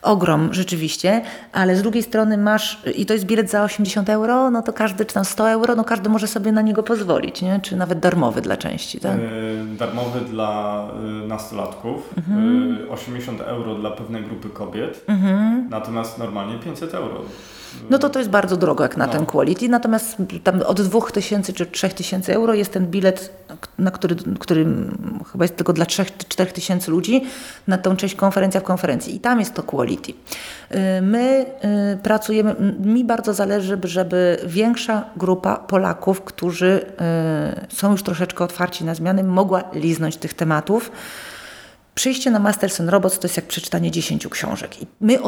[0.03, 4.63] Ogrom rzeczywiście, ale z drugiej strony masz, i to jest bilet za 80 euro, no
[4.63, 7.61] to każdy, czy tam 100 euro, no każdy może sobie na niego pozwolić, nie?
[7.63, 9.01] czy nawet darmowy dla części.
[9.01, 9.19] Tak?
[9.19, 10.85] Yy, darmowy dla
[11.25, 12.79] y, nastolatków, mhm.
[12.91, 15.69] 80 y, euro dla pewnej grupy kobiet, mhm.
[15.71, 17.23] natomiast normalnie 500 euro
[17.91, 19.12] no to to jest bardzo drogo jak na no.
[19.12, 23.33] ten quality, natomiast tam od 2000 czy 3000 euro jest ten bilet,
[23.79, 24.66] na który, który
[25.33, 27.25] chyba jest tylko dla 3-4 tysięcy ludzi
[27.68, 30.12] na tą część konferencja w konferencji i tam jest to quality.
[30.12, 31.47] Y, my
[31.95, 36.87] y, pracujemy, mi bardzo zależy, żeby większa grupa Polaków, którzy
[37.70, 40.91] y, są już troszeczkę otwarci na zmiany, mogła liznąć tych tematów.
[41.95, 44.82] Przyjście na Masters and Robots to jest jak przeczytanie 10 książek.
[44.82, 45.18] I my,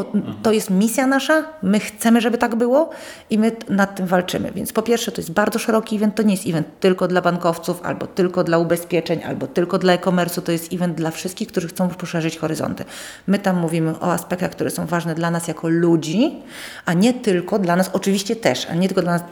[0.42, 2.90] to jest misja nasza, my chcemy, żeby tak było
[3.30, 4.52] i my nad tym walczymy.
[4.52, 7.82] Więc po pierwsze to jest bardzo szeroki event, to nie jest event tylko dla bankowców,
[7.82, 11.88] albo tylko dla ubezpieczeń, albo tylko dla e-commerce, to jest event dla wszystkich, którzy chcą
[11.88, 12.84] poszerzyć horyzonty.
[13.26, 16.42] My tam mówimy o aspektach, które są ważne dla nas jako ludzi,
[16.84, 19.22] a nie tylko dla nas, oczywiście też, a nie tylko dla nas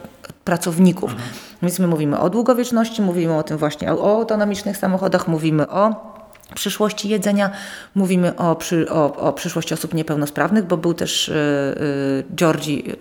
[0.43, 1.11] pracowników.
[1.11, 1.29] Mhm.
[1.61, 6.12] Więc my mówimy o długowieczności, mówimy o tym właśnie, o autonomicznych samochodach, mówimy o
[6.55, 7.51] przyszłości jedzenia.
[7.95, 12.91] Mówimy o, przy, o, o przyszłości osób niepełnosprawnych, bo był też y, y, Georgi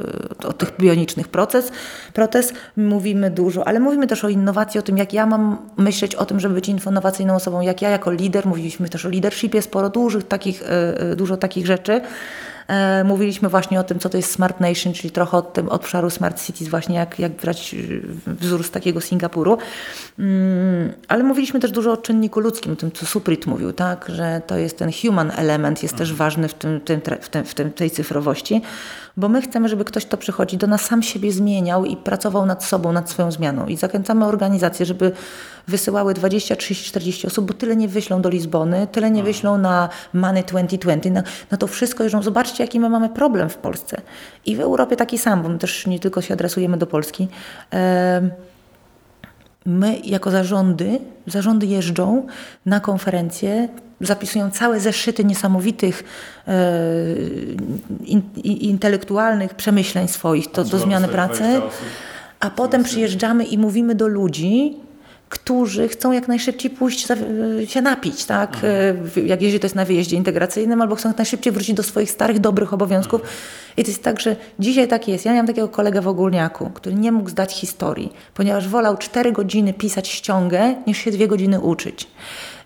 [0.45, 1.72] y, o tych bionicznych proces,
[2.14, 2.53] protez.
[2.76, 6.40] Mówimy dużo, ale mówimy też o innowacji, o tym, jak ja mam myśleć o tym,
[6.40, 8.47] żeby być innowacyjną osobą, jak ja jako lider.
[8.47, 10.62] Mówiliśmy też o leadershipie, sporo dużych takich,
[11.16, 12.01] dużo takich rzeczy.
[12.69, 16.11] E, mówiliśmy właśnie o tym, co to jest Smart Nation, czyli trochę od tym obszaru
[16.11, 17.79] Smart Cities, właśnie jak, jak brać e,
[18.27, 19.59] wzór z takiego Singapuru.
[20.19, 24.05] Mm, ale mówiliśmy też dużo o czynniku ludzkim, o tym, co Suprit mówił, tak?
[24.09, 26.19] że to jest ten human element, jest też mhm.
[26.19, 28.63] ważny w, tym, tym, w, tym, w tym, tej cyfrowości,
[29.17, 32.65] bo my chcemy, żeby ktoś, kto przychodzi do nas, sam siebie zmieniał i pracował nad
[32.65, 33.67] sobą, nad swoją zmianą.
[33.67, 35.13] I zachęcamy organizacje, żeby
[35.69, 39.35] wysyłały 20, 30, 40 osób, bo tyle nie wyślą do Lizbony, tyle nie mhm.
[39.35, 42.03] wyślą na Money 2020, na, na to wszystko.
[42.03, 42.23] Jeżdżą.
[42.23, 44.01] Zobaczcie, jaki my mamy problem w Polsce.
[44.47, 47.29] I w Europie taki sam, bo my też nie tylko się adresujemy do Polski.
[49.67, 52.27] My jako zarządy, zarządy jeżdżą
[52.67, 53.69] na konferencje,
[54.01, 56.05] zapisują całe zeszyty niesamowitych
[56.49, 56.53] e,
[58.05, 61.61] in, intelektualnych przemyśleń swoich do, do zmiany pracy,
[62.41, 64.77] a potem przyjeżdżamy i mówimy do ludzi,
[65.33, 67.09] którzy chcą jak najszybciej pójść
[67.68, 68.55] się napić, tak?
[68.55, 69.26] Mhm.
[69.26, 72.39] Jak jeśli to jest na wyjeździe integracyjnym, albo chcą jak najszybciej wrócić do swoich starych,
[72.39, 73.20] dobrych obowiązków.
[73.20, 73.39] Mhm.
[73.76, 75.24] I to jest tak, że dzisiaj tak jest.
[75.24, 79.74] Ja miałam takiego kolegę w Ogólniaku, który nie mógł zdać historii, ponieważ wolał 4 godziny
[79.74, 82.07] pisać ściągę, niż się 2 godziny uczyć.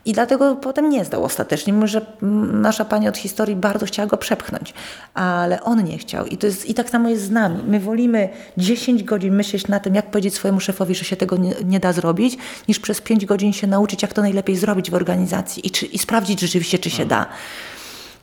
[0.06, 2.06] I dlatego potem nie zdał ostatecznie, mimo że
[2.52, 4.74] nasza pani od historii bardzo chciała go przepchnąć,
[5.14, 6.26] ale on nie chciał.
[6.26, 7.62] I, to jest, I tak samo jest z nami.
[7.66, 11.54] My wolimy 10 godzin myśleć na tym, jak powiedzieć swojemu szefowi, że się tego nie,
[11.64, 12.38] nie da zrobić,
[12.68, 15.98] niż przez 5 godzin się nauczyć, jak to najlepiej zrobić w organizacji i, czy, i
[15.98, 17.26] sprawdzić rzeczywiście, czy się da.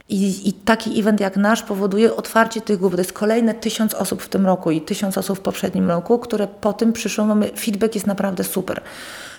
[0.09, 2.93] I, I, taki event jak nasz powoduje otwarcie tych głów.
[2.93, 6.47] To jest kolejne tysiąc osób w tym roku i tysiąc osób w poprzednim roku, które
[6.47, 7.25] po tym przyszło.
[7.25, 8.81] Mamy, feedback jest naprawdę super.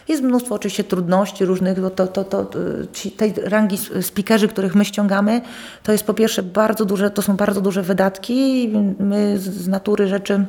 [0.09, 2.47] Jest mnóstwo oczywiście trudności różnych, bo to, to, to,
[2.93, 5.41] ci, tej rangi speakerzy, których my ściągamy,
[5.83, 8.71] to jest po pierwsze bardzo duże, to są bardzo duże wydatki.
[8.99, 10.47] My z natury rzeczy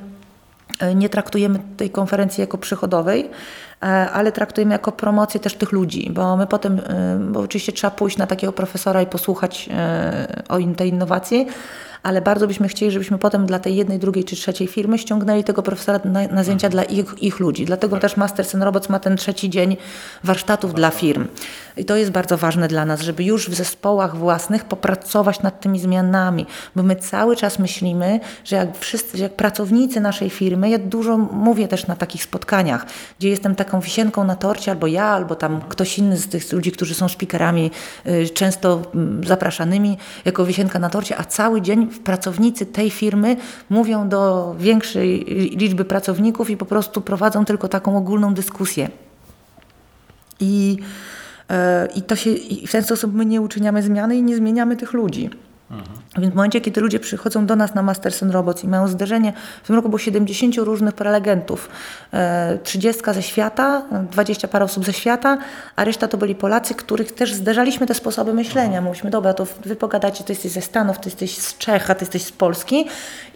[0.80, 3.30] e, nie traktujemy tej konferencji jako przychodowej,
[4.14, 6.82] ale traktujemy jako promocję też tych ludzi, bo my potem,
[7.32, 9.70] bo oczywiście trzeba pójść na takiego profesora i posłuchać
[10.50, 11.48] o tej innowacji,
[12.06, 15.64] ale bardzo byśmy chcieli, żebyśmy potem dla tej jednej, drugiej czy trzeciej firmy ściągnęli tego
[15.64, 17.66] profesora na, na zdjęcia dla ich, ich ludzi.
[17.66, 18.02] Dlatego tak.
[18.02, 19.78] też Masters and Robots ma ten trzeci dzień
[20.24, 21.28] warsztatów dla firm.
[21.78, 25.80] I to jest bardzo ważne dla nas, żeby już w zespołach własnych popracować nad tymi
[25.80, 31.18] zmianami, bo my cały czas myślimy, że jak wszyscy, jak pracownicy naszej firmy, ja dużo
[31.18, 32.86] mówię też na takich spotkaniach,
[33.20, 36.72] gdzie jestem taką wisienką na torcie, albo ja, albo tam ktoś inny z tych ludzi,
[36.72, 37.72] którzy są speakerami,
[38.08, 43.38] y, często mm, zapraszanymi jako wisienka na torcie, a cały dzień pracownicy tej firmy
[43.70, 45.26] mówią do większej
[45.58, 48.90] liczby pracowników i po prostu prowadzą tylko taką ogólną dyskusję.
[50.40, 50.78] I,
[51.50, 54.78] e, i, to się, i w ten sposób my nie uczyniamy zmiany i nie zmieniamy
[54.78, 55.30] tych ludzi.
[55.72, 56.05] Mhm.
[56.18, 59.34] Więc w momencie, kiedy ludzie przychodzą do nas na Masters and Robots i mają zderzenie,
[59.64, 61.70] w tym roku było 70 różnych prelegentów,
[62.64, 63.82] 30 e, ze świata,
[64.12, 65.38] 20 parę osób ze świata,
[65.76, 68.82] a reszta to byli Polacy, których też zderzaliśmy te sposoby myślenia.
[68.82, 72.02] Mówiliśmy, dobra, to wy pogadacie, ty jesteś ze Stanów, ty jesteś z Czech, a ty
[72.06, 72.86] jesteś z Polski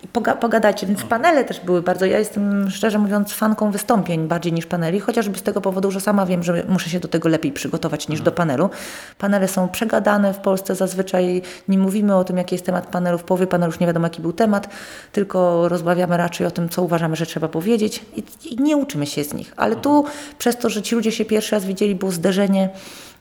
[0.04, 0.88] i poga pogadajcie.
[0.88, 5.38] Więc panele też były bardzo, ja jestem szczerze mówiąc fanką wystąpień bardziej niż paneli, chociażby
[5.38, 8.32] z tego powodu, że sama wiem, że muszę się do tego lepiej przygotować niż do
[8.32, 8.70] panelu.
[9.18, 13.18] Panele są przegadane w Polsce, zazwyczaj nie mówimy o tym, jaki jest temat panelu.
[13.18, 14.70] W połowie panelu już nie wiadomo, jaki był temat,
[15.12, 18.24] tylko rozmawiamy raczej o tym, co uważamy, że trzeba powiedzieć i,
[18.54, 19.54] i nie uczymy się z nich.
[19.58, 20.06] Ale tu
[20.38, 22.70] przez to, że ci ludzie się pierwszy raz widzieli, było zderzenie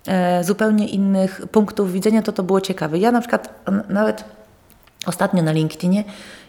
[0.06, 2.98] e, zupełnie innych punktów widzenia, to to było ciekawe.
[2.98, 3.54] Ja na przykład
[3.88, 4.24] nawet
[5.06, 6.04] ostatnio na LinkedInie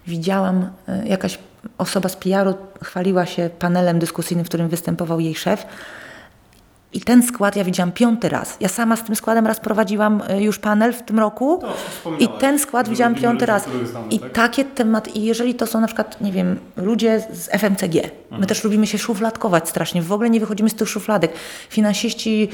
[0.08, 1.40] widziałam e, jakaś
[1.78, 2.54] osoba z PR-u
[2.84, 5.66] chwaliła się panelem dyskusyjnym, w którym występował jej szef
[6.94, 8.58] i ten skład ja widziałam piąty raz.
[8.60, 11.64] Ja sama z tym składem raz prowadziłam e, już panel w tym roku
[12.20, 13.66] i ten skład widziałam piąty raz.
[13.92, 14.32] Znamy, I tak?
[14.32, 18.42] takie tematy, i jeżeli to są na przykład, nie wiem, ludzie z FMCG, mhm.
[18.42, 21.32] my też lubimy się szufladkować strasznie, w ogóle nie wychodzimy z tych szufladek.
[21.70, 22.50] Finansiści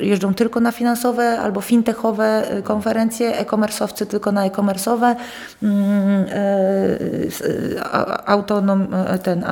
[0.00, 5.16] jeżdżą tylko na finansowe albo fintechowe e, konferencje, e-commerce'owcy tylko na e-commerce'owe,
[5.62, 8.86] mm, e, autonom,
[9.22, 9.44] ten,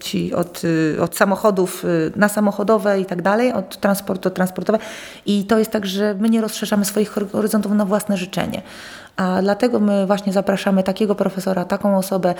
[0.00, 0.62] ci od,
[1.00, 1.84] od samochodów
[2.16, 4.78] na samochodowe i tak dalej, od transportu transportowe
[5.26, 8.62] i to jest tak, że my nie rozszerzamy swoich horyzontów na własne życzenie.
[9.16, 12.34] A dlatego my właśnie zapraszamy takiego profesora, taką osobę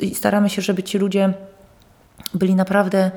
[0.00, 1.32] i staramy się, żeby ci ludzie
[2.34, 3.10] byli naprawdę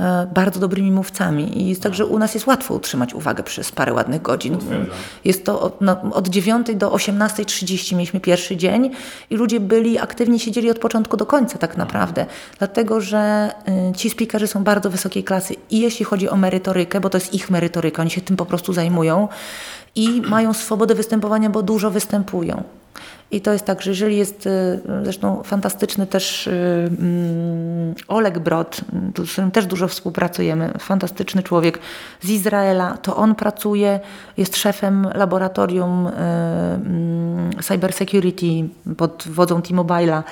[0.00, 1.62] e, bardzo dobrymi mówcami.
[1.62, 4.58] I jest tak, że u nas jest łatwo utrzymać uwagę przez parę ładnych godzin.
[5.24, 8.90] Jest to od, no, od 9 do 18.30 mieliśmy pierwszy dzień
[9.30, 12.26] i ludzie byli aktywni, siedzieli od początku do końca tak naprawdę.
[12.58, 13.50] Dlatego, że
[13.90, 17.34] y, ci speakerzy są bardzo wysokiej klasy i jeśli chodzi o merytorykę, bo to jest
[17.34, 19.28] ich merytoryka, oni się tym po prostu zajmują
[19.96, 22.62] i mają swobodę występowania, bo dużo występują.
[23.30, 28.80] I to jest tak, że jeżeli jest y, zresztą fantastyczny też y, mm, Oleg Brod,
[29.24, 31.78] z którym też dużo współpracujemy, fantastyczny człowiek
[32.22, 34.00] z Izraela, to on pracuje,
[34.36, 40.22] jest szefem laboratorium y, mm, cyber security pod wodzą T-Mobile'a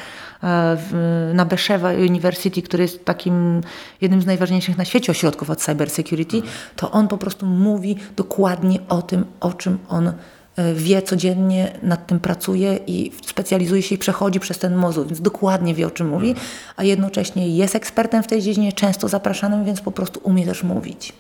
[1.34, 3.60] na Beshewa University, który jest takim
[4.00, 6.42] jednym z najważniejszych na świecie ośrodków od cyber security,
[6.76, 10.12] to on po prostu mówi dokładnie o tym, o czym on
[10.56, 15.20] E, wie codziennie, nad tym pracuje i specjalizuje się i przechodzi przez ten mozuł, więc
[15.20, 16.34] dokładnie wie o czym mówi,
[16.76, 21.12] a jednocześnie jest ekspertem w tej dziedzinie, często zapraszanym, więc po prostu umie też mówić.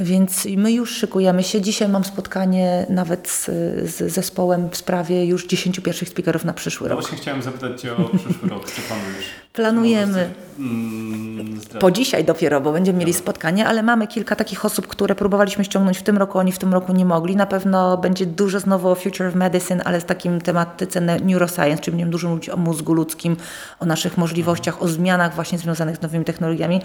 [0.00, 1.60] Więc my już szykujemy się.
[1.60, 3.44] Dzisiaj mam spotkanie nawet z,
[3.90, 7.02] z zespołem w sprawie już 10 pierwszych speakerów na przyszły no rok.
[7.02, 8.70] Właśnie chciałem zapytać Cię o przyszły rok.
[8.70, 9.24] Co planujesz?
[9.52, 10.30] Planujemy.
[10.58, 15.64] Mm, po dzisiaj dopiero, bo będziemy mieli spotkanie, ale mamy kilka takich osób, które próbowaliśmy
[15.64, 17.36] ściągnąć w tym roku, oni w tym roku nie mogli.
[17.36, 21.92] Na pewno będzie dużo znowu o Future of Medicine, ale z takim tematyce neuroscience, czyli
[21.92, 23.36] będziemy dużo mówić o mózgu ludzkim,
[23.80, 26.80] o naszych możliwościach, o zmianach właśnie związanych z nowymi technologiami.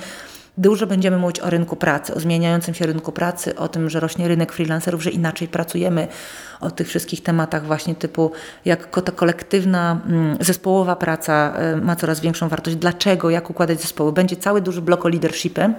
[0.60, 4.28] Dużo będziemy mówić o rynku pracy, o zmieniającym się rynku pracy, o tym, że rośnie
[4.28, 6.08] rynek freelancerów, że inaczej pracujemy,
[6.62, 8.32] o tych wszystkich tematach właśnie typu
[8.66, 14.12] jak ta kolektywna, mm, zespołowa praca y, ma coraz większą wartość, dlaczego, jak układać zespoły.
[14.12, 15.74] Będzie cały duży blok o leadershipie.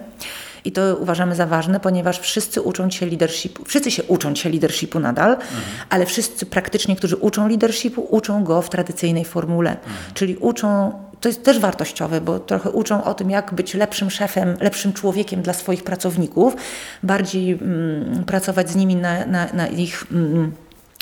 [0.64, 5.00] I to uważamy za ważne, ponieważ wszyscy uczą się leadershipu, wszyscy się uczą się leadershipu
[5.00, 5.62] nadal, mhm.
[5.90, 9.70] ale wszyscy praktycznie, którzy uczą leadershipu, uczą go w tradycyjnej formule.
[9.70, 9.94] Mhm.
[10.14, 14.56] Czyli uczą to jest też wartościowe, bo trochę uczą o tym, jak być lepszym szefem,
[14.60, 16.56] lepszym człowiekiem dla swoich pracowników,
[17.02, 20.06] bardziej mm, pracować z nimi na, na, na ich.
[20.12, 20.52] Mm,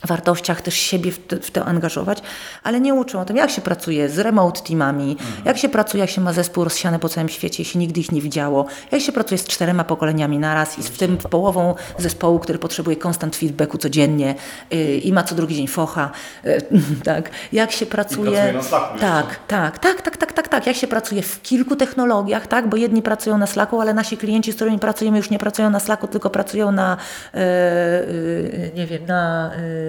[0.07, 2.23] wartościach też siebie w, w to angażować,
[2.63, 5.31] ale nie uczą o tym, jak się pracuje z remote teamami, mhm.
[5.45, 8.21] jak się pracuje, jak się ma zespół rozsiany po całym świecie, jeśli nigdy ich nie
[8.21, 12.97] widziało, jak się pracuje z czterema pokoleniami naraz i w tym połową zespołu, który potrzebuje
[13.07, 14.35] constant feedbacku codziennie
[14.71, 16.11] yy, i ma co drugi dzień focha,
[16.45, 16.63] yy,
[17.05, 18.31] tak, jak się pracuje...
[18.31, 21.77] pracuje na Slacku tak, tak, tak, tak, tak, tak, tak, jak się pracuje w kilku
[21.77, 25.39] technologiach, tak, bo jedni pracują na Slacku, ale nasi klienci, z którymi pracujemy już nie
[25.39, 26.97] pracują na Slacku, tylko pracują na,
[27.35, 27.41] yy,
[28.75, 29.88] nie wiem, na yy,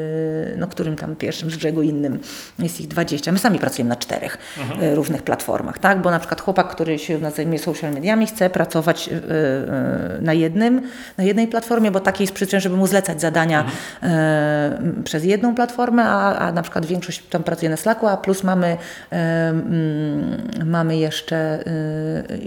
[0.57, 2.19] no którym tam pierwszym z brzegu innym
[2.59, 3.31] jest ich 20.
[3.31, 4.84] My sami pracujemy na czterech mhm.
[4.84, 6.01] E, różnych platformach, tak?
[6.01, 10.81] Bo na przykład chłopak, który się zajmuje social mediami, chce pracować e, na jednym,
[11.17, 13.65] na jednej platformie, bo takiej jest przyczyn, żeby mu zlecać zadania
[14.01, 15.03] mhm.
[15.03, 18.77] przez jedną platformę, a, a na przykład większość tam pracuje na Slacku, a plus mamy,
[20.65, 21.63] mamy jeszcze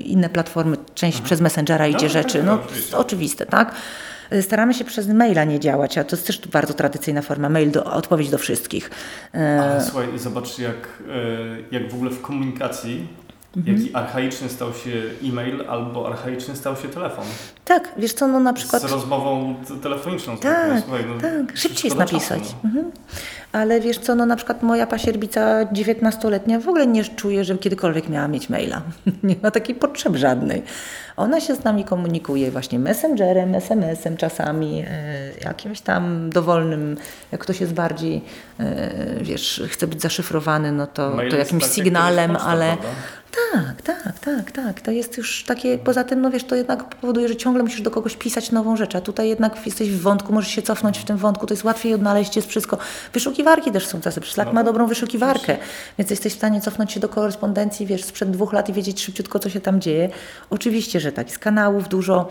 [0.05, 1.27] inne platformy, część mhm.
[1.27, 2.59] przez Messengera idzie no, rzeczy, no
[2.93, 3.75] oczywiste, tak?
[4.41, 7.85] Staramy się przez maila nie działać, a to jest też bardzo tradycyjna forma, mail do,
[7.85, 8.91] odpowiedź do wszystkich.
[9.33, 13.09] Ale słuchaj, zobacz jak, e, jak w ogóle w komunikacji
[13.57, 13.77] Mhm.
[13.77, 14.91] Jaki archaiczny stał się
[15.25, 17.25] e-mail albo archaiczny stał się telefon.
[17.65, 18.83] Tak, wiesz co, no na przykład...
[18.83, 20.37] Z rozmową telefoniczną.
[20.37, 22.43] Tak, Słuchaj, no, tak, szybciej jest napisać.
[22.43, 22.69] Czasu, no.
[22.69, 22.91] mhm.
[23.53, 28.09] Ale wiesz co, no na przykład moja pasierbica 19-letnia w ogóle nie czuje, że kiedykolwiek
[28.09, 28.83] miała mieć maila.
[29.23, 30.63] nie ma takiej potrzeby żadnej.
[31.17, 36.97] Ona się z nami komunikuje właśnie messengerem, SMS-em czasami, e, jakimś tam dowolnym,
[37.33, 38.25] jak ktoś jest bardziej,
[38.61, 38.91] e,
[39.21, 42.77] wiesz, chce być zaszyfrowany, no to, to jakimś sygnalem, ale...
[43.33, 44.81] Tak, tak, tak, tak.
[44.81, 47.91] To jest już takie, poza tym, no wiesz, to jednak powoduje, że ciągle musisz do
[47.91, 51.17] kogoś pisać nową rzecz, a tutaj jednak jesteś w wątku, możesz się cofnąć w tym
[51.17, 52.79] wątku, to jest łatwiej odnaleźć, jest wszystko.
[53.13, 55.57] Wyszukiwarki też są czasem, Slack no, ma dobrą wyszukiwarkę,
[55.99, 59.39] więc jesteś w stanie cofnąć się do korespondencji, wiesz, sprzed dwóch lat i wiedzieć szybciutko,
[59.39, 60.09] co się tam dzieje.
[60.51, 62.29] Oczywiście, że tak, z kanałów dużo,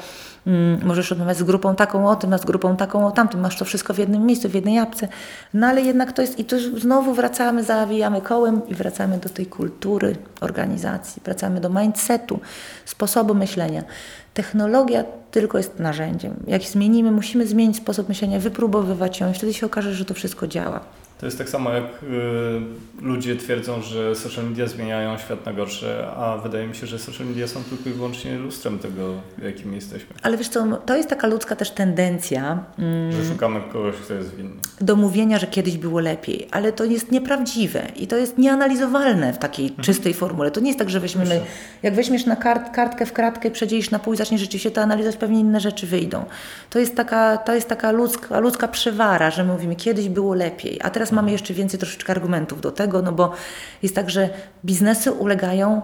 [0.83, 3.65] możesz rozmawiać z grupą taką o tym, a z grupą taką o tamtym, masz to
[3.65, 5.07] wszystko w jednym miejscu, w jednej apce,
[5.53, 9.45] no ale jednak to jest, i tu znowu wracamy, zawijamy kołem i wracamy do tej
[9.45, 12.39] kultury organizacji, wracamy do mindsetu,
[12.85, 13.83] sposobu myślenia.
[14.33, 16.33] Technologia tylko jest narzędziem.
[16.47, 20.47] Jak zmienimy, musimy zmienić sposób myślenia, wypróbowywać ją i wtedy się okaże, że to wszystko
[20.47, 20.79] działa.
[21.21, 26.07] To jest tak samo jak y, ludzie twierdzą, że social media zmieniają świat na gorsze,
[26.17, 30.07] a wydaje mi się, że social media są tylko i wyłącznie lustrem tego, jakim jesteśmy.
[30.21, 32.63] Ale wiesz co, to jest taka ludzka też tendencja.
[32.79, 34.53] Mm, że szukamy kogoś, kto jest winny.
[34.81, 39.37] Do mówienia, że kiedyś było lepiej, ale to jest nieprawdziwe i to jest nieanalizowalne w
[39.37, 39.83] takiej mhm.
[39.83, 40.51] czystej formule.
[40.51, 41.41] To nie jest tak, że weźmiemy,
[41.83, 45.17] jak weźmiesz na kart, kartkę w kratkę, przedzielisz na pół i zaczniesz rzeczywiście to analizować,
[45.17, 46.25] pewnie inne rzeczy wyjdą.
[46.69, 50.89] To jest taka, to jest taka ludzka, ludzka przewara, że mówimy, kiedyś było lepiej, a
[50.89, 53.31] teraz mamy jeszcze więcej troszeczkę argumentów do tego, no bo
[53.83, 54.29] jest tak, że
[54.65, 55.81] biznesy ulegają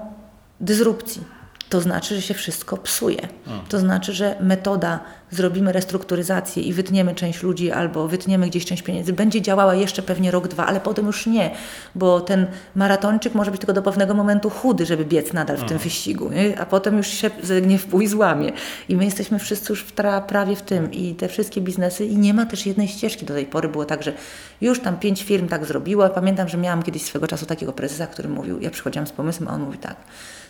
[0.60, 1.37] dysrupcji.
[1.70, 3.28] To znaczy, że się wszystko psuje.
[3.70, 5.00] To znaczy, że metoda
[5.32, 10.32] zrobimy restrukturyzację i wytniemy część ludzi albo wytniemy gdzieś część pieniędzy, będzie działała jeszcze pewnie
[10.32, 11.52] rok, dwa, ale potem już nie,
[11.96, 15.78] bo ten maratończyk może być tylko do pewnego momentu chudy, żeby biec nadal w tym
[15.78, 16.60] wyścigu, nie?
[16.60, 18.52] a potem już się zegnie w pół i złamie.
[18.90, 22.18] I my jesteśmy wszyscy już w tra- prawie w tym i te wszystkie biznesy i
[22.18, 23.26] nie ma też jednej ścieżki.
[23.26, 24.14] Do tej pory było tak, że
[24.62, 26.10] już tam pięć firm tak zrobiło.
[26.10, 29.54] Pamiętam, że miałam kiedyś swego czasu takiego prezesa, który mówił, ja przychodziłam z pomysłem, a
[29.54, 29.96] on mówi tak,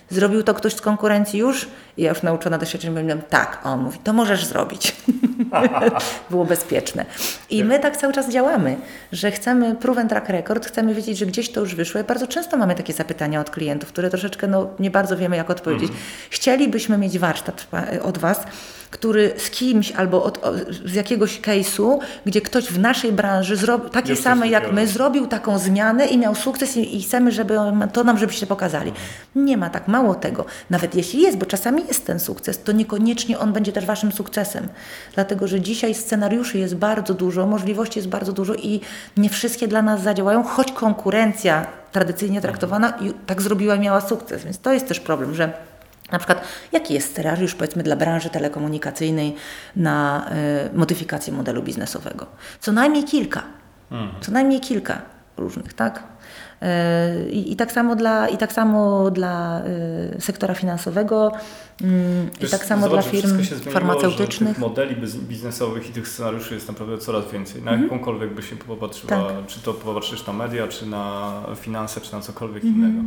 [0.09, 1.67] Zrobił to ktoś z konkurencji już?
[1.97, 3.59] I ja już nauczona doświadczeniem mówiłam, tak.
[3.63, 4.95] A on mówi, to możesz zrobić.
[6.29, 7.05] Było bezpieczne.
[7.49, 8.77] I my tak cały czas działamy,
[9.11, 12.01] że chcemy proven track record, chcemy wiedzieć, że gdzieś to już wyszło.
[12.01, 15.49] I bardzo często mamy takie zapytania od klientów, które troszeczkę no, nie bardzo wiemy, jak
[15.49, 15.89] odpowiedzieć.
[15.89, 16.01] Mm.
[16.29, 17.67] Chcielibyśmy mieć warsztat
[18.03, 18.43] od Was,
[18.91, 20.41] który z kimś albo od,
[20.85, 25.59] z jakiegoś case'u, gdzie ktoś w naszej branży zrobił takie same jak my, zrobił taką
[25.59, 27.57] zmianę i miał sukces i, i, chcemy, żeby
[27.93, 28.91] to nam, żebyście pokazali.
[29.35, 30.45] Nie ma tak, mało tego.
[30.69, 34.67] Nawet jeśli jest, bo czasami jest ten sukces, to niekoniecznie on będzie też waszym sukcesem.
[35.15, 38.81] Dlatego, że dzisiaj scenariuszy jest bardzo dużo, możliwości jest bardzo dużo i
[39.17, 42.93] nie wszystkie dla nas zadziałają, choć konkurencja tradycyjnie traktowana
[43.25, 44.43] tak zrobiła i miała sukces.
[44.43, 45.53] Więc to jest też problem, że
[46.11, 49.35] na przykład, jaki jest scenariusz, powiedzmy, dla branży telekomunikacyjnej
[49.75, 50.29] na
[50.73, 52.25] y, modyfikację modelu biznesowego?
[52.59, 53.43] Co najmniej kilka.
[53.91, 54.21] Mhm.
[54.21, 55.01] Co najmniej kilka
[55.37, 56.03] różnych, tak?
[56.63, 59.61] Y, I, tak samo dla, i tak samo dla
[60.17, 61.31] y, sektora finansowego,
[61.81, 64.49] mm, i tak samo zobacz, dla firm zmieniło, farmaceutycznych.
[64.49, 67.61] Tych modeli biznesowych i tych scenariuszy jest naprawdę coraz więcej.
[67.61, 69.45] Na mm jakąkolwiek by się popatrzyła, tak.
[69.47, 73.03] czy to popatrzysz na media, czy na finanse, czy na cokolwiek mm innego.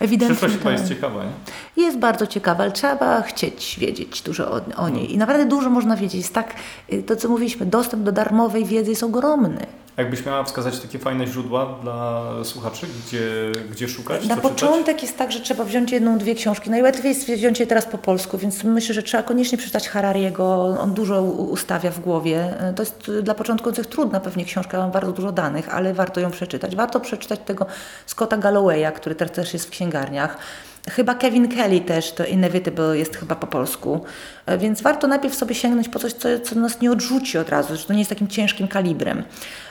[0.00, 0.36] Ewidentnie.
[0.36, 1.82] Przyszłość chyba jest ciekawa, nie?
[1.82, 5.14] Jest bardzo ciekawa, ale trzeba chcieć wiedzieć dużo o, o niej.
[5.14, 6.20] I naprawdę dużo można wiedzieć.
[6.20, 6.54] Jest tak,
[6.92, 9.66] y, to co mówiliśmy, dostęp do darmowej wiedzy jest ogromny.
[9.96, 14.26] Jakbyś miała wskazać takie fajne źródła dla słuchaczy, gdzie, gdzie szukać?
[14.26, 15.02] Na początek czytać?
[15.02, 16.70] jest tak, że trzeba wziąć jedną, dwie książki.
[16.70, 20.76] Najłatwiej jest wziąć je teraz po polsku, więc myślę, że trzeba koniecznie przeczytać Harariego.
[20.80, 22.54] On dużo ustawia w głowie.
[22.76, 26.76] To jest dla początkujących trudna pewnie książka, mam bardzo dużo danych, ale warto ją przeczytać.
[26.76, 27.66] Warto przeczytać tego
[28.06, 30.38] Scotta Gallowaya, który też jest w księgarniach.
[30.88, 34.00] Chyba Kevin Kelly też, to Inevitable jest chyba po polsku.
[34.46, 37.76] E, więc warto najpierw sobie sięgnąć po coś, co, co nas nie odrzuci od razu,
[37.76, 39.22] że to nie jest takim ciężkim kalibrem.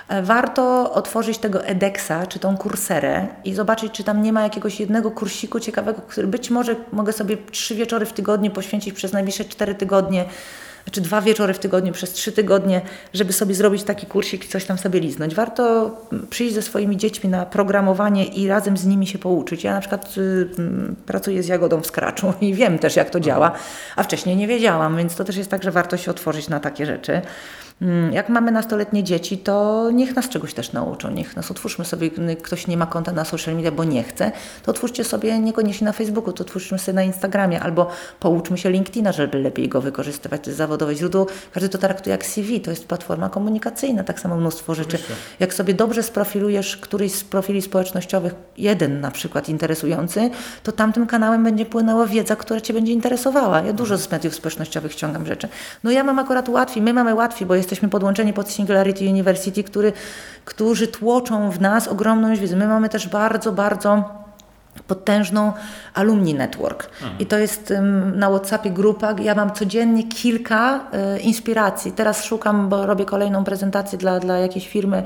[0.07, 4.79] E, warto otworzyć tego edeksa, czy tą kurserę i zobaczyć, czy tam nie ma jakiegoś
[4.79, 9.45] jednego kursiku ciekawego, który być może mogę sobie trzy wieczory w tygodniu poświęcić przez najbliższe
[9.45, 10.25] cztery tygodnie
[10.91, 12.81] czy dwa wieczory w tygodniu przez trzy tygodnie,
[13.13, 15.35] żeby sobie zrobić taki kursik i coś tam sobie liznąć.
[15.35, 15.91] Warto
[16.29, 19.63] przyjść ze swoimi dziećmi na programowanie i razem z nimi się pouczyć.
[19.63, 20.47] Ja na przykład y,
[21.05, 23.51] pracuję z Jagodą w Scratchu i wiem też jak to działa,
[23.95, 26.85] a wcześniej nie wiedziałam, więc to też jest tak, że warto się otworzyć na takie
[26.85, 27.21] rzeczy.
[27.81, 32.11] Mm, jak mamy nastoletnie dzieci, to niech nas czegoś też nauczą, niech nas otwórzmy sobie,
[32.43, 34.31] ktoś nie ma konta na social media, bo nie chce,
[34.63, 37.87] to otwórzcie sobie niekoniecznie na Facebooku, to otwórzmy sobie na Instagramie albo
[38.19, 41.27] pouczmy się LinkedIna, żeby lepiej go wykorzystywać, to jest zawodowe źródło.
[41.53, 44.97] Każdy to traktuje jak CV, to jest platforma komunikacyjna, tak samo mnóstwo rzeczy.
[45.39, 50.29] Jak sobie dobrze sprofilujesz któryś z profili społecznościowych, jeden na przykład interesujący,
[50.63, 53.61] to tamtym kanałem będzie płynęła wiedza, która Cię będzie interesowała.
[53.61, 55.47] Ja dużo z mediów społecznościowych ściągam rzeczy.
[55.83, 59.63] No ja mam akurat łatwiej, my mamy łatwiej, bo jest jesteśmy podłączeni pod Singularity University,
[59.63, 59.93] który,
[60.45, 62.55] którzy tłoczą w nas ogromną wiedzę.
[62.55, 64.19] My mamy też bardzo, bardzo
[64.87, 65.53] potężną
[65.93, 66.89] alumni network.
[67.01, 67.19] Mhm.
[67.19, 69.15] I to jest um, na WhatsAppie grupa.
[69.21, 70.79] Ja mam codziennie kilka
[71.15, 71.91] y, inspiracji.
[71.91, 75.03] Teraz szukam, bo robię kolejną prezentację dla, dla jakiejś firmy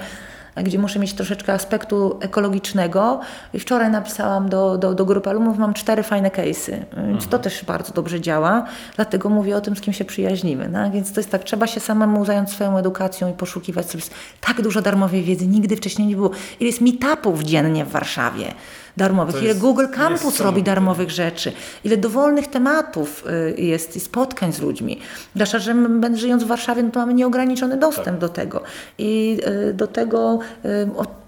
[0.55, 3.19] gdzie muszę mieć troszeczkę aspektu ekologicznego.
[3.53, 6.71] I wczoraj napisałam do, do, do grupy alumnów, mam cztery fajne case'y,
[7.07, 7.43] więc to mhm.
[7.43, 8.65] też bardzo dobrze działa,
[8.95, 10.69] dlatego mówię o tym, z kim się przyjaźnimy.
[10.69, 10.91] No?
[10.91, 14.03] Więc to jest tak, trzeba się samemu zająć swoją edukacją i poszukiwać sobie
[14.41, 16.31] tak dużo darmowej wiedzy, nigdy wcześniej nie było.
[16.59, 18.53] Ile jest meetupów dziennie w Warszawie
[18.97, 21.51] darmowych, ile Google Campus robi darmowych rzeczy,
[21.83, 23.23] ile dowolnych tematów
[23.57, 24.99] y, jest i spotkań z ludźmi.
[25.35, 28.17] Zwłaszcza, że my żyjąc w Warszawie, no to mamy nieograniczony dostęp tak.
[28.17, 28.61] do tego.
[28.97, 29.39] I
[29.69, 30.69] y, do tego y,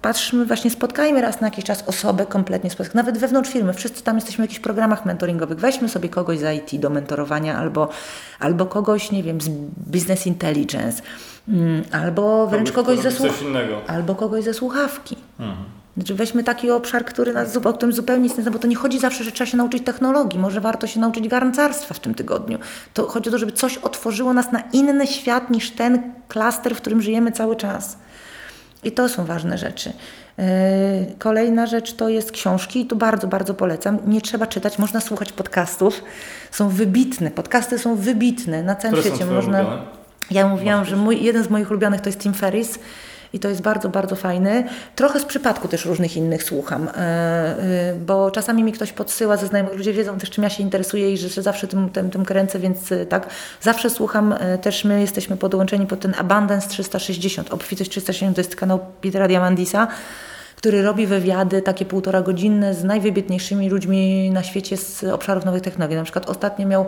[0.01, 4.15] patrzmy, właśnie spotkajmy raz na jakiś czas osobę kompletnie spotkać, nawet wewnątrz firmy, wszyscy tam
[4.15, 7.89] jesteśmy w jakichś programach mentoringowych, weźmy sobie kogoś z IT do mentorowania albo,
[8.39, 11.01] albo kogoś, nie wiem, z business intelligence,
[11.49, 13.43] mm, albo wręcz kogoś, kogoś ze, słuch-
[13.87, 15.15] albo kogoś ze słuchawki.
[15.39, 15.84] Mhm.
[15.97, 18.76] Znaczy weźmy taki obszar, który nas, o którym zupełnie nic nie zna, bo to nie
[18.76, 20.39] chodzi zawsze, że trzeba się nauczyć technologii.
[20.39, 22.59] Może warto się nauczyć garncarstwa w tym tygodniu.
[22.93, 26.77] To chodzi o to, żeby coś otworzyło nas na inny świat niż ten klaster, w
[26.77, 27.97] którym żyjemy cały czas.
[28.84, 29.93] I to są ważne rzeczy.
[30.38, 30.45] Yy,
[31.19, 33.97] kolejna rzecz to jest książki i tu bardzo, bardzo polecam.
[34.07, 36.03] Nie trzeba czytać, można słuchać podcastów.
[36.51, 39.31] Są wybitne, podcasty są wybitne na całym Które świecie.
[39.31, 39.65] Można...
[40.31, 42.80] Ja mówiłam, że mój, jeden z moich ulubionych to jest Tim Ferris
[43.35, 44.63] i to jest bardzo, bardzo fajny.
[44.95, 49.47] Trochę z przypadku też różnych innych słucham, e, e, bo czasami mi ktoś podsyła ze
[49.47, 52.59] znajomych, ludzie wiedzą też czym ja się interesuję i że zawsze tym, tym, tym kręcę,
[52.59, 53.29] więc e, tak,
[53.61, 58.79] zawsze słucham, też my jesteśmy podłączeni pod ten Abundance 360, Obfitość 360 to jest kanał
[59.01, 59.87] Petera Diamandisa,
[60.65, 65.97] który robi wywiady takie półtora godzinne z najwybitniejszymi ludźmi na świecie z obszarów nowych technologii.
[65.97, 66.85] Na przykład ostatnio miał,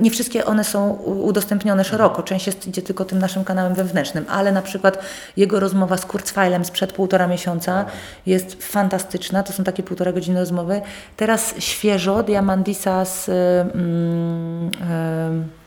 [0.00, 4.52] nie wszystkie one są udostępnione szeroko, część jest, idzie tylko tym naszym kanałem wewnętrznym, ale
[4.52, 4.98] na przykład
[5.36, 7.84] jego rozmowa z Kurzweilem sprzed półtora miesiąca
[8.26, 10.80] jest fantastyczna, to są takie półtora godziny rozmowy.
[11.16, 13.28] Teraz świeżo Diamandisa z...
[13.74, 15.59] Mm,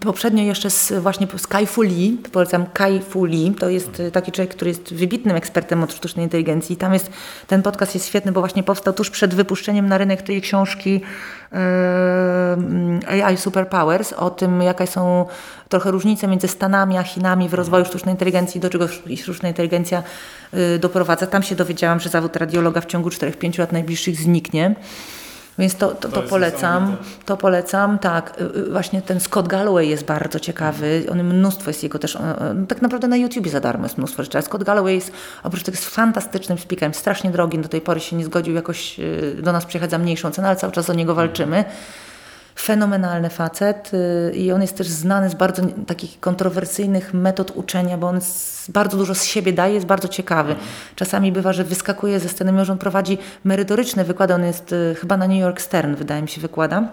[0.00, 4.32] poprzednio jeszcze z, właśnie z Kai Fu Lee, polecam Kai Fu Lee, to jest taki
[4.32, 6.76] człowiek, który jest wybitnym ekspertem od sztucznej inteligencji.
[6.76, 7.10] Tam jest,
[7.46, 11.00] ten podcast jest świetny, bo właśnie powstał tuż przed wypuszczeniem na rynek tej książki
[11.52, 15.26] e, AI Superpowers, o tym jakie są
[15.68, 20.02] trochę różnice między Stanami a Chinami w rozwoju sztucznej inteligencji, do czego sztuczna inteligencja
[20.52, 21.26] e, doprowadza.
[21.26, 24.74] Tam się dowiedziałam, że zawód radiologa w ciągu 4-5 lat najbliższych zniknie.
[25.58, 26.96] Więc to, to, to, to polecam.
[27.24, 28.40] To polecam, tak.
[28.40, 31.04] Y, y, właśnie ten Scott Galloway jest bardzo ciekawy.
[31.12, 32.18] On mnóstwo jest jego też,
[32.68, 34.42] tak naprawdę na YouTubie za darmo jest mnóstwo rzeczy.
[34.42, 35.12] Scott Galloway jest,
[35.42, 39.36] oprócz tego jest fantastycznym speakerem, strasznie drogim, do tej pory się nie zgodził jakoś y,
[39.42, 41.64] do nas przyjechać za mniejszą cenę, ale cały czas o niego walczymy
[42.56, 48.08] fenomenalny facet y, i on jest też znany z bardzo takich kontrowersyjnych metod uczenia, bo
[48.08, 48.20] on
[48.68, 50.52] bardzo dużo z siebie daje, jest bardzo ciekawy.
[50.52, 50.68] Mhm.
[50.96, 54.96] Czasami bywa, że wyskakuje ze sceny, mimo że on prowadzi merytoryczne wykłady, on jest y,
[55.00, 56.88] chyba na New York Stern, wydaje mi się, wykłada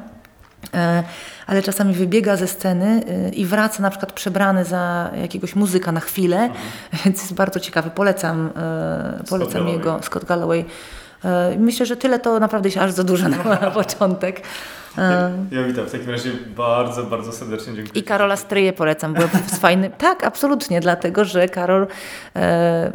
[0.73, 1.03] e,
[1.47, 5.99] ale czasami wybiega ze sceny y, i wraca na przykład przebrany za jakiegoś muzyka na
[5.99, 6.61] chwilę, mhm.
[7.05, 7.89] więc jest bardzo ciekawy.
[7.89, 10.65] Polecam, e, polecam Scott jego, Scott Galloway.
[11.25, 14.41] E, myślę, że tyle to naprawdę jest aż za dużo na, na początek.
[15.51, 15.85] Ja witam.
[15.85, 18.01] W takim razie bardzo, bardzo serdecznie dziękuję.
[18.01, 19.13] I Karola Stryje polecam.
[19.13, 19.91] Byłem z fajnym.
[19.97, 21.87] Tak, absolutnie, dlatego że Karol
[22.35, 22.91] e,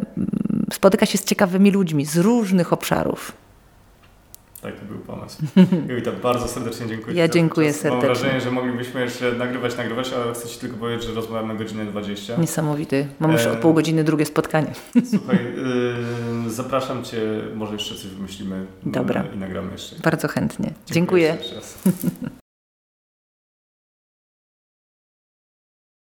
[0.73, 3.33] spotyka się z ciekawymi ludźmi z różnych obszarów.
[4.63, 5.43] Taki był pomysł.
[5.89, 7.17] Jowita, bardzo serdecznie dziękuję.
[7.17, 8.09] Ja dziękuję serdecznie.
[8.09, 11.85] Mam wrażenie, że moglibyśmy jeszcze nagrywać, nagrywać, ale chcę Ci tylko powiedzieć, że rozmawiamy godzinę
[11.85, 12.37] 20.
[12.37, 13.07] Niesamowity.
[13.21, 14.73] Mam już o pół godziny drugie spotkanie.
[15.11, 15.39] Słuchaj,
[16.45, 17.21] yy, zapraszam Cię,
[17.55, 19.25] może jeszcze coś wymyślimy Dobra.
[19.35, 19.97] i nagramy jeszcze.
[19.97, 20.73] Bardzo chętnie.
[20.87, 21.39] Dziękuję.
[21.41, 22.37] dziękuję.